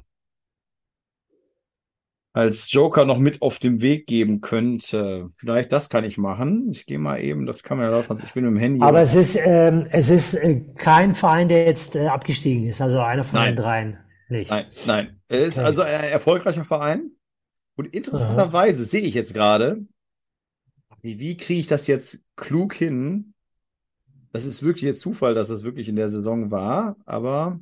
als 2.32 2.70
Joker 2.70 3.04
noch 3.04 3.18
mit 3.18 3.42
auf 3.42 3.58
den 3.58 3.80
Weg 3.80 4.06
geben 4.06 4.40
könnte. 4.40 5.30
Vielleicht 5.36 5.72
das 5.72 5.88
kann 5.88 6.04
ich 6.04 6.18
machen. 6.18 6.70
Ich 6.70 6.86
gehe 6.86 6.98
mal 6.98 7.20
eben, 7.20 7.46
das 7.46 7.62
kann 7.62 7.78
man 7.78 7.86
ja 7.86 7.92
laufen. 7.92 8.16
Ich 8.24 8.32
bin 8.34 8.44
mit 8.44 8.52
dem 8.52 8.58
Handy. 8.58 8.82
Aber 8.82 9.00
es 9.00 9.14
ist, 9.14 9.36
ähm, 9.42 9.86
es 9.90 10.10
ist 10.10 10.34
äh, 10.34 10.60
kein 10.76 11.14
Verein, 11.14 11.48
der 11.48 11.64
jetzt 11.64 11.96
äh, 11.96 12.06
abgestiegen 12.06 12.66
ist. 12.66 12.80
Also 12.80 13.00
einer 13.00 13.24
von 13.24 13.40
Nein. 13.40 13.56
den 13.56 13.62
dreien 13.62 13.98
nicht. 14.28 14.50
Nein, 14.50 14.66
nein. 14.86 15.20
Er 15.28 15.40
ist 15.40 15.58
Okay. 15.58 15.66
also 15.66 15.82
ein 15.82 16.04
erfolgreicher 16.04 16.64
Verein. 16.64 17.10
Und 17.76 17.86
interessanterweise 17.94 18.84
sehe 18.84 19.00
ich 19.02 19.14
jetzt 19.14 19.34
gerade, 19.34 19.84
wie, 21.00 21.18
wie 21.18 21.36
kriege 21.36 21.60
ich 21.60 21.66
das 21.66 21.86
jetzt 21.86 22.20
klug 22.36 22.74
hin? 22.74 23.34
Das 24.32 24.44
ist 24.44 24.62
wirklich 24.62 24.82
jetzt 24.82 25.00
Zufall, 25.00 25.34
dass 25.34 25.48
das 25.48 25.64
wirklich 25.64 25.88
in 25.88 25.96
der 25.96 26.08
Saison 26.08 26.50
war, 26.50 26.96
aber 27.06 27.60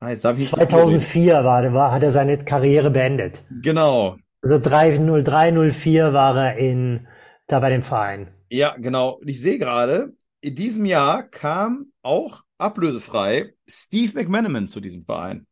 ah, 0.00 0.10
jetzt 0.10 0.24
darf 0.24 0.34
ich 0.34 0.40
nicht 0.40 0.50
so 0.50 0.56
viel 0.56 0.68
2004 0.68 1.44
war, 1.44 1.72
war, 1.72 1.92
hat 1.92 2.02
er 2.02 2.12
seine 2.12 2.38
Karriere 2.38 2.90
beendet. 2.90 3.42
Genau. 3.62 4.16
Also 4.42 4.58
303, 4.58 5.70
04 5.72 6.12
war 6.12 6.36
er 6.36 6.56
in, 6.56 7.06
da 7.46 7.60
bei 7.60 7.70
dem 7.70 7.82
Verein. 7.82 8.28
Ja, 8.48 8.76
genau. 8.76 9.18
Und 9.20 9.28
ich 9.28 9.40
sehe 9.40 9.58
gerade, 9.58 10.14
in 10.40 10.54
diesem 10.54 10.84
Jahr 10.86 11.22
kam 11.22 11.92
auch 12.02 12.42
ablösefrei 12.58 13.52
Steve 13.68 14.12
McManaman 14.14 14.68
zu 14.68 14.80
diesem 14.80 15.02
Verein. 15.02 15.46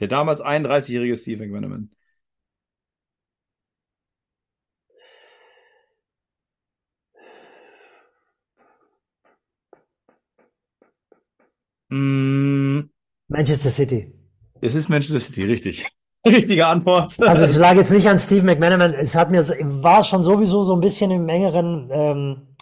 Der 0.00 0.08
damals 0.08 0.40
31-jährige 0.40 1.16
Steve 1.16 1.44
McManaman. 1.44 1.90
Mm, 11.90 12.90
Manchester 13.28 13.70
City. 13.70 14.12
es 14.60 14.74
ist 14.74 14.88
Manchester 14.88 15.20
City, 15.20 15.44
richtig. 15.44 15.86
Richtige 16.26 16.66
Antwort. 16.66 17.14
Also 17.22 17.44
es 17.44 17.56
lag 17.56 17.76
jetzt 17.76 17.92
nicht 17.92 18.08
an 18.08 18.18
Steve 18.18 18.44
McManaman, 18.44 18.92
es 18.94 19.14
hat 19.14 19.30
mir, 19.30 19.44
so- 19.44 19.54
war 19.60 20.02
schon 20.02 20.24
sowieso 20.24 20.64
so 20.64 20.74
ein 20.74 20.80
bisschen 20.80 21.10
im 21.10 21.28
engeren, 21.28 21.88
ähm, 21.92 22.56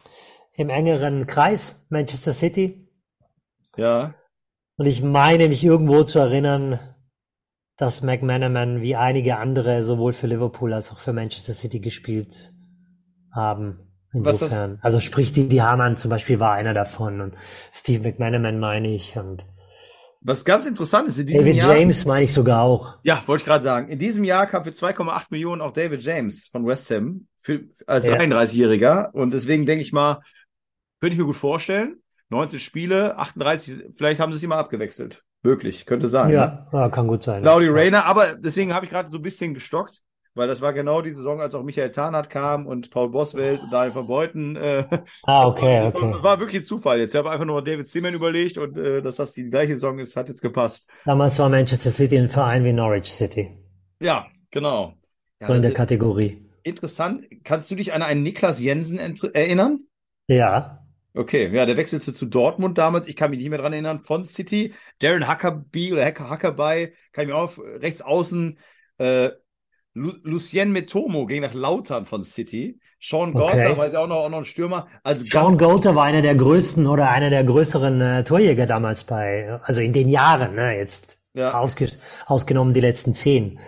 im 0.52 0.68
engeren 0.68 1.26
Kreis, 1.26 1.86
Manchester 1.88 2.32
City. 2.32 2.88
Ja, 3.76 4.14
Und 4.76 4.86
ich 4.86 5.02
meine 5.02 5.48
mich 5.48 5.64
irgendwo 5.64 6.02
zu 6.04 6.18
erinnern, 6.18 6.78
dass 7.78 8.02
McManaman 8.02 8.80
wie 8.82 8.96
einige 8.96 9.36
andere 9.38 9.82
sowohl 9.84 10.12
für 10.12 10.26
Liverpool 10.26 10.72
als 10.72 10.90
auch 10.92 10.98
für 10.98 11.12
Manchester 11.12 11.52
City 11.52 11.80
gespielt 11.80 12.52
haben. 13.34 13.80
Insofern. 14.12 14.78
Also 14.80 15.00
sprich, 15.00 15.32
Didi 15.32 15.56
Hamann 15.58 15.96
zum 15.98 16.10
Beispiel 16.10 16.40
war 16.40 16.52
einer 16.52 16.72
davon 16.72 17.20
und 17.20 17.34
Steve 17.72 18.02
McManaman 18.08 18.58
meine 18.58 18.88
ich 18.88 19.16
und 19.18 19.44
was 20.26 20.44
ganz 20.44 20.66
interessant 20.66 21.08
ist, 21.08 21.18
in 21.18 21.26
diesem 21.26 21.40
David 21.40 21.56
Jahr, 21.62 21.76
James 21.76 22.04
meine 22.04 22.24
ich 22.24 22.32
sogar 22.32 22.62
auch. 22.62 22.98
ja, 23.04 23.22
wollte 23.26 23.42
ich 23.42 23.46
gerade 23.46 23.62
sagen, 23.62 23.88
in 23.88 23.98
diesem 23.98 24.24
Jahr 24.24 24.46
kam 24.46 24.64
für 24.64 24.70
2,8 24.70 25.26
Millionen 25.30 25.62
auch 25.62 25.72
David 25.72 26.02
James 26.02 26.48
von 26.48 26.66
West 26.66 26.90
Ham 26.90 27.28
für, 27.40 27.60
als 27.86 28.06
Ja. 28.06 28.16
33-Jähriger. 28.16 29.12
Und 29.12 29.32
deswegen 29.32 29.66
denke 29.66 29.82
ich 29.82 29.92
mal, 29.92 30.20
könnte 31.00 31.14
ich 31.14 31.18
mir 31.18 31.26
gut 31.26 31.36
vorstellen. 31.36 32.02
19 32.30 32.58
Spiele, 32.58 33.16
38, 33.18 33.84
vielleicht 33.94 34.20
haben 34.20 34.32
sie 34.32 34.38
es 34.38 34.42
immer 34.42 34.56
abgewechselt. 34.56 35.22
Wirklich, 35.42 35.86
könnte 35.86 36.08
sein. 36.08 36.28
ne? 36.28 36.34
Ja, 36.34 36.66
ja, 36.72 36.88
kann 36.88 37.06
gut 37.06 37.22
sein. 37.22 37.42
Claudio 37.42 37.72
ja. 37.76 37.80
Rayner, 37.82 38.04
aber 38.06 38.34
deswegen 38.34 38.74
habe 38.74 38.84
ich 38.84 38.90
gerade 38.90 39.10
so 39.12 39.18
ein 39.18 39.22
bisschen 39.22 39.54
gestockt, 39.54 40.00
weil 40.36 40.48
das 40.48 40.60
war 40.60 40.72
genau 40.72 41.02
die 41.02 41.10
Saison, 41.10 41.40
als 41.40 41.54
auch 41.56 41.64
Michael 41.64 41.90
Tarnath 41.90 42.30
kam 42.30 42.66
und 42.66 42.90
Paul 42.90 43.10
Boswelt 43.10 43.62
und 43.62 43.72
Daniel 43.72 43.94
van 43.96 44.06
Beuten. 44.06 44.56
Äh, 44.56 44.86
Ah, 45.26 45.46
okay, 45.46 45.92
war, 45.92 45.94
okay. 45.94 46.22
war 46.22 46.40
wirklich 46.40 46.62
ein 46.62 46.64
Zufall 46.64 47.00
jetzt. 47.00 47.14
Ich 47.14 47.18
habe 47.18 47.30
einfach 47.30 47.46
nur 47.46 47.62
David 47.64 47.86
Seaman 47.86 48.14
überlegt 48.14 48.58
und 48.58 48.76
äh, 48.78 49.02
dass 49.02 49.16
das 49.16 49.32
die 49.32 49.50
gleiche 49.50 49.74
Saison 49.74 49.98
ist, 49.98 50.16
hat 50.16 50.28
jetzt 50.28 50.42
gepasst. 50.42 50.88
Damals 51.04 51.38
war 51.38 51.48
Manchester 51.48 51.90
City 51.90 52.18
ein 52.18 52.28
Verein 52.28 52.62
wie 52.64 52.74
Norwich 52.74 53.10
City. 53.10 53.56
Ja, 54.00 54.26
genau. 54.50 54.94
Ja, 55.40 55.46
So 55.46 55.54
in 55.54 55.62
das 55.62 55.70
der 55.70 55.72
Kategorie. 55.72 56.46
interessant. 56.62 57.26
Kannst 57.44 57.70
du 57.70 57.76
dich 57.76 57.92
an 57.94 58.02
einen 58.02 58.22
Niklas 58.22 58.60
Jensen 58.60 58.98
erinnern? 58.98 59.86
Ja. 60.28 60.84
Okay, 61.14 61.48
ja, 61.54 61.64
der 61.64 61.78
wechselte 61.78 62.12
zu 62.12 62.26
Dortmund 62.26 62.76
damals. 62.76 63.06
Ich 63.06 63.16
kann 63.16 63.30
mich 63.30 63.40
nicht 63.40 63.48
mehr 63.48 63.58
dran 63.58 63.72
erinnern. 63.72 64.00
Von 64.04 64.26
City. 64.26 64.74
Darren 64.98 65.26
Huckerby 65.28 65.92
oder 65.94 66.04
Hacker 66.04 66.30
Huckerby, 66.30 66.92
kann 67.12 67.24
ich 67.24 67.28
mir 67.28 67.36
auch 67.36 67.56
rechts 67.58 68.02
außen. 68.02 68.58
Äh, 68.98 69.30
Lu 69.98 70.12
Lucien 70.24 70.72
Metomo 70.72 71.24
ging 71.24 71.40
nach 71.40 71.54
Lautern 71.54 72.04
von 72.04 72.22
City. 72.22 72.78
Sean 73.00 73.34
Okay. 73.34 73.38
Gorter 73.64 73.78
war 73.78 73.88
ja 73.90 73.98
auch 74.00 74.06
noch, 74.06 74.16
auch 74.16 74.28
noch 74.28 74.38
ein 74.38 74.44
Stürmer. 74.44 74.88
Also 75.02 75.24
Sean 75.24 75.56
ganz, 75.56 75.58
Goater 75.58 75.94
war 75.94 76.04
einer 76.04 76.20
der 76.20 76.34
größten 76.34 76.86
oder 76.86 77.10
einer 77.10 77.30
der 77.30 77.44
größeren 77.44 78.00
äh, 78.02 78.24
Torjäger 78.24 78.66
damals 78.66 79.04
bei, 79.04 79.58
also 79.62 79.80
in 79.80 79.94
den 79.94 80.08
Jahren, 80.10 80.54
ne, 80.54 80.76
jetzt 80.76 81.18
ja. 81.32 81.54
ausge, 81.58 81.88
ausgenommen 82.26 82.74
die 82.74 82.80
letzten 82.80 83.14
zehn. 83.14 83.58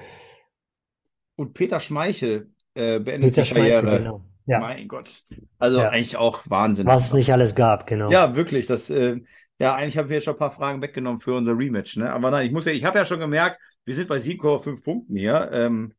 Und 1.36 1.54
Peter 1.54 1.80
Schmeichel 1.80 2.50
äh, 2.74 2.98
beendet 3.00 3.30
Peter 3.30 3.42
die 3.42 3.48
Schmeichel, 3.48 3.82
Karriere. 3.82 3.98
genau. 3.98 4.20
Ja, 4.46 4.60
Mein 4.60 4.88
Gott. 4.88 5.24
Also 5.58 5.80
Ja. 5.80 5.88
eigentlich 5.90 6.16
auch 6.16 6.42
Wahnsinn. 6.46 6.86
was 6.86 7.06
es 7.06 7.12
nicht 7.14 7.32
alles 7.32 7.54
gab, 7.54 7.86
genau. 7.86 8.10
Ja, 8.10 8.34
wirklich. 8.34 8.66
Das, 8.66 8.90
äh, 8.90 9.20
ja, 9.58 9.74
eigentlich 9.74 9.98
habe 9.98 10.08
ich 10.08 10.14
jetzt 10.14 10.24
schon 10.24 10.34
ein 10.34 10.38
paar 10.38 10.52
Fragen 10.52 10.80
weggenommen 10.82 11.20
für 11.20 11.34
unser 11.34 11.56
Rematch, 11.56 11.96
ne? 11.96 12.12
Aber 12.12 12.30
nein, 12.30 12.46
ich 12.46 12.52
muss 12.52 12.64
ja, 12.64 12.72
ich 12.72 12.84
habe 12.84 12.98
ja 12.98 13.04
schon 13.04 13.20
gemerkt, 13.20 13.58
wir 13.84 13.94
sind 13.94 14.08
bei 14.08 14.18
7,5 14.18 14.82
Punkten 14.84 15.16
hier. 15.16 15.50
Ähm, 15.52 15.92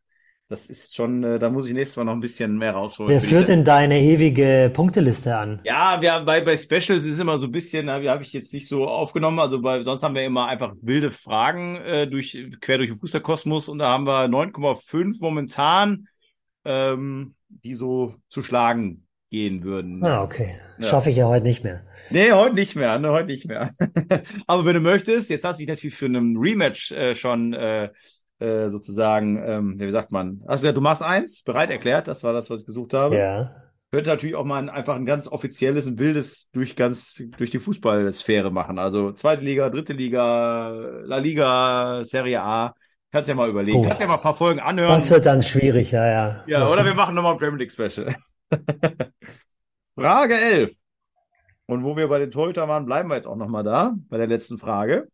das 0.49 0.67
ist 0.67 0.95
schon, 0.95 1.23
äh, 1.23 1.37
da 1.37 1.51
muss 1.51 1.67
ich 1.67 1.73
nächstes 1.73 1.95
Mal 1.97 2.05
noch 2.05 2.13
ein 2.13 2.19
bisschen 2.19 2.57
mehr 2.57 2.71
rausholen. 2.71 3.11
Wer 3.11 3.21
führt 3.21 3.49
denn 3.49 3.63
deine 3.63 4.01
ewige 4.01 4.71
Punkteliste 4.73 5.37
an? 5.37 5.61
Ja, 5.63 6.01
wir, 6.01 6.21
bei, 6.25 6.41
bei 6.41 6.57
Specials 6.57 7.05
ist 7.05 7.19
immer 7.19 7.37
so 7.37 7.45
ein 7.45 7.51
bisschen, 7.51 7.87
habe 7.87 8.09
hab 8.09 8.21
ich 8.21 8.33
jetzt 8.33 8.51
nicht 8.51 8.67
so 8.67 8.87
aufgenommen. 8.87 9.39
Also 9.39 9.61
bei, 9.61 9.83
sonst 9.83 10.01
haben 10.01 10.15
wir 10.15 10.25
immer 10.25 10.47
einfach 10.47 10.73
wilde 10.81 11.11
Fragen 11.11 11.75
äh, 11.75 12.07
durch, 12.07 12.35
quer 12.61 12.79
durch 12.79 12.89
den 12.89 12.97
Fußballkosmos 12.97 13.69
und 13.69 13.77
da 13.77 13.89
haben 13.89 14.07
wir 14.07 14.25
9,5 14.25 15.17
momentan, 15.21 16.07
ähm, 16.65 17.35
die 17.47 17.75
so 17.75 18.15
zu 18.27 18.41
schlagen 18.41 19.05
gehen 19.29 19.63
würden. 19.63 20.03
Ah, 20.03 20.23
okay. 20.23 20.55
Ja. 20.79 20.87
Schaffe 20.87 21.11
ich 21.11 21.17
ja 21.17 21.27
heute 21.27 21.45
nicht 21.45 21.63
mehr. 21.63 21.83
Nee, 22.09 22.31
heute 22.31 22.55
nicht 22.55 22.75
mehr, 22.75 22.97
ne, 22.97 23.11
heute 23.11 23.27
nicht 23.27 23.45
mehr. 23.45 23.69
Aber 24.47 24.65
wenn 24.65 24.73
du 24.73 24.79
möchtest, 24.79 25.29
jetzt 25.29 25.45
hast 25.45 25.59
du 25.59 25.61
dich 25.61 25.67
natürlich 25.67 25.95
für 25.95 26.07
einen 26.07 26.37
Rematch 26.37 26.91
äh, 26.91 27.13
schon 27.13 27.53
äh, 27.53 27.89
äh, 28.39 28.69
sozusagen, 28.69 29.41
ähm, 29.45 29.79
wie 29.79 29.89
sagt 29.91 30.11
man, 30.11 30.41
hast 30.47 30.61
du 30.61 30.65
gesagt, 30.65 30.77
du 30.77 30.81
machst 30.81 31.03
eins, 31.03 31.43
bereit 31.43 31.69
erklärt, 31.69 32.07
das 32.07 32.23
war 32.23 32.33
das, 32.33 32.49
was 32.49 32.61
ich 32.61 32.65
gesucht 32.65 32.93
habe. 32.93 33.17
Ja. 33.17 33.51
Könnte 33.91 34.11
natürlich 34.11 34.35
auch 34.35 34.45
mal 34.45 34.59
ein, 34.59 34.69
einfach 34.69 34.95
ein 34.95 35.05
ganz 35.05 35.27
offizielles, 35.27 35.87
ein 35.87 35.97
wildes 35.97 36.49
durch 36.51 36.75
ganz 36.75 37.23
durch 37.37 37.49
die 37.49 37.59
Fußballsphäre 37.59 38.51
machen. 38.51 38.77
Also 38.77 39.11
zweite 39.13 39.43
Liga, 39.43 39.69
dritte 39.69 39.93
Liga, 39.93 40.69
La 41.03 41.17
Liga, 41.17 42.03
Serie 42.03 42.41
A. 42.41 42.75
Kannst 43.11 43.27
ja 43.27 43.33
mal 43.33 43.49
überlegen. 43.49 43.79
Oh. 43.79 43.83
Kannst 43.83 43.99
ja 43.99 44.07
mal 44.07 44.15
ein 44.15 44.21
paar 44.21 44.35
Folgen 44.35 44.59
anhören. 44.59 44.91
Das 44.91 45.09
wird 45.09 45.25
dann 45.25 45.41
schwierig, 45.41 45.91
ja, 45.91 46.05
ja. 46.05 46.43
Ja, 46.45 46.69
oder 46.69 46.85
wir 46.85 46.93
machen 46.93 47.15
nochmal 47.15 47.33
ein 47.33 47.39
Premier 47.39 47.57
League 47.57 47.71
Special. 47.71 48.13
Frage 49.95 50.35
11. 50.35 50.71
Und 51.65 51.83
wo 51.83 51.97
wir 51.97 52.07
bei 52.07 52.19
den 52.19 52.29
Torhütern 52.29 52.69
waren, 52.69 52.85
bleiben 52.85 53.09
wir 53.09 53.15
jetzt 53.15 53.27
auch 53.27 53.35
nochmal 53.35 53.63
da, 53.63 53.95
bei 54.09 54.17
der 54.17 54.27
letzten 54.27 54.59
Frage. 54.59 55.07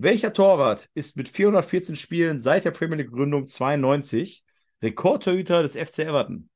Welcher 0.00 0.32
Torwart 0.32 0.88
ist 0.94 1.16
mit 1.16 1.28
414 1.28 1.96
Spielen 1.96 2.40
seit 2.40 2.64
der 2.64 2.70
Premier 2.70 2.98
League 2.98 3.10
Gründung 3.10 3.48
92 3.48 4.44
Rekordtorhüter 4.80 5.62
des 5.62 5.72
FC 5.72 6.00
Everton? 6.00 6.48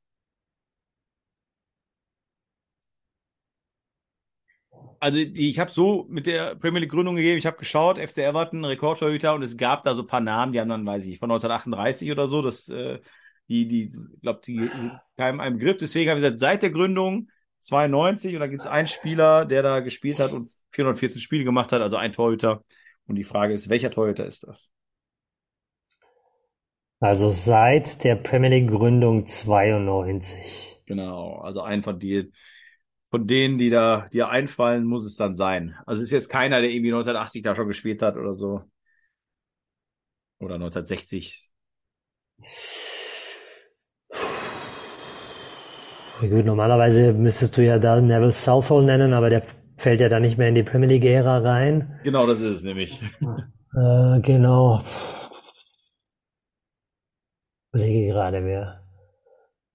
Also 5.00 5.18
die, 5.18 5.50
ich 5.50 5.59
habe 5.59 5.72
so 5.72 6.07
mit 6.09 6.26
der 6.26 6.55
Premier 6.55 6.83
League 6.83 6.92
Gründung 6.92 7.16
gegeben, 7.16 7.37
ich 7.37 7.46
habe 7.46 7.57
geschaut, 7.57 7.98
FC 7.98 8.18
Everton, 8.18 8.64
Rekordtorhüter 8.64 9.35
und 9.35 9.42
es 9.42 9.57
gab 9.57 9.83
da 9.83 9.96
so 9.96 10.02
ein 10.02 10.07
paar 10.07 10.20
Namen, 10.20 10.52
die 10.52 10.61
haben 10.61 10.68
dann, 10.68 10.87
weiß 10.87 11.05
ich, 11.07 11.18
von 11.18 11.28
1938 11.28 12.12
oder 12.12 12.28
so, 12.28 12.42
das 12.42 12.68
äh, 12.68 13.00
die, 13.48 13.66
die, 13.66 13.92
glaube, 14.20 14.40
die 14.46 14.59
sind 14.59 14.92
keinem 15.16 15.40
einem 15.40 15.59
Begriff. 15.59 15.78
Deswegen 15.78 16.09
habe 16.11 16.20
ich 16.20 16.24
gesagt, 16.24 16.38
seit 16.38 16.62
der 16.62 16.70
Gründung 16.70 17.28
92 17.59 18.35
und 18.35 18.40
da 18.40 18.46
gibt 18.46 18.62
es 18.62 18.68
einen 18.68 18.87
Spieler, 18.87 19.44
der 19.46 19.64
da 19.64 19.81
gespielt 19.81 20.20
hat 20.20 20.31
und 20.31 20.46
414 20.70 21.20
Spiele 21.20 21.42
gemacht 21.42 21.72
hat, 21.72 21.83
also 21.83 21.96
ein 21.96 22.12
Torhüter. 22.12 22.62
Und 23.07 23.17
die 23.17 23.25
Frage 23.25 23.55
ist, 23.55 23.69
welcher 23.69 23.91
Torhüter 23.91 24.27
ist 24.27 24.45
das? 24.45 24.73
Also 27.01 27.31
seit 27.33 28.05
der 28.05 28.15
Premier 28.15 28.48
League 28.48 28.69
Gründung 28.69 29.27
92. 29.27 30.81
Genau, 30.87 31.38
also 31.40 31.61
ein 31.61 31.83
von 31.83 31.98
die, 31.98 32.31
von 33.11 33.27
denen, 33.27 33.59
die 33.59 33.71
da 33.71 34.09
dir 34.13 34.29
einfallen, 34.31 34.85
muss 34.85 35.05
es 35.07 35.17
dann 35.17 35.35
sein. 35.35 35.77
Also 35.87 36.03
ist 36.03 36.13
jetzt 36.13 36.29
keiner, 36.31 36.61
der 36.61 36.71
irgendwie 36.71 36.90
1980 36.92 37.42
da 37.42 37.57
schon 37.57 37.69
gespielt 37.69 38.03
hat 38.03 38.17
oder 38.17 38.35
so. 38.35 38.63
Oder 40.40 40.59
1960. 40.59 41.53
Ja, 46.21 46.29
Gut, 46.29 46.44
normalerweise 46.46 47.13
müsstest 47.13 47.57
du 47.57 47.65
ja 47.65 47.79
da 47.79 48.00
Neville 48.00 48.33
Southall 48.33 48.85
nennen, 48.85 49.13
aber 49.13 49.29
der 49.31 49.42
fällt 49.83 50.00
er 50.00 50.08
dann 50.08 50.22
nicht 50.22 50.38
mehr 50.38 50.48
in 50.48 50.54
die 50.54 50.62
Premier 50.62 50.88
League-Ära 50.88 51.38
rein. 51.38 51.98
Genau, 52.04 52.26
das 52.26 52.40
ist 52.40 52.56
es 52.56 52.62
nämlich. 52.62 53.00
Äh, 53.74 54.20
genau. 54.20 54.83
Ich 57.64 57.68
überlege 57.72 58.12
gerade, 58.12 58.44
wer 58.44 58.83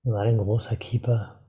war 0.04 0.22
ein 0.22 0.38
großer 0.38 0.76
Keeper? 0.76 1.42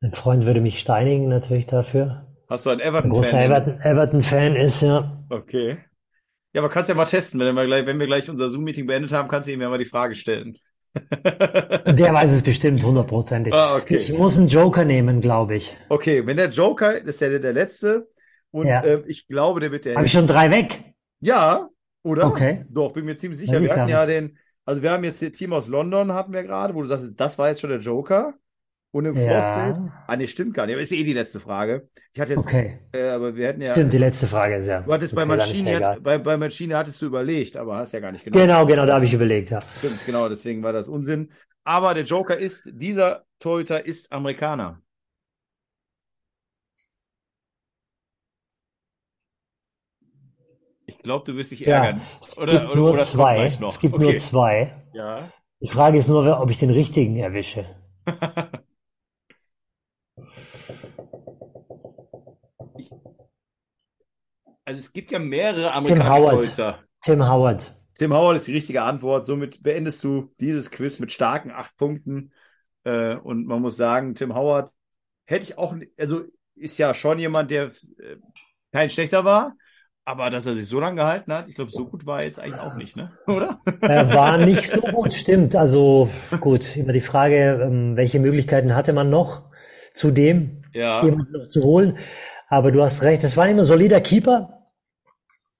Mein 0.00 0.14
Freund 0.14 0.46
würde 0.46 0.60
mich 0.60 0.78
steinigen 0.78 1.28
natürlich 1.28 1.66
dafür. 1.66 2.24
Hast 2.48 2.66
du 2.66 2.70
einen 2.70 2.80
Ein 3.02 3.10
Everton-Fan? 3.10 3.10
großer 3.10 3.42
Everton, 3.44 3.80
Everton-Fan 3.80 4.54
ist, 4.54 4.82
ja. 4.82 5.24
Okay. 5.28 5.78
Ja, 6.52 6.62
aber 6.62 6.70
kannst 6.70 6.88
ja 6.88 6.94
mal 6.94 7.04
testen, 7.06 7.40
wenn 7.40 7.54
wir 7.54 7.66
gleich, 7.66 7.86
wenn 7.86 7.98
wir 7.98 8.06
gleich 8.06 8.30
unser 8.30 8.48
Zoom-Meeting 8.48 8.86
beendet 8.86 9.12
haben, 9.12 9.28
kannst 9.28 9.48
du 9.48 9.52
ihm 9.52 9.60
ja 9.60 9.68
mal 9.68 9.78
die 9.78 9.84
Frage 9.84 10.14
stellen. 10.14 10.56
Der 11.24 12.12
weiß 12.14 12.32
es 12.32 12.42
bestimmt 12.42 12.82
hundertprozentig. 12.84 13.52
Ah, 13.52 13.76
okay. 13.76 13.96
Ich 13.96 14.12
muss 14.12 14.38
einen 14.38 14.48
Joker 14.48 14.84
nehmen, 14.84 15.20
glaube 15.20 15.56
ich. 15.56 15.76
Okay, 15.88 16.26
wenn 16.26 16.36
der 16.36 16.48
Joker, 16.48 16.94
das 17.00 17.16
ist 17.16 17.20
ja 17.20 17.28
der, 17.28 17.38
der 17.38 17.52
letzte, 17.52 18.08
und 18.50 18.66
Ja. 18.66 18.84
ähm, 18.84 19.04
ich 19.06 19.26
glaube, 19.28 19.60
der 19.60 19.72
wird 19.72 19.84
der. 19.84 19.96
Habe 19.96 20.06
ich 20.06 20.12
schon 20.12 20.26
drei 20.26 20.50
weg? 20.50 20.82
Ja, 21.20 21.68
oder? 22.02 22.26
Okay. 22.26 22.64
Doch, 22.70 22.92
bin 22.92 23.04
mir 23.04 23.16
ziemlich 23.16 23.40
sicher. 23.40 23.60
Wir 23.60 23.74
hatten 23.74 23.88
ja 23.88 24.06
den, 24.06 24.38
also 24.64 24.82
wir 24.82 24.90
haben 24.90 25.04
jetzt 25.04 25.22
das 25.22 25.32
Team 25.32 25.52
aus 25.52 25.66
London, 25.68 26.12
hatten 26.12 26.32
wir 26.32 26.42
gerade, 26.42 26.74
wo 26.74 26.82
du 26.82 26.88
sagst, 26.88 27.18
das 27.18 27.38
war 27.38 27.48
jetzt 27.48 27.60
schon 27.60 27.70
der 27.70 27.80
Joker. 27.80 28.34
Und 28.96 29.04
im 29.04 29.14
Ja. 29.14 29.66
Vorfeld, 29.66 29.92
ah, 30.06 30.16
nee, 30.16 30.26
stimmt 30.26 30.54
gar 30.54 30.64
nicht, 30.64 30.74
aber 30.74 30.82
ist 30.82 30.90
eh 30.90 31.04
die 31.04 31.12
letzte 31.12 31.38
Frage. 31.38 31.90
Ich 32.14 32.20
hatte 32.20 32.32
jetzt, 32.32 32.46
Okay. 32.46 32.78
äh, 32.94 33.08
aber 33.08 33.36
wir 33.36 33.48
hätten 33.48 33.60
ja, 33.60 33.72
Stimmt, 33.72 33.92
die 33.92 33.98
letzte 33.98 34.26
Frage 34.26 34.54
ist 34.56 34.68
ja. 34.68 34.80
du 34.80 34.90
hattest 34.90 35.14
bei 35.14 35.24
Okay, 35.24 35.36
ist 35.36 35.48
Maschine, 35.50 35.70
ja 35.72 35.76
egal. 35.76 36.00
bei, 36.00 36.16
bei 36.16 36.36
Maschine 36.38 36.78
hattest 36.78 37.02
du 37.02 37.06
überlegt, 37.06 37.58
aber 37.58 37.76
hast 37.76 37.92
ja 37.92 38.00
gar 38.00 38.10
nicht 38.12 38.24
genommen. 38.24 38.40
Genau, 38.46 38.64
genau, 38.64 38.86
da 38.86 38.94
habe 38.94 39.04
ich 39.04 39.12
überlegt, 39.12 39.50
ja. 39.50 39.60
Stimmt, 39.60 40.06
genau, 40.06 40.30
deswegen 40.30 40.62
war 40.62 40.72
das 40.72 40.88
Unsinn. 40.88 41.30
Aber 41.64 41.92
der 41.92 42.04
Joker 42.04 42.38
ist, 42.38 42.70
dieser 42.72 43.26
Torhüter 43.38 43.84
ist 43.84 44.10
Amerikaner. 44.12 44.80
Ich 50.86 50.98
glaube, 50.98 51.24
du 51.24 51.36
wirst 51.36 51.50
dich 51.50 51.60
Ja, 51.60 51.84
ärgern. 51.84 52.00
es 52.20 52.38
Oder- 52.38 52.52
gibt 52.52 52.66
oder- 52.66 52.76
nur 52.76 52.90
oder 52.92 53.02
zwei. 53.02 53.46
Es 53.46 53.78
gibt 53.80 53.94
Okay. 53.94 54.02
nur 54.02 54.16
zwei. 54.18 54.72
Ja. 54.92 55.30
Die 55.60 55.68
Frage 55.68 55.98
ist 55.98 56.08
nur, 56.08 56.40
ob 56.40 56.50
ich 56.50 56.58
den 56.58 56.70
richtigen 56.70 57.16
erwische. 57.16 57.66
Also 64.66 64.80
es 64.80 64.92
gibt 64.92 65.10
ja 65.12 65.18
mehrere 65.18 65.74
Howard. 65.74 65.76
amerikanische 65.76 66.56
Torhüter. 66.56 66.78
Tim 67.02 67.28
Howard. 67.28 67.74
Tim 67.94 68.12
Howard 68.12 68.36
ist 68.36 68.46
die 68.48 68.52
richtige 68.52 68.82
Antwort. 68.82 69.24
Somit 69.26 69.62
beendest 69.62 70.04
du 70.04 70.30
dieses 70.40 70.70
Quiz 70.70 70.98
mit 70.98 71.12
starken 71.12 71.50
acht 71.50 71.76
Punkten. 71.78 72.32
Äh, 72.84 73.14
und 73.16 73.46
man 73.46 73.62
muss 73.62 73.76
sagen, 73.76 74.14
Tim 74.14 74.34
Howard 74.34 74.70
hätte 75.26 75.44
ich 75.44 75.56
auch, 75.58 75.74
also 75.98 76.24
ist 76.56 76.78
ja 76.78 76.92
schon 76.94 77.18
jemand, 77.18 77.50
der 77.50 77.66
äh, 77.66 78.16
kein 78.72 78.90
schlechter 78.90 79.24
war, 79.24 79.54
aber 80.04 80.30
dass 80.30 80.46
er 80.46 80.54
sich 80.54 80.66
so 80.66 80.78
lange 80.80 80.96
gehalten 80.96 81.32
hat, 81.32 81.48
ich 81.48 81.54
glaube, 81.54 81.70
so 81.70 81.86
gut 81.86 82.06
war 82.06 82.20
er 82.20 82.26
jetzt 82.26 82.38
eigentlich 82.38 82.60
auch 82.60 82.76
nicht, 82.76 82.96
ne? 82.96 83.12
Oder? 83.26 83.58
Er 83.80 84.12
war 84.14 84.38
nicht 84.38 84.70
so 84.70 84.80
gut, 84.80 85.14
stimmt. 85.14 85.56
Also 85.56 86.08
gut, 86.40 86.76
immer 86.76 86.92
die 86.92 87.00
Frage, 87.00 87.60
ähm, 87.62 87.96
welche 87.96 88.20
Möglichkeiten 88.20 88.74
hatte 88.76 88.92
man 88.92 89.10
noch 89.10 89.50
zudem, 89.94 90.62
Ja. 90.74 91.02
jemanden 91.04 91.32
noch 91.32 91.48
zu 91.48 91.62
holen. 91.62 91.98
Aber 92.48 92.70
du 92.70 92.82
hast 92.82 93.02
recht, 93.02 93.24
es 93.24 93.36
war 93.36 93.48
immer 93.48 93.62
ein 93.62 93.66
solider 93.66 94.00
Keeper, 94.00 94.55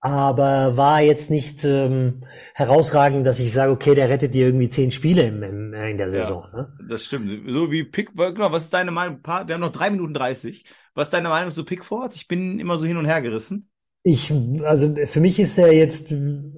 aber 0.07 0.77
war 0.77 1.01
jetzt 1.01 1.31
nicht 1.31 1.65
ähm, 1.65 2.23
herausragend, 2.55 3.27
dass 3.27 3.41
ich 3.41 3.53
sage, 3.53 3.73
okay, 3.73 3.95
der 3.95 4.09
rettet 4.09 4.35
dir 4.35 4.47
irgendwie 4.47 4.69
zehn 4.69 4.93
Spiele 4.93 5.25
im, 5.25 5.43
im, 5.43 5.75
äh, 5.75 5.91
in 5.91 5.99
der 5.99 6.11
Saison. 6.11 6.47
Ne? 6.55 6.73
Das 6.89 7.05
stimmt. 7.05 7.31
So 7.49 7.71
wie 7.73 7.85
Pick, 7.85 8.15
genau, 8.15 8.53
was 8.53 8.65
ist 8.65 8.75
deine 8.75 8.91
Meinung? 8.91 9.19
Wir 9.25 9.55
haben 9.55 9.61
noch 9.61 9.73
drei 9.73 9.91
Minuten 9.91 10.15
dreißig. 10.15 10.65
Was 10.95 11.09
ist 11.09 11.13
deine 11.13 11.29
Meinung 11.29 11.53
zu 11.53 11.65
Pickford? 11.65 12.15
Ich 12.15 12.29
bin 12.29 12.59
immer 12.61 12.79
so 12.79 12.87
hin 12.87 12.97
und 12.97 13.07
her 13.07 13.21
gerissen. 13.21 13.69
Ich, 14.09 14.33
also 14.65 14.95
für 15.07 15.19
mich 15.21 15.41
ist 15.41 15.59
er 15.59 15.73
jetzt 15.73 16.13
ähm, 16.13 16.55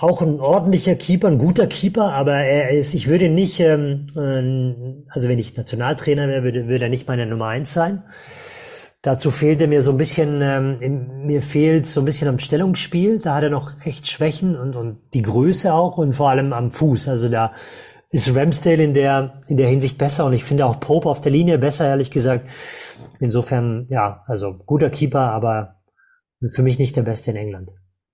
auch 0.00 0.22
ein 0.22 0.38
ordentlicher 0.38 0.94
Keeper, 0.94 1.26
ein 1.26 1.38
guter 1.38 1.66
Keeper, 1.66 2.12
aber 2.12 2.34
er 2.34 2.70
ist, 2.70 2.94
ich 2.94 3.08
würde 3.08 3.28
nicht, 3.28 3.58
ähm, 3.58 4.06
ähm, 4.16 5.04
also 5.08 5.28
wenn 5.28 5.40
ich 5.40 5.56
Nationaltrainer 5.56 6.28
wäre, 6.28 6.44
würde, 6.44 6.68
würde 6.68 6.84
er 6.84 6.90
nicht 6.90 7.08
meine 7.08 7.26
Nummer 7.26 7.48
eins 7.48 7.74
sein. 7.74 8.04
Dazu 9.06 9.30
fehlte 9.30 9.68
mir 9.68 9.82
so 9.82 9.92
ein 9.92 9.98
bisschen, 9.98 10.40
ähm, 10.42 11.26
mir 11.26 11.40
fehlt 11.40 11.86
so 11.86 12.00
ein 12.00 12.04
bisschen 12.04 12.26
am 12.26 12.40
Stellungsspiel. 12.40 13.20
Da 13.20 13.36
hat 13.36 13.44
er 13.44 13.50
noch 13.50 13.70
echt 13.84 14.08
Schwächen 14.08 14.58
und, 14.58 14.74
und 14.74 14.98
die 15.14 15.22
Größe 15.22 15.72
auch 15.72 15.96
und 15.96 16.14
vor 16.14 16.30
allem 16.30 16.52
am 16.52 16.72
Fuß. 16.72 17.06
Also 17.06 17.28
da 17.28 17.54
ist 18.10 18.34
Ramsdale 18.34 18.82
in 18.82 18.94
der, 18.94 19.40
in 19.46 19.58
der 19.58 19.68
Hinsicht 19.68 19.96
besser 19.96 20.24
und 20.24 20.32
ich 20.32 20.42
finde 20.42 20.66
auch 20.66 20.80
Pope 20.80 21.08
auf 21.08 21.20
der 21.20 21.30
Linie 21.30 21.56
besser, 21.56 21.86
ehrlich 21.86 22.10
gesagt. 22.10 22.48
Insofern, 23.20 23.86
ja, 23.90 24.24
also 24.26 24.58
guter 24.66 24.90
Keeper, 24.90 25.30
aber 25.30 25.76
für 26.50 26.64
mich 26.64 26.80
nicht 26.80 26.96
der 26.96 27.02
Beste 27.02 27.30
in 27.30 27.36
England. 27.36 27.70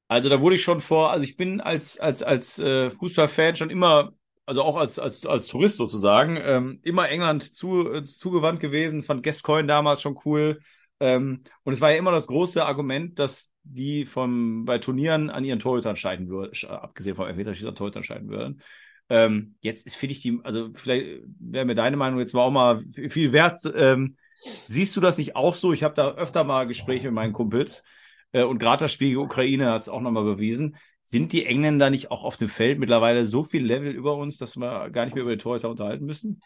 Also 0.09 0.28
da 0.28 0.43
wurde 0.43 0.57
ich 0.57 0.62
schon 0.62 0.82
vor, 0.82 1.11
also 1.11 1.24
ich 1.24 1.38
bin 1.38 1.62
als, 1.62 1.99
als, 2.01 2.22
als 2.22 2.59
äh, 2.59 2.90
Fußballfan 2.90 3.57
schon 3.57 3.70
immer, 3.70 4.12
also 4.45 4.61
auch 4.61 4.76
als, 4.76 4.99
als, 4.99 5.24
als 5.24 5.47
Tourist 5.47 5.78
sozusagen, 5.78 6.36
ähm, 6.36 6.80
immer 6.82 7.09
England 7.09 7.57
zu, 7.57 7.90
äh, 7.90 8.03
zugewandt 8.03 8.61
gewesen, 8.61 9.03
fand 9.03 9.22
Gascoigne 9.22 9.66
damals 9.66 10.03
schon 10.03 10.18
cool. 10.26 10.61
Ähm, 11.03 11.42
und 11.64 11.72
es 11.72 11.80
war 11.80 11.90
ja 11.90 11.98
immer 11.98 12.12
das 12.12 12.28
große 12.28 12.64
Argument, 12.64 13.18
dass 13.18 13.50
die 13.64 14.07
vom, 14.07 14.64
bei 14.64 14.78
Turnieren 14.78 15.30
an 15.30 15.44
ihren 15.44 15.59
Torhütern 15.59 15.96
scheiden 15.96 16.28
würden, 16.28 16.53
sch- 16.53 16.68
abgesehen 16.68 17.16
vom 17.16 17.26
Elfmeterschießen 17.26 17.68
an 17.68 17.74
Torhütern 17.74 18.05
scheiden 18.05 18.28
würden. 18.28 18.62
Ähm, 19.09 19.57
jetzt 19.61 19.84
ist, 19.84 19.96
finde 19.96 20.12
ich 20.12 20.22
die, 20.22 20.38
also 20.44 20.70
vielleicht 20.74 21.22
wäre 21.40 21.64
mir 21.64 21.74
deine 21.74 21.96
Meinung 21.96 22.20
jetzt 22.20 22.34
mal 22.34 22.42
auch 22.42 22.50
mal 22.53 22.82
viel 23.09 23.32
wert. 23.32 23.61
Ähm, 23.74 24.16
siehst 24.34 24.96
du 24.96 25.00
das 25.00 25.18
nicht 25.18 25.34
auch 25.34 25.57
so? 25.57 25.72
Ich 25.72 25.82
habe 25.82 25.94
da 25.94 26.12
öfter 26.12 26.44
mal 26.44 26.66
Gespräche 26.68 27.09
mit 27.09 27.14
meinen 27.14 27.32
Kumpels. 27.32 27.82
Äh, 28.30 28.44
Und 28.44 28.59
gerade 28.61 28.84
das 28.84 28.92
Spiel 28.92 29.16
Ukraine 29.16 29.72
hat 29.72 29.82
es 29.82 29.88
auch 29.88 30.00
nochmal 30.00 30.24
bewiesen. 30.24 30.76
Sind 31.03 31.32
die 31.32 31.44
Engländer 31.46 31.90
nicht 31.90 32.12
auch 32.12 32.22
auf 32.22 32.36
dem 32.36 32.48
Feld 32.48 32.78
mittlerweile 32.78 33.26
so 33.26 33.42
viel 33.42 33.64
Level 33.64 33.90
über 33.90 34.16
uns, 34.16 34.38
dass 34.38 34.57
wir 34.57 34.88
gar 34.90 35.05
nicht 35.05 35.14
mehr 35.14 35.22
über 35.22 35.32
die 35.32 35.42
Torhüter 35.42 35.68
unterhalten 35.68 36.07
müssen? 36.07 36.38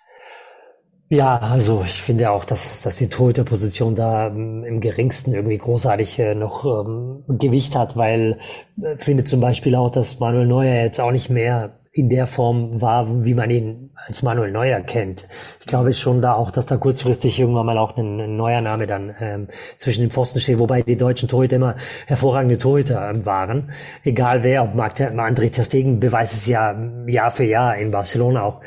Ja, 1.08 1.38
also 1.38 1.82
ich 1.84 2.02
finde 2.02 2.30
auch, 2.30 2.44
dass, 2.44 2.82
dass 2.82 2.96
die 2.96 3.08
Torhüterposition 3.08 3.94
da 3.94 4.26
ähm, 4.26 4.64
im 4.64 4.80
geringsten 4.80 5.32
irgendwie 5.34 5.56
großartig 5.58 6.18
äh, 6.18 6.34
noch 6.34 6.64
ähm, 6.64 7.22
Gewicht 7.28 7.76
hat, 7.76 7.96
weil 7.96 8.40
äh, 8.82 8.96
finde 8.98 9.22
zum 9.22 9.38
Beispiel 9.38 9.76
auch, 9.76 9.90
dass 9.90 10.18
Manuel 10.18 10.46
Neuer 10.48 10.82
jetzt 10.82 11.00
auch 11.00 11.12
nicht 11.12 11.30
mehr 11.30 11.78
in 11.96 12.10
der 12.10 12.26
Form 12.26 12.82
war, 12.82 13.24
wie 13.24 13.32
man 13.32 13.50
ihn 13.50 13.90
als 13.94 14.22
Manuel 14.22 14.52
Neuer 14.52 14.80
kennt. 14.80 15.26
Ich 15.60 15.66
glaube 15.66 15.94
schon 15.94 16.20
da 16.20 16.34
auch, 16.34 16.50
dass 16.50 16.66
da 16.66 16.76
kurzfristig 16.76 17.40
irgendwann 17.40 17.64
mal 17.64 17.78
auch 17.78 17.96
ein, 17.96 18.20
ein 18.20 18.36
neuer 18.36 18.60
Name 18.60 18.86
dann 18.86 19.14
ähm, 19.18 19.48
zwischen 19.78 20.02
den 20.02 20.10
Pfosten 20.10 20.40
steht, 20.40 20.58
wobei 20.58 20.82
die 20.82 20.98
deutschen 20.98 21.26
Torhüter 21.26 21.56
immer 21.56 21.76
hervorragende 22.06 22.58
Torhüter 22.58 23.10
ähm, 23.10 23.24
waren. 23.24 23.70
Egal 24.04 24.44
wer, 24.44 24.64
ob 24.64 24.74
Marc, 24.74 25.00
André 25.00 25.50
Ter 25.50 25.64
beweist 25.98 26.34
es 26.34 26.46
ja 26.46 26.72
ähm, 26.72 27.08
Jahr 27.08 27.30
für 27.30 27.44
Jahr 27.44 27.78
in 27.78 27.90
Barcelona 27.92 28.42
auch. 28.42 28.60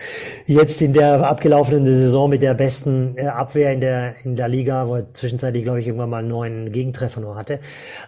Jetzt 0.48 0.82
in 0.82 0.94
der 0.94 1.30
abgelaufenen 1.30 1.86
Saison 1.86 2.32
mit 2.32 2.42
der 2.42 2.56
besten 2.56 3.16
äh, 3.16 3.28
Abwehr 3.28 3.74
in 3.74 3.82
der, 3.82 4.16
in 4.24 4.36
der 4.36 4.48
Liga, 4.48 4.88
wo 4.88 4.96
er 4.96 5.14
zwischenzeitlich, 5.14 5.64
glaube 5.64 5.82
ich, 5.82 5.86
irgendwann 5.86 6.10
mal 6.10 6.24
neun 6.24 6.72
Gegentreffer 6.72 7.22
nur 7.22 7.36
hatte. 7.36 7.60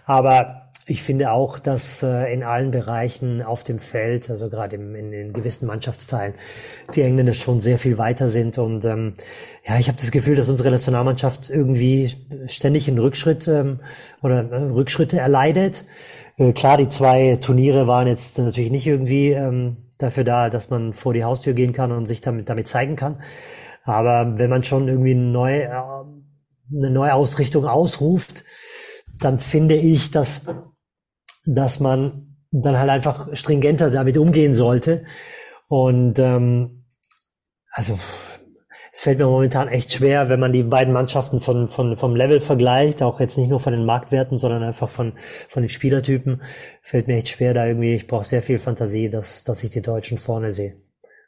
Aber 0.05 0.70
ich 0.91 1.03
finde 1.03 1.31
auch, 1.31 1.57
dass 1.57 2.03
äh, 2.03 2.33
in 2.33 2.43
allen 2.43 2.71
Bereichen 2.71 3.41
auf 3.41 3.63
dem 3.63 3.79
Feld, 3.79 4.29
also 4.29 4.49
gerade 4.49 4.75
im, 4.75 4.93
in, 4.93 5.13
in 5.13 5.31
gewissen 5.31 5.65
Mannschaftsteilen, 5.65 6.33
die 6.93 7.01
Engländer 7.01 7.31
schon 7.31 7.61
sehr 7.61 7.77
viel 7.77 7.97
weiter 7.97 8.27
sind. 8.27 8.57
Und 8.57 8.83
ähm, 8.83 9.13
ja, 9.65 9.79
ich 9.79 9.87
habe 9.87 9.97
das 9.97 10.11
Gefühl, 10.11 10.35
dass 10.35 10.49
unsere 10.49 10.69
Nationalmannschaft 10.69 11.49
irgendwie 11.49 12.11
ständig 12.47 12.89
einen 12.89 12.99
Rückschritt 12.99 13.47
ähm, 13.47 13.79
oder 14.21 14.51
äh, 14.51 14.55
Rückschritte 14.55 15.17
erleidet. 15.17 15.85
Äh, 16.37 16.51
klar, 16.51 16.75
die 16.75 16.89
zwei 16.89 17.37
Turniere 17.37 17.87
waren 17.87 18.07
jetzt 18.07 18.37
natürlich 18.37 18.71
nicht 18.71 18.85
irgendwie 18.85 19.29
ähm, 19.29 19.77
dafür 19.97 20.25
da, 20.25 20.49
dass 20.49 20.69
man 20.69 20.93
vor 20.93 21.13
die 21.13 21.23
Haustür 21.23 21.53
gehen 21.53 21.71
kann 21.71 21.93
und 21.93 22.05
sich 22.05 22.19
damit, 22.19 22.49
damit 22.49 22.67
zeigen 22.67 22.97
kann. 22.97 23.21
Aber 23.85 24.37
wenn 24.37 24.49
man 24.49 24.65
schon 24.65 24.89
irgendwie 24.89 25.11
eine 25.11 25.21
neue, 25.21 25.63
äh, 25.63 25.71
eine 26.77 26.89
neue 26.89 27.13
Ausrichtung 27.13 27.65
ausruft, 27.65 28.43
dann 29.21 29.39
finde 29.39 29.75
ich, 29.75 30.11
dass, 30.11 30.45
dass 31.45 31.79
man 31.79 32.35
dann 32.51 32.77
halt 32.77 32.89
einfach 32.89 33.35
stringenter 33.35 33.89
damit 33.89 34.17
umgehen 34.17 34.53
sollte. 34.53 35.05
Und 35.67 36.19
ähm, 36.19 36.85
also 37.71 37.97
es 38.93 39.01
fällt 39.01 39.19
mir 39.19 39.25
momentan 39.25 39.69
echt 39.69 39.93
schwer, 39.93 40.27
wenn 40.27 40.39
man 40.39 40.51
die 40.51 40.63
beiden 40.63 40.93
Mannschaften 40.93 41.39
von, 41.39 41.69
von, 41.69 41.97
vom 41.97 42.15
Level 42.15 42.41
vergleicht, 42.41 43.01
auch 43.01 43.21
jetzt 43.21 43.37
nicht 43.37 43.49
nur 43.49 43.61
von 43.61 43.71
den 43.71 43.85
Marktwerten, 43.85 44.37
sondern 44.37 44.63
einfach 44.63 44.89
von, 44.89 45.13
von 45.47 45.63
den 45.63 45.69
Spielertypen, 45.69 46.41
fällt 46.81 47.07
mir 47.07 47.15
echt 47.15 47.29
schwer, 47.29 47.53
da 47.53 47.65
irgendwie, 47.65 47.95
ich 47.95 48.07
brauche 48.07 48.25
sehr 48.25 48.41
viel 48.41 48.59
Fantasie, 48.59 49.09
dass, 49.09 49.45
dass 49.45 49.63
ich 49.63 49.69
die 49.69 49.81
Deutschen 49.81 50.17
vorne 50.17 50.51
sehe. 50.51 50.75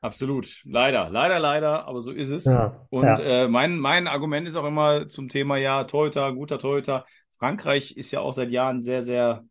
Absolut. 0.01 0.61
Leider, 0.65 1.09
leider, 1.09 1.39
leider, 1.39 1.87
aber 1.87 2.01
so 2.01 2.11
ist 2.11 2.29
es. 2.29 2.43
Ja, 2.43 2.85
Und 2.89 3.05
ja. 3.05 3.19
äh, 3.19 3.47
mein, 3.47 3.77
mein 3.79 4.09
Argument 4.09 4.45
ist 4.45 4.57
auch 4.57 4.65
immer 4.65 5.07
zum 5.07 5.29
Thema, 5.29 5.55
ja, 5.55 5.85
Torhüter, 5.85 6.33
guter 6.33 6.59
Torhüter. 6.59 7.05
Frankreich 7.39 7.95
ist 7.95 8.11
ja 8.11 8.19
auch 8.19 8.33
seit 8.33 8.51
Jahren 8.51 8.81
sehr, 8.81 9.03
sehr 9.03 9.45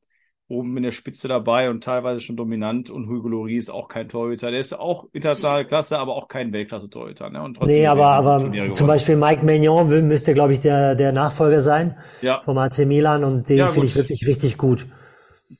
oben 0.52 0.76
in 0.76 0.82
der 0.82 0.92
Spitze 0.92 1.26
dabei 1.26 1.70
und 1.70 1.82
teilweise 1.82 2.20
schon 2.20 2.36
dominant. 2.36 2.90
Und 2.90 3.08
Hugo 3.08 3.28
Lloris 3.28 3.64
ist 3.64 3.70
auch 3.70 3.88
kein 3.88 4.08
Torhüter. 4.08 4.50
Der 4.50 4.60
ist 4.60 4.78
auch 4.78 5.06
internationale 5.12 5.64
Klasse, 5.64 5.98
aber 5.98 6.14
auch 6.14 6.28
kein 6.28 6.52
Weltklasse-Torhüter. 6.52 7.30
Ne? 7.30 7.42
Und 7.42 7.60
nee, 7.62 7.86
aber, 7.86 8.10
aber 8.10 8.74
zum 8.74 8.86
Beispiel 8.86 9.16
Mike 9.16 9.44
Maignan 9.44 9.88
müsste, 10.06 10.34
glaube 10.34 10.52
ich, 10.52 10.60
der, 10.60 10.94
der 10.94 11.12
Nachfolger 11.12 11.60
sein 11.60 11.96
ja. 12.20 12.42
vom 12.44 12.58
AC 12.58 12.86
Milan 12.86 13.24
und 13.24 13.48
den 13.48 13.58
ja, 13.58 13.68
finde 13.68 13.86
ich 13.86 13.96
wirklich 13.96 14.26
richtig 14.26 14.58
gut. 14.58 14.86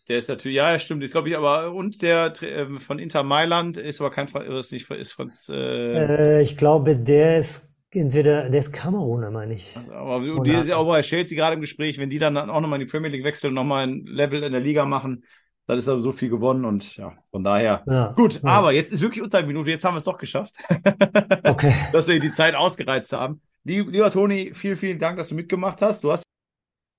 Der 0.09 0.19
ist 0.19 0.29
natürlich, 0.29 0.57
ja, 0.57 0.79
stimmt, 0.79 1.03
ist 1.03 1.13
glaube 1.13 1.29
ich, 1.29 1.37
aber 1.37 1.73
und 1.73 2.03
der 2.03 2.33
äh, 2.43 2.79
von 2.79 2.99
Inter 2.99 3.23
Mailand 3.23 3.77
ist 3.77 4.01
aber 4.01 4.11
kein, 4.11 4.27
ist 4.27 4.73
nicht, 4.73 4.91
ist 4.91 5.13
von, 5.13 5.31
äh, 5.49 6.39
äh, 6.39 6.43
ich 6.43 6.57
glaube, 6.57 6.97
der 6.97 7.39
ist 7.39 7.72
Entweder 7.95 8.49
der 8.49 8.61
ist 8.61 8.73
Kameruner, 8.73 9.31
meine 9.31 9.55
ich. 9.55 9.77
Also, 9.77 9.93
aber 9.93 10.45
die 10.45 10.51
ist 10.51 10.69
ja 10.69 10.77
auch 10.77 10.87
bei 10.87 11.03
Chelsea 11.03 11.37
gerade 11.37 11.55
im 11.55 11.61
Gespräch, 11.61 11.99
wenn 11.99 12.09
die 12.09 12.19
dann 12.19 12.37
auch 12.37 12.61
nochmal 12.61 12.81
in 12.81 12.87
die 12.87 12.91
Premier 12.91 13.11
League 13.11 13.25
wechseln 13.25 13.51
und 13.51 13.55
nochmal 13.55 13.87
ein 13.87 14.07
Level 14.07 14.43
in 14.43 14.53
der 14.53 14.63
Liga 14.63 14.87
machen, 14.87 15.25
dann 15.67 15.79
ist 15.79 15.89
aber 15.89 16.01
so 16.01 16.11
viel 16.11 16.31
gewonnen 16.31 16.65
und 16.65 16.97
ja, 16.97 17.13
von 17.31 17.45
daher. 17.45 17.83
Ja, 17.87 18.13
gut, 18.13 18.43
ja. 18.43 18.49
aber 18.49 18.73
jetzt 18.73 18.93
ist 18.93 19.03
wirklich 19.03 19.23
Minute, 19.47 19.71
jetzt 19.71 19.85
haben 19.85 19.95
wir 19.95 19.99
es 19.99 20.05
doch 20.05 20.19
geschafft. 20.19 20.55
okay. 21.45 21.75
dass 21.93 22.09
wir 22.09 22.19
die 22.19 22.33
Zeit 22.33 22.55
ausgereizt 22.55 23.13
haben. 23.13 23.43
Lieber 23.65 24.11
Toni, 24.11 24.53
vielen, 24.55 24.77
vielen 24.77 24.99
Dank, 24.99 25.19
dass 25.19 25.29
du 25.29 25.35
mitgemacht 25.35 25.83
hast. 25.83 26.03
Du 26.03 26.11
hast 26.11 26.25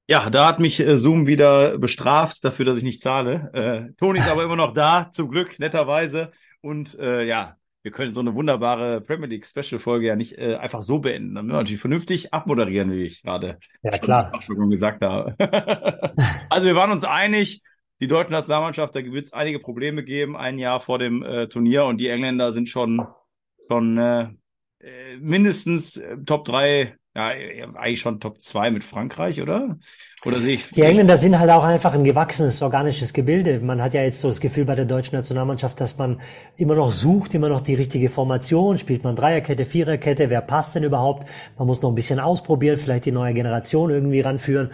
ja, 0.07 0.29
da 0.29 0.47
hat 0.47 0.59
mich 0.59 0.79
äh, 0.81 0.97
Zoom 0.97 1.27
wieder 1.27 1.77
bestraft 1.77 2.43
dafür, 2.43 2.65
dass 2.65 2.77
ich 2.77 2.83
nicht 2.83 3.01
zahle. 3.01 3.51
Äh, 3.53 3.93
Toni 3.97 4.19
ist 4.19 4.29
aber 4.29 4.43
immer 4.43 4.57
noch 4.57 4.73
da, 4.73 5.09
zum 5.11 5.29
Glück, 5.29 5.59
netterweise. 5.59 6.31
Und 6.61 6.97
äh, 6.99 7.23
ja, 7.23 7.55
wir 7.83 7.91
können 7.91 8.13
so 8.13 8.21
eine 8.21 8.33
wunderbare 8.33 9.01
Premier 9.01 9.27
League 9.27 9.45
Special 9.45 9.79
Folge 9.79 10.07
ja 10.07 10.15
nicht 10.15 10.37
äh, 10.37 10.55
einfach 10.55 10.81
so 10.81 10.99
beenden. 10.99 11.35
Dann 11.35 11.45
müssen 11.45 11.55
wir 11.55 11.59
natürlich 11.59 11.81
vernünftig 11.81 12.33
abmoderieren, 12.33 12.91
wie 12.91 13.03
ich 13.03 13.21
gerade 13.21 13.59
ja, 13.83 13.91
klar. 13.91 14.31
schon 14.41 14.69
gesagt 14.69 15.01
habe. 15.01 15.35
also 16.49 16.67
wir 16.67 16.75
waren 16.75 16.91
uns 16.91 17.03
einig, 17.03 17.61
die 17.99 18.07
deutsche 18.07 18.31
Nationalmannschaft, 18.31 18.95
da 18.95 19.03
wird 19.03 19.27
es 19.27 19.33
einige 19.33 19.59
Probleme 19.59 20.03
geben, 20.03 20.37
ein 20.37 20.59
Jahr 20.59 20.79
vor 20.79 20.97
dem 20.97 21.23
äh, 21.23 21.47
Turnier 21.47 21.83
und 21.83 21.99
die 21.99 22.07
Engländer 22.07 22.53
sind 22.53 22.69
schon, 22.69 23.05
schon 23.67 23.97
äh, 23.97 24.29
äh 24.79 25.17
mindestens 25.19 25.97
äh, 25.97 26.17
Top 26.25 26.45
3 26.45 26.97
ja, 27.15 27.27
eigentlich 27.27 27.99
schon 27.99 28.19
Top 28.19 28.41
2 28.41 28.71
mit 28.71 28.83
Frankreich, 28.83 29.39
oder? 29.39 29.77
Oder 30.25 30.41
sehe 30.41 30.55
ich. 30.55 30.71
Die 30.71 30.81
Engländer 30.81 31.17
sind 31.17 31.37
halt 31.37 31.51
auch 31.51 31.63
einfach 31.63 31.93
ein 31.93 32.03
gewachsenes 32.03 32.59
organisches 32.63 33.13
Gebilde. 33.13 33.59
Man 33.59 33.83
hat 33.83 33.93
ja 33.93 34.01
jetzt 34.01 34.19
so 34.19 34.29
das 34.29 34.39
Gefühl 34.39 34.65
bei 34.65 34.73
der 34.73 34.85
deutschen 34.85 35.15
Nationalmannschaft, 35.15 35.79
dass 35.79 35.97
man 35.99 36.21
immer 36.57 36.73
noch 36.73 36.91
sucht, 36.91 37.35
immer 37.35 37.49
noch 37.49 37.61
die 37.61 37.75
richtige 37.75 38.09
Formation. 38.09 38.79
Spielt 38.79 39.03
man 39.03 39.15
Dreierkette, 39.15 39.65
Viererkette? 39.65 40.31
Wer 40.31 40.41
passt 40.41 40.73
denn 40.73 40.83
überhaupt? 40.83 41.29
Man 41.55 41.67
muss 41.67 41.83
noch 41.83 41.91
ein 41.91 41.95
bisschen 41.95 42.19
ausprobieren, 42.19 42.77
vielleicht 42.77 43.05
die 43.05 43.11
neue 43.11 43.35
Generation 43.35 43.91
irgendwie 43.91 44.21
ranführen 44.21 44.71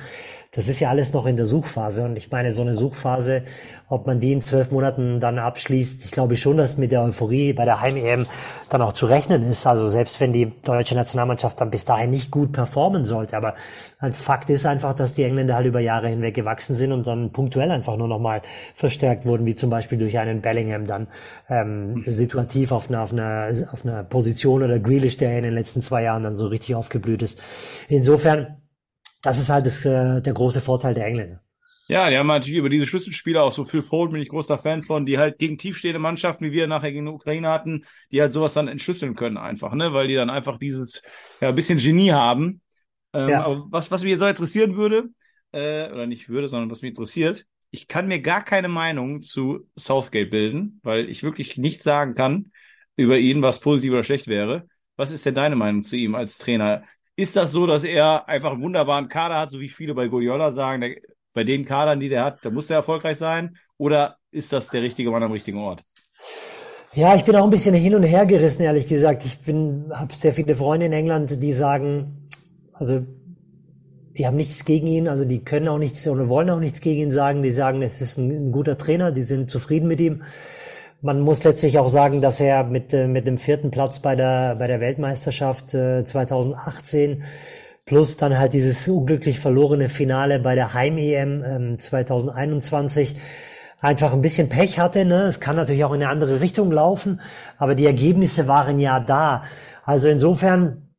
das 0.51 0.67
ist 0.67 0.79
ja 0.79 0.89
alles 0.89 1.13
noch 1.13 1.27
in 1.27 1.35
der 1.35 1.45
Suchphase. 1.45 2.03
Und 2.03 2.15
ich 2.15 2.31
meine, 2.31 2.51
so 2.51 2.63
eine 2.63 2.73
Suchphase, 2.73 3.43
ob 3.87 4.07
man 4.07 4.19
die 4.19 4.33
in 4.33 4.41
zwölf 4.41 4.71
Monaten 4.71 5.19
dann 5.19 5.37
abschließt, 5.37 6.03
ich 6.03 6.09
glaube 6.11 6.37
schon, 6.37 6.57
dass 6.57 6.75
mit 6.75 6.91
der 6.91 7.03
Euphorie 7.03 7.53
bei 7.53 7.65
der 7.65 7.81
Heim-EM 7.81 8.25
dann 8.71 8.81
auch 8.81 8.93
zu 8.93 9.05
rechnen 9.05 9.47
ist. 9.47 9.67
Also 9.67 9.89
selbst 9.89 10.19
wenn 10.19 10.33
die 10.33 10.51
deutsche 10.63 10.95
Nationalmannschaft 10.95 11.61
dann 11.61 11.69
bis 11.69 11.85
dahin 11.85 12.09
nicht 12.09 12.31
gut 12.31 12.51
performen 12.51 13.05
sollte. 13.05 13.37
Aber 13.37 13.53
ein 13.99 14.11
Fakt 14.11 14.49
ist 14.49 14.65
einfach, 14.65 14.95
dass 14.95 15.13
die 15.13 15.23
Engländer 15.23 15.53
halt 15.53 15.67
über 15.67 15.81
Jahre 15.81 16.09
hinweg 16.09 16.33
gewachsen 16.33 16.75
sind 16.75 16.93
und 16.93 17.05
dann 17.05 17.31
punktuell 17.31 17.69
einfach 17.69 17.95
nur 17.95 18.07
nochmal 18.07 18.41
verstärkt 18.73 19.27
wurden, 19.27 19.45
wie 19.45 19.53
zum 19.53 19.69
Beispiel 19.69 19.99
durch 19.99 20.17
einen 20.17 20.41
Bellingham 20.41 20.87
dann 20.87 21.07
ähm, 21.47 22.03
situativ 22.07 22.71
auf 22.71 22.89
einer, 22.89 23.03
auf, 23.03 23.13
einer, 23.13 23.49
auf 23.71 23.85
einer 23.85 24.03
Position 24.03 24.63
oder 24.63 24.79
Grealish, 24.79 25.17
der 25.17 25.37
in 25.37 25.43
den 25.43 25.53
letzten 25.53 25.81
zwei 25.81 26.01
Jahren 26.01 26.23
dann 26.23 26.33
so 26.33 26.47
richtig 26.47 26.73
aufgeblüht 26.73 27.21
ist. 27.21 27.39
Insofern 27.87 28.57
das 29.21 29.39
ist 29.39 29.49
halt 29.49 29.65
das, 29.65 29.85
äh, 29.85 30.21
der 30.21 30.33
große 30.33 30.61
Vorteil 30.61 30.93
der 30.93 31.05
Engländer. 31.05 31.41
Ja, 31.87 32.07
die 32.09 32.17
haben 32.17 32.27
natürlich 32.27 32.59
über 32.59 32.69
diese 32.69 32.85
Schlüsselspieler 32.85 33.41
auch 33.41 33.51
so 33.51 33.65
viel 33.65 33.81
Fold, 33.81 34.11
bin 34.11 34.21
ich 34.21 34.29
großer 34.29 34.59
Fan 34.59 34.83
von, 34.83 35.07
die 35.07 35.17
halt 35.17 35.39
gegen 35.39 35.57
tiefstehende 35.57 35.97
Mannschaften, 35.97 36.45
wie 36.45 36.51
wir 36.51 36.67
nachher 36.67 36.91
gegen 36.91 37.07
die 37.07 37.11
Ukraine 37.11 37.49
hatten, 37.49 37.83
die 38.11 38.21
halt 38.21 38.31
sowas 38.31 38.53
dann 38.53 38.67
entschlüsseln 38.67 39.15
können 39.15 39.37
einfach, 39.37 39.73
ne, 39.73 39.91
weil 39.91 40.07
die 40.07 40.13
dann 40.13 40.29
einfach 40.29 40.59
dieses, 40.59 41.01
ja, 41.41 41.51
bisschen 41.51 41.79
Genie 41.79 42.11
haben. 42.11 42.61
Ähm, 43.13 43.29
ja. 43.29 43.43
Aber 43.43 43.65
was, 43.71 43.89
was 43.89 44.03
mich 44.03 44.19
so 44.19 44.27
interessieren 44.27 44.75
würde, 44.75 45.09
äh, 45.51 45.91
oder 45.91 46.05
nicht 46.05 46.29
würde, 46.29 46.47
sondern 46.47 46.69
was 46.69 46.83
mich 46.83 46.89
interessiert, 46.89 47.47
ich 47.71 47.87
kann 47.87 48.07
mir 48.07 48.21
gar 48.21 48.43
keine 48.43 48.67
Meinung 48.67 49.23
zu 49.23 49.67
Southgate 49.75 50.29
bilden, 50.29 50.79
weil 50.83 51.09
ich 51.09 51.23
wirklich 51.23 51.57
nichts 51.57 51.83
sagen 51.83 52.13
kann 52.13 52.51
über 52.97 53.17
ihn, 53.17 53.41
was 53.41 53.61
positiv 53.61 53.93
oder 53.93 54.03
schlecht 54.03 54.27
wäre. 54.27 54.67
Was 54.95 55.11
ist 55.11 55.25
denn 55.25 55.35
deine 55.35 55.55
Meinung 55.55 55.83
zu 55.83 55.95
ihm 55.95 56.13
als 56.13 56.37
Trainer? 56.37 56.83
Ist 57.19 57.35
das 57.35 57.51
so, 57.51 57.67
dass 57.67 57.83
er 57.83 58.29
einfach 58.29 58.53
einen 58.53 58.61
wunderbaren 58.61 59.09
Kader 59.09 59.37
hat, 59.37 59.51
so 59.51 59.59
wie 59.59 59.67
viele 59.67 59.93
bei 59.93 60.07
Guardiola 60.07 60.53
sagen, 60.53 60.79
der, 60.79 60.95
bei 61.33 61.43
den 61.43 61.65
Kadern, 61.65 61.99
die 61.99 62.07
der 62.07 62.23
hat, 62.23 62.37
da 62.43 62.49
muss 62.49 62.69
er 62.69 62.77
erfolgreich 62.77 63.17
sein? 63.17 63.57
Oder 63.77 64.15
ist 64.31 64.53
das 64.53 64.69
der 64.69 64.81
richtige 64.81 65.11
Mann 65.11 65.21
am 65.21 65.33
richtigen 65.33 65.57
Ort? 65.57 65.81
Ja, 66.93 67.15
ich 67.15 67.25
bin 67.25 67.35
auch 67.35 67.43
ein 67.43 67.49
bisschen 67.49 67.75
hin 67.75 67.93
und 67.93 68.03
her 68.03 68.25
gerissen, 68.25 68.63
ehrlich 68.63 68.87
gesagt. 68.87 69.25
Ich 69.25 69.37
habe 69.93 70.15
sehr 70.15 70.33
viele 70.33 70.55
Freunde 70.55 70.85
in 70.85 70.93
England, 70.93 71.43
die 71.43 71.51
sagen, 71.51 72.29
also 72.71 73.05
die 74.17 74.25
haben 74.25 74.37
nichts 74.37 74.63
gegen 74.63 74.87
ihn, 74.87 75.09
also 75.09 75.25
die 75.25 75.43
können 75.43 75.67
auch 75.67 75.77
nichts 75.77 76.07
oder 76.07 76.29
wollen 76.29 76.49
auch 76.49 76.61
nichts 76.61 76.79
gegen 76.79 77.01
ihn 77.01 77.11
sagen. 77.11 77.43
Die 77.43 77.51
sagen, 77.51 77.81
es 77.81 77.99
ist 77.99 78.17
ein, 78.17 78.47
ein 78.47 78.51
guter 78.53 78.77
Trainer, 78.77 79.11
die 79.11 79.23
sind 79.23 79.51
zufrieden 79.51 79.89
mit 79.89 79.99
ihm. 79.99 80.23
Man 81.01 81.21
muss 81.21 81.45
letztlich 81.45 81.79
auch 81.79 81.87
sagen, 81.87 82.19
dass 82.19 82.41
er 82.41 82.65
mit, 82.65 82.93
äh, 82.93 83.07
mit 83.07 83.25
dem 83.25 83.37
vierten 83.37 83.71
Platz 83.71 83.99
bei 83.99 84.17
der, 84.17 84.55
bei 84.55 84.67
der 84.67 84.81
Weltmeisterschaft 84.81 85.73
äh, 85.73 86.03
2018 86.03 87.23
plus 87.85 88.17
dann 88.17 88.37
halt 88.37 88.51
dieses 88.51 88.85
unglücklich 88.85 89.39
verlorene 89.39 89.87
Finale 89.87 90.39
bei 90.39 90.55
der 90.55 90.73
Heim-EM 90.73 91.43
ähm, 91.45 91.79
2021 91.79 93.15
einfach 93.79 94.11
ein 94.11 94.21
bisschen 94.21 94.49
Pech 94.49 94.77
hatte. 94.77 95.05
Ne? 95.05 95.23
Es 95.23 95.39
kann 95.39 95.55
natürlich 95.55 95.85
auch 95.85 95.93
in 95.93 96.03
eine 96.03 96.11
andere 96.11 96.41
Richtung 96.41 96.69
laufen, 96.69 97.21
aber 97.57 97.75
die 97.75 97.85
Ergebnisse 97.85 98.49
waren 98.49 98.77
ja 98.77 98.99
da. 98.99 99.45
Also 99.85 100.09
insofern, 100.09 100.93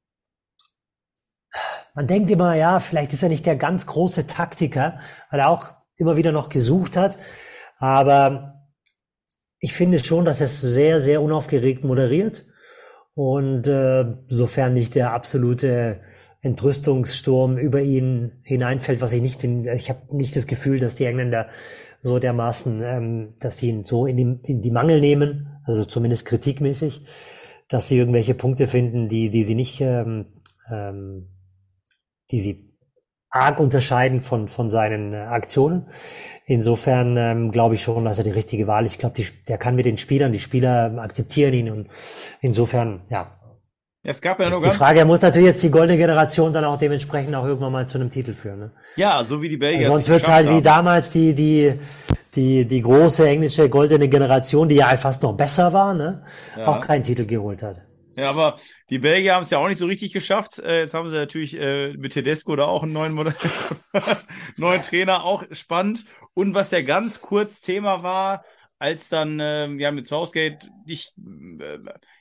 man 1.94 2.06
denkt 2.06 2.30
immer, 2.30 2.54
ja, 2.54 2.80
vielleicht 2.80 3.12
ist 3.12 3.22
er 3.22 3.28
nicht 3.28 3.44
der 3.44 3.56
ganz 3.56 3.86
große 3.86 4.26
Taktiker, 4.26 4.98
weil 5.30 5.40
er 5.40 5.50
auch 5.50 5.68
immer 5.96 6.16
wieder 6.16 6.32
noch 6.32 6.48
gesucht 6.48 6.96
hat. 6.96 7.18
Aber 7.78 8.59
ich 9.60 9.74
finde 9.74 9.98
schon, 9.98 10.24
dass 10.24 10.40
es 10.40 10.60
sehr, 10.60 11.00
sehr 11.00 11.22
unaufgeregt 11.22 11.84
moderiert. 11.84 12.46
Und 13.14 13.68
äh, 13.68 14.06
sofern 14.28 14.72
nicht 14.72 14.94
der 14.94 15.12
absolute 15.12 16.00
Entrüstungssturm 16.40 17.58
über 17.58 17.82
ihn 17.82 18.40
hineinfällt, 18.42 19.02
was 19.02 19.12
ich 19.12 19.20
nicht, 19.20 19.44
in, 19.44 19.66
ich 19.68 19.90
habe 19.90 20.16
nicht 20.16 20.34
das 20.34 20.46
Gefühl, 20.46 20.80
dass 20.80 20.94
die 20.94 21.04
Engländer 21.04 21.48
so 22.02 22.18
dermaßen, 22.18 22.82
ähm, 22.82 23.34
dass 23.38 23.58
die 23.58 23.68
ihn 23.68 23.84
so 23.84 24.06
in 24.06 24.16
die, 24.16 24.50
in 24.50 24.62
die 24.62 24.70
Mangel 24.70 25.00
nehmen, 25.00 25.58
also 25.64 25.84
zumindest 25.84 26.24
kritikmäßig, 26.24 27.02
dass 27.68 27.88
sie 27.88 27.98
irgendwelche 27.98 28.34
Punkte 28.34 28.66
finden, 28.66 29.08
die, 29.10 29.28
die 29.28 29.44
sie 29.44 29.54
nicht, 29.54 29.82
ähm, 29.82 30.26
ähm, 30.70 31.28
die 32.30 32.40
sie 32.40 32.69
arg 33.30 33.60
unterscheiden 33.60 34.22
von, 34.22 34.48
von 34.48 34.70
seinen 34.70 35.14
äh, 35.14 35.18
Aktionen. 35.18 35.86
Insofern 36.46 37.16
ähm, 37.16 37.50
glaube 37.52 37.76
ich 37.76 37.82
schon, 37.82 38.04
dass 38.04 38.18
er 38.18 38.24
die 38.24 38.30
richtige 38.30 38.66
Wahl 38.66 38.84
ist. 38.84 38.94
Ich 38.94 38.98
glaube, 38.98 39.22
der 39.46 39.56
kann 39.56 39.76
mit 39.76 39.86
den 39.86 39.98
Spielern, 39.98 40.32
die 40.32 40.40
Spieler 40.40 40.98
akzeptieren 40.98 41.54
ihn 41.54 41.70
und 41.70 41.88
insofern, 42.40 43.02
ja. 43.08 43.36
Es 44.02 44.20
gab 44.22 44.40
ja 44.40 44.48
nur 44.48 44.62
die 44.62 44.70
Frage, 44.70 45.00
er 45.00 45.04
muss 45.04 45.20
natürlich 45.20 45.48
jetzt 45.48 45.62
die 45.62 45.70
goldene 45.70 45.98
Generation 45.98 46.52
dann 46.52 46.64
auch 46.64 46.78
dementsprechend 46.78 47.34
auch 47.34 47.44
irgendwann 47.44 47.70
mal 47.70 47.86
zu 47.86 47.98
einem 47.98 48.10
Titel 48.10 48.32
führen. 48.32 48.58
Ne? 48.58 48.70
Ja, 48.96 49.22
so 49.22 49.42
wie 49.42 49.48
die 49.50 49.58
Belgier. 49.58 49.80
Also 49.80 49.92
sonst 49.92 50.08
wird 50.08 50.22
es 50.22 50.28
halt 50.28 50.48
haben. 50.48 50.56
wie 50.56 50.62
damals 50.62 51.10
die, 51.10 51.34
die, 51.34 51.74
die, 52.34 52.64
die 52.64 52.80
große 52.80 53.28
englische 53.28 53.68
goldene 53.68 54.08
Generation, 54.08 54.70
die 54.70 54.76
ja 54.76 54.96
fast 54.96 55.22
noch 55.22 55.34
besser 55.34 55.72
war, 55.74 55.92
ne? 55.92 56.22
Ja. 56.56 56.66
auch 56.66 56.80
keinen 56.80 57.02
Titel 57.02 57.26
geholt 57.26 57.62
hat. 57.62 57.82
Ja, 58.20 58.28
aber 58.30 58.56
die 58.90 58.98
Belgier 58.98 59.34
haben 59.34 59.42
es 59.42 59.50
ja 59.50 59.58
auch 59.58 59.68
nicht 59.68 59.78
so 59.78 59.86
richtig 59.86 60.12
geschafft. 60.12 60.58
Äh, 60.58 60.80
jetzt 60.80 60.92
haben 60.92 61.10
sie 61.10 61.16
natürlich 61.16 61.56
äh, 61.58 61.94
mit 61.94 62.12
Tedesco 62.12 62.54
da 62.54 62.66
auch 62.66 62.82
einen 62.82 62.92
neuen, 62.92 63.14
neuen 64.56 64.82
Trainer, 64.82 65.24
auch 65.24 65.44
spannend. 65.52 66.04
Und 66.34 66.54
was 66.54 66.70
ja 66.70 66.82
ganz 66.82 67.22
kurz 67.22 67.62
Thema 67.62 68.02
war, 68.02 68.44
als 68.78 69.08
dann 69.08 69.40
äh, 69.40 69.68
ja 69.68 69.90
mit 69.90 70.06
Southgate 70.06 70.68
nicht, 70.84 71.14
äh, 71.16 71.78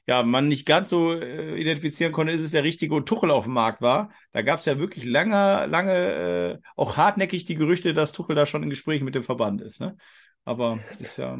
ja, 0.08 0.24
man 0.24 0.48
nicht 0.48 0.66
ganz 0.66 0.90
so 0.90 1.14
identifizieren 1.14 2.14
konnte, 2.14 2.32
ist 2.32 2.42
es 2.42 2.52
der 2.52 2.64
richtige 2.64 3.04
Tuchel 3.04 3.30
auf 3.30 3.44
dem 3.44 3.54
Markt 3.54 3.82
war. 3.82 4.12
Da 4.32 4.42
gab 4.42 4.60
es 4.60 4.66
ja 4.66 4.80
wirklich 4.80 5.04
lange, 5.04 5.68
lange, 5.68 6.62
auch 6.76 6.98
hartnäckig 6.98 7.46
die 7.46 7.56
Gerüchte, 7.56 7.94
dass 7.94 8.12
Tuchel 8.12 8.36
da 8.36 8.46
schon 8.46 8.64
in 8.64 8.70
Gesprächen 8.70 9.06
mit 9.06 9.16
dem 9.16 9.24
Verband 9.24 9.62
ist. 9.62 9.80
Ne? 9.80 9.98
Aber 10.46 10.80
ist 11.00 11.18
ja. 11.18 11.38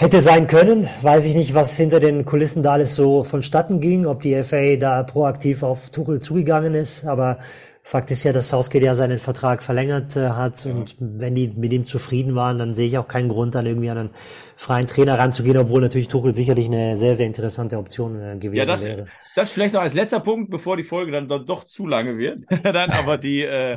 Hätte 0.00 0.22
sein 0.22 0.46
können, 0.46 0.88
weiß 1.02 1.26
ich 1.26 1.34
nicht, 1.34 1.52
was 1.52 1.76
hinter 1.76 2.00
den 2.00 2.24
Kulissen 2.24 2.62
da 2.62 2.72
alles 2.72 2.96
so 2.96 3.22
vonstatten 3.22 3.82
ging, 3.82 4.06
ob 4.06 4.22
die 4.22 4.42
FA 4.42 4.76
da 4.76 5.02
proaktiv 5.02 5.62
auf 5.62 5.90
Tuchel 5.90 6.20
zugegangen 6.20 6.74
ist, 6.74 7.04
aber 7.04 7.38
Fakt 7.82 8.10
ist 8.10 8.24
ja, 8.24 8.32
dass 8.32 8.48
Southgate 8.48 8.82
ja 8.82 8.94
seinen 8.94 9.18
Vertrag 9.18 9.62
verlängert 9.62 10.16
äh, 10.16 10.30
hat 10.30 10.64
und 10.64 10.96
wenn 10.98 11.34
die 11.34 11.48
mit 11.48 11.74
ihm 11.74 11.84
zufrieden 11.84 12.34
waren, 12.34 12.58
dann 12.58 12.74
sehe 12.74 12.86
ich 12.86 12.96
auch 12.96 13.08
keinen 13.08 13.28
Grund, 13.28 13.54
dann 13.54 13.66
irgendwie 13.66 13.90
an 13.90 13.98
einen 13.98 14.10
freien 14.56 14.86
Trainer 14.86 15.18
ranzugehen, 15.18 15.58
obwohl 15.58 15.82
natürlich 15.82 16.08
Tuchel 16.08 16.34
sicherlich 16.34 16.64
eine 16.64 16.96
sehr, 16.96 17.14
sehr 17.14 17.26
interessante 17.26 17.76
Option 17.76 18.18
äh, 18.22 18.38
gewesen 18.38 18.56
ja, 18.56 18.64
das, 18.64 18.82
wäre. 18.82 19.06
Das 19.36 19.50
vielleicht 19.50 19.74
noch 19.74 19.82
als 19.82 19.92
letzter 19.92 20.20
Punkt, 20.20 20.50
bevor 20.50 20.78
die 20.78 20.84
Folge 20.84 21.12
dann 21.12 21.28
doch, 21.28 21.44
doch 21.44 21.64
zu 21.64 21.86
lange 21.86 22.16
wird. 22.16 22.40
dann 22.62 22.90
aber 22.92 23.18
die, 23.18 23.42
äh, 23.42 23.76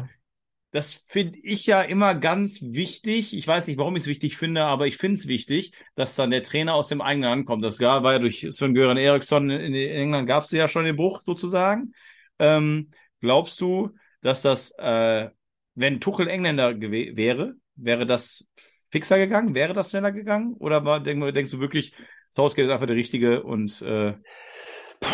das 0.74 1.03
finde 1.07 1.38
ich 1.38 1.67
ja 1.67 1.84
immer 1.84 2.15
ganz 2.15 2.59
wichtig. 2.63 3.38
Ich 3.38 3.47
weiß 3.47 3.67
nicht, 3.67 3.78
warum 3.78 3.95
ich 3.95 4.01
es 4.01 4.07
wichtig 4.07 4.38
finde, 4.38 4.63
aber 4.63 4.88
ich 4.88 4.97
finde 4.97 5.19
es 5.19 5.28
wichtig, 5.28 5.71
dass 5.93 6.15
dann 6.15 6.32
der 6.32 6.41
Trainer 6.41 6.74
aus 6.74 6.88
dem 6.88 6.99
eigenen 6.99 7.30
Land 7.30 7.45
kommt. 7.45 7.63
Das 7.63 7.80
war 7.80 8.11
ja 8.11 8.17
durch 8.17 8.47
Sven-Göran 8.49 8.97
Eriksson 8.97 9.51
in 9.51 9.76
England 9.76 10.28
gab 10.28 10.43
es 10.43 10.51
ja 10.51 10.67
schon 10.67 10.86
den 10.86 10.95
Bruch 10.95 11.21
sozusagen. 11.21 11.93
Ähm, 12.39 12.89
glaubst 13.21 13.61
du, 13.61 13.91
dass 14.21 14.41
das, 14.41 14.71
äh, 14.80 15.30
wenn 15.76 16.01
Tuchel 16.01 16.28
Engländer 16.28 16.80
wäre, 16.82 17.53
wäre 17.76 18.07
das 18.07 18.43
fixer 18.89 19.19
gegangen? 19.19 19.53
Wäre 19.53 19.74
das 19.74 19.91
schneller 19.91 20.11
gegangen? 20.11 20.55
Oder 20.57 20.84
war, 20.86 20.99
denk, 20.99 21.36
denkst 21.36 21.51
du 21.51 21.59
wirklich, 21.59 21.93
Southgate 22.30 22.65
ist 22.65 22.71
einfach 22.71 22.88
der 22.88 22.95
Richtige 22.95 23.43
und 23.43 23.80
äh, 23.84 24.15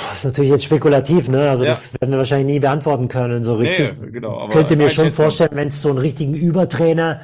das 0.10 0.20
ist 0.20 0.26
natürlich 0.26 0.52
jetzt 0.52 0.64
spekulativ, 0.64 1.30
ne? 1.30 1.50
Also 1.50 1.64
ja. 1.64 1.72
das 1.72 1.94
werden 2.00 2.12
wir 2.12 2.18
wahrscheinlich 2.18 2.48
nie 2.48 2.60
beantworten 2.60 3.08
können, 3.08 3.44
so 3.44 3.56
richtig. 3.56 3.96
Nee, 4.00 4.12
genau, 4.12 4.48
Könnte 4.50 4.76
mir 4.76 4.90
schon 4.90 5.12
vorstellen, 5.12 5.52
wenn 5.54 5.70
es 5.70 5.82
so 5.82 5.90
einen 5.90 5.98
richtigen 5.98 6.34
Übertrainer 6.34 7.22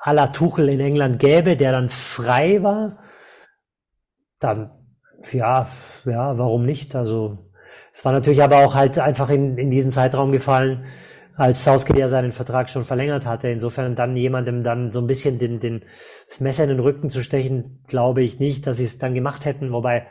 à 0.00 0.12
la 0.12 0.28
Tuchel 0.28 0.68
in 0.68 0.80
England 0.80 1.18
gäbe, 1.18 1.56
der 1.56 1.72
dann 1.72 1.90
frei 1.90 2.62
war, 2.62 2.98
dann 4.38 4.70
ja, 5.32 5.68
ja, 6.04 6.38
warum 6.38 6.66
nicht? 6.66 6.94
Also 6.94 7.50
es 7.92 8.04
war 8.04 8.12
natürlich 8.12 8.42
aber 8.42 8.58
auch 8.58 8.74
halt 8.74 8.98
einfach 8.98 9.30
in, 9.30 9.56
in 9.56 9.70
diesen 9.70 9.92
Zeitraum 9.92 10.32
gefallen, 10.32 10.84
als 11.36 11.64
Southgate 11.64 11.98
ja 11.98 12.08
seinen 12.08 12.32
Vertrag 12.32 12.68
schon 12.68 12.84
verlängert 12.84 13.26
hatte. 13.26 13.48
Insofern 13.48 13.94
dann 13.94 14.16
jemandem 14.16 14.62
dann 14.62 14.92
so 14.92 15.00
ein 15.00 15.06
bisschen 15.06 15.38
den, 15.38 15.60
den, 15.60 15.82
das 16.28 16.40
Messer 16.40 16.64
in 16.64 16.70
den 16.70 16.80
Rücken 16.80 17.10
zu 17.10 17.22
stechen, 17.22 17.82
glaube 17.86 18.22
ich 18.22 18.38
nicht, 18.38 18.66
dass 18.66 18.76
sie 18.76 18.84
es 18.84 18.98
dann 18.98 19.14
gemacht 19.14 19.44
hätten. 19.44 19.72
Wobei 19.72 20.06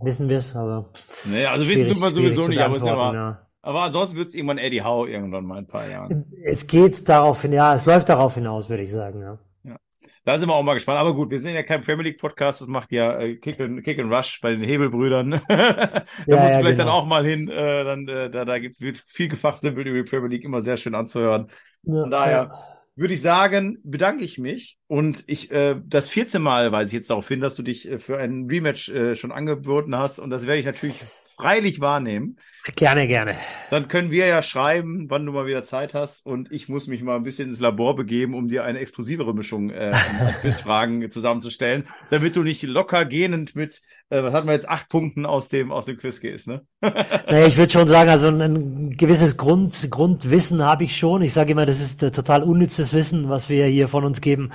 wissen 0.00 0.28
wir 0.28 0.38
es. 0.38 0.54
Also, 0.54 0.88
nee, 1.26 1.46
also 1.46 1.68
wissen 1.68 1.88
tun 1.88 2.00
wir 2.00 2.10
sowieso 2.10 2.48
nicht, 2.48 2.60
aber, 2.60 2.76
ja 2.86 3.14
ja. 3.14 3.46
aber 3.62 3.82
ansonsten 3.82 4.16
wird 4.16 4.28
es 4.28 4.34
irgendwann 4.34 4.58
Eddie 4.58 4.82
Howe 4.82 5.08
irgendwann 5.08 5.44
mal 5.44 5.58
ein 5.58 5.66
paar 5.66 5.88
Jahren. 5.88 6.26
Es 6.44 6.66
geht 6.66 7.08
darauf 7.08 7.42
hin, 7.42 7.52
ja, 7.52 7.74
es 7.74 7.86
läuft 7.86 8.08
darauf 8.08 8.34
hinaus, 8.34 8.68
würde 8.70 8.82
ich 8.82 8.92
sagen, 8.92 9.20
ja. 9.20 9.38
ja. 9.64 9.76
Da 10.24 10.38
sind 10.38 10.48
wir 10.48 10.54
auch 10.54 10.62
mal 10.62 10.74
gespannt. 10.74 10.98
Aber 10.98 11.14
gut, 11.14 11.30
wir 11.30 11.40
sind 11.40 11.54
ja 11.54 11.62
kein 11.62 11.82
Premier 11.82 12.04
League 12.04 12.18
Podcast, 12.18 12.60
das 12.60 12.68
macht 12.68 12.92
ja 12.92 13.18
äh, 13.18 13.36
Kick, 13.36 13.60
and, 13.60 13.84
Kick 13.84 13.98
and 13.98 14.12
Rush 14.12 14.40
bei 14.40 14.50
den 14.50 14.62
Hebelbrüdern. 14.62 15.30
da 15.48 15.56
ja, 15.56 15.66
musst 15.66 16.26
du 16.26 16.32
ja, 16.32 16.38
vielleicht 16.58 16.62
genau. 16.62 16.76
dann 16.76 16.88
auch 16.88 17.06
mal 17.06 17.24
hin. 17.24 17.48
Äh, 17.48 17.84
dann, 17.84 18.08
äh, 18.08 18.30
da 18.30 18.44
da 18.44 18.58
gibt's 18.58 18.80
wird 18.80 19.02
viel 19.06 19.28
gefachsimpelt 19.28 19.86
über 19.86 20.02
die 20.02 20.08
Premier 20.08 20.28
League, 20.28 20.44
immer 20.44 20.62
sehr 20.62 20.76
schön 20.76 20.94
anzuhören. 20.94 21.48
Von 21.84 22.10
daher 22.10 22.52
würde 22.96 23.14
ich 23.14 23.22
sagen, 23.22 23.78
bedanke 23.82 24.24
ich 24.24 24.38
mich. 24.38 24.78
Und 24.86 25.24
ich, 25.26 25.50
äh, 25.50 25.76
das 25.86 26.10
14 26.10 26.42
Mal 26.42 26.72
weise 26.72 26.88
ich 26.88 26.92
jetzt 26.94 27.10
darauf 27.10 27.28
hin, 27.28 27.40
dass 27.40 27.54
du 27.54 27.62
dich 27.62 27.88
äh, 27.88 27.98
für 27.98 28.18
ein 28.18 28.46
Rematch 28.50 28.88
äh, 28.90 29.14
schon 29.14 29.32
angeboten 29.32 29.96
hast. 29.96 30.18
Und 30.18 30.30
das 30.30 30.46
werde 30.46 30.60
ich 30.60 30.66
natürlich 30.66 31.00
freilich 31.40 31.80
wahrnehmen. 31.80 32.36
Gerne, 32.76 33.06
gerne. 33.06 33.36
Dann 33.70 33.88
können 33.88 34.10
wir 34.10 34.26
ja 34.26 34.42
schreiben, 34.42 35.06
wann 35.08 35.24
du 35.24 35.32
mal 35.32 35.46
wieder 35.46 35.64
Zeit 35.64 35.94
hast. 35.94 36.26
Und 36.26 36.52
ich 36.52 36.68
muss 36.68 36.88
mich 36.88 37.02
mal 37.02 37.16
ein 37.16 37.22
bisschen 37.22 37.48
ins 37.48 37.60
Labor 37.60 37.96
begeben, 37.96 38.34
um 38.34 38.48
dir 38.48 38.64
eine 38.64 38.80
explosivere 38.80 39.34
Mischung 39.34 39.70
äh, 39.70 39.92
an 39.92 40.34
Quizfragen 40.42 41.10
zusammenzustellen, 41.10 41.84
damit 42.10 42.36
du 42.36 42.42
nicht 42.42 42.62
locker 42.62 43.06
gehend 43.06 43.56
mit, 43.56 43.80
äh, 44.10 44.22
was 44.22 44.34
hatten 44.34 44.46
wir 44.46 44.52
jetzt, 44.52 44.68
acht 44.68 44.90
Punkten 44.90 45.24
aus 45.24 45.48
dem, 45.48 45.72
aus 45.72 45.86
dem 45.86 45.96
Quiz 45.96 46.20
gehst, 46.20 46.48
ne? 46.48 46.66
naja, 46.82 47.46
ich 47.46 47.56
würde 47.56 47.72
schon 47.72 47.88
sagen, 47.88 48.10
also 48.10 48.28
ein, 48.28 48.40
ein 48.40 48.96
gewisses 48.96 49.38
Grund, 49.38 49.90
Grundwissen 49.90 50.62
habe 50.62 50.84
ich 50.84 50.96
schon. 50.96 51.22
Ich 51.22 51.32
sage 51.32 51.52
immer, 51.52 51.64
das 51.64 51.80
ist 51.80 52.02
äh, 52.02 52.10
total 52.10 52.42
unnützes 52.42 52.92
Wissen, 52.92 53.30
was 53.30 53.48
wir 53.48 53.64
hier 53.66 53.88
von 53.88 54.04
uns 54.04 54.20
geben. 54.20 54.50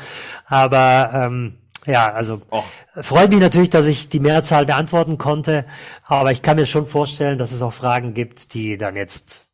Aber 0.45 1.09
ähm, 1.13 1.57
ja, 1.86 2.11
also 2.11 2.41
oh. 2.51 2.63
freut 3.01 3.31
mich 3.31 3.39
natürlich, 3.39 3.69
dass 3.69 3.88
ich 3.88 4.09
die 4.09 4.19
Mehrzahl 4.19 4.65
beantworten 4.65 5.17
konnte, 5.17 5.65
aber 6.03 6.31
ich 6.31 6.41
kann 6.41 6.57
mir 6.57 6.65
schon 6.65 6.86
vorstellen, 6.86 7.38
dass 7.38 7.51
es 7.51 7.61
auch 7.61 7.73
Fragen 7.73 8.13
gibt, 8.13 8.53
die 8.53 8.77
dann 8.77 8.95
jetzt 8.95 9.49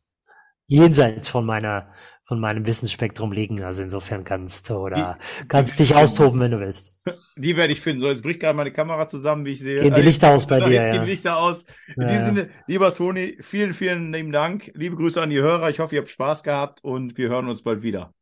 jenseits 0.66 1.28
von 1.28 1.44
meiner 1.44 1.88
von 2.32 2.40
meinem 2.40 2.64
Wissensspektrum 2.64 3.30
liegen. 3.30 3.62
Also 3.62 3.82
insofern 3.82 4.24
kannst 4.24 4.70
du 4.70 4.76
oder 4.76 5.18
die, 5.20 5.48
kannst 5.48 5.78
dich 5.78 5.94
austoben, 5.94 6.40
wenn 6.40 6.52
du 6.52 6.60
willst. 6.60 6.96
Die 7.36 7.58
werde 7.58 7.74
ich 7.74 7.82
finden. 7.82 8.00
So, 8.00 8.08
jetzt 8.08 8.22
bricht 8.22 8.40
gerade 8.40 8.56
meine 8.56 8.72
Kamera 8.72 9.06
zusammen, 9.06 9.44
wie 9.44 9.50
ich 9.50 9.60
sehe. 9.60 9.76
Gehen 9.76 9.88
die 9.88 9.92
also, 9.92 10.08
Lichter 10.08 10.30
aus 10.30 10.46
bei 10.46 10.60
dir. 10.60 10.70
Jetzt 10.70 10.86
ja. 10.86 10.92
gehen 10.92 11.04
die 11.04 11.10
Lichter 11.10 11.36
aus. 11.36 11.66
In 11.94 12.02
ja. 12.02 12.08
diesem 12.08 12.34
Sinne, 12.34 12.50
lieber 12.66 12.94
Toni, 12.94 13.36
vielen, 13.42 13.74
vielen 13.74 14.14
lieben 14.14 14.32
Dank. 14.32 14.70
Liebe 14.74 14.96
Grüße 14.96 15.20
an 15.20 15.28
die 15.28 15.40
Hörer. 15.40 15.68
Ich 15.68 15.80
hoffe, 15.80 15.96
ihr 15.96 16.00
habt 16.00 16.10
Spaß 16.10 16.42
gehabt 16.42 16.82
und 16.82 17.18
wir 17.18 17.28
hören 17.28 17.48
uns 17.48 17.62
bald 17.62 17.82
wieder. 17.82 18.14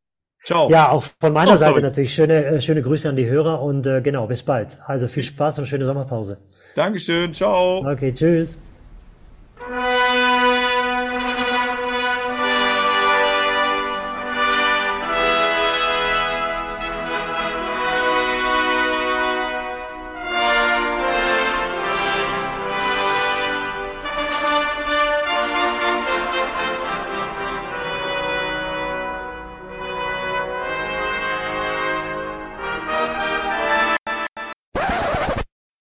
Ciao. 0.44 0.70
Ja, 0.70 0.90
auch 0.90 1.04
von 1.20 1.32
meiner 1.32 1.52
oh, 1.52 1.56
Seite 1.56 1.80
natürlich 1.82 2.14
schöne, 2.14 2.44
äh, 2.44 2.60
schöne 2.60 2.82
Grüße 2.82 3.08
an 3.08 3.16
die 3.16 3.26
Hörer 3.26 3.60
und 3.62 3.86
äh, 3.86 4.00
genau, 4.00 4.26
bis 4.26 4.42
bald. 4.42 4.78
Also 4.86 5.06
viel 5.06 5.22
Spaß 5.22 5.58
und 5.58 5.66
schöne 5.66 5.84
Sommerpause. 5.84 6.38
Dankeschön, 6.74 7.34
ciao. 7.34 7.86
Okay, 7.86 8.12
tschüss. 8.12 8.58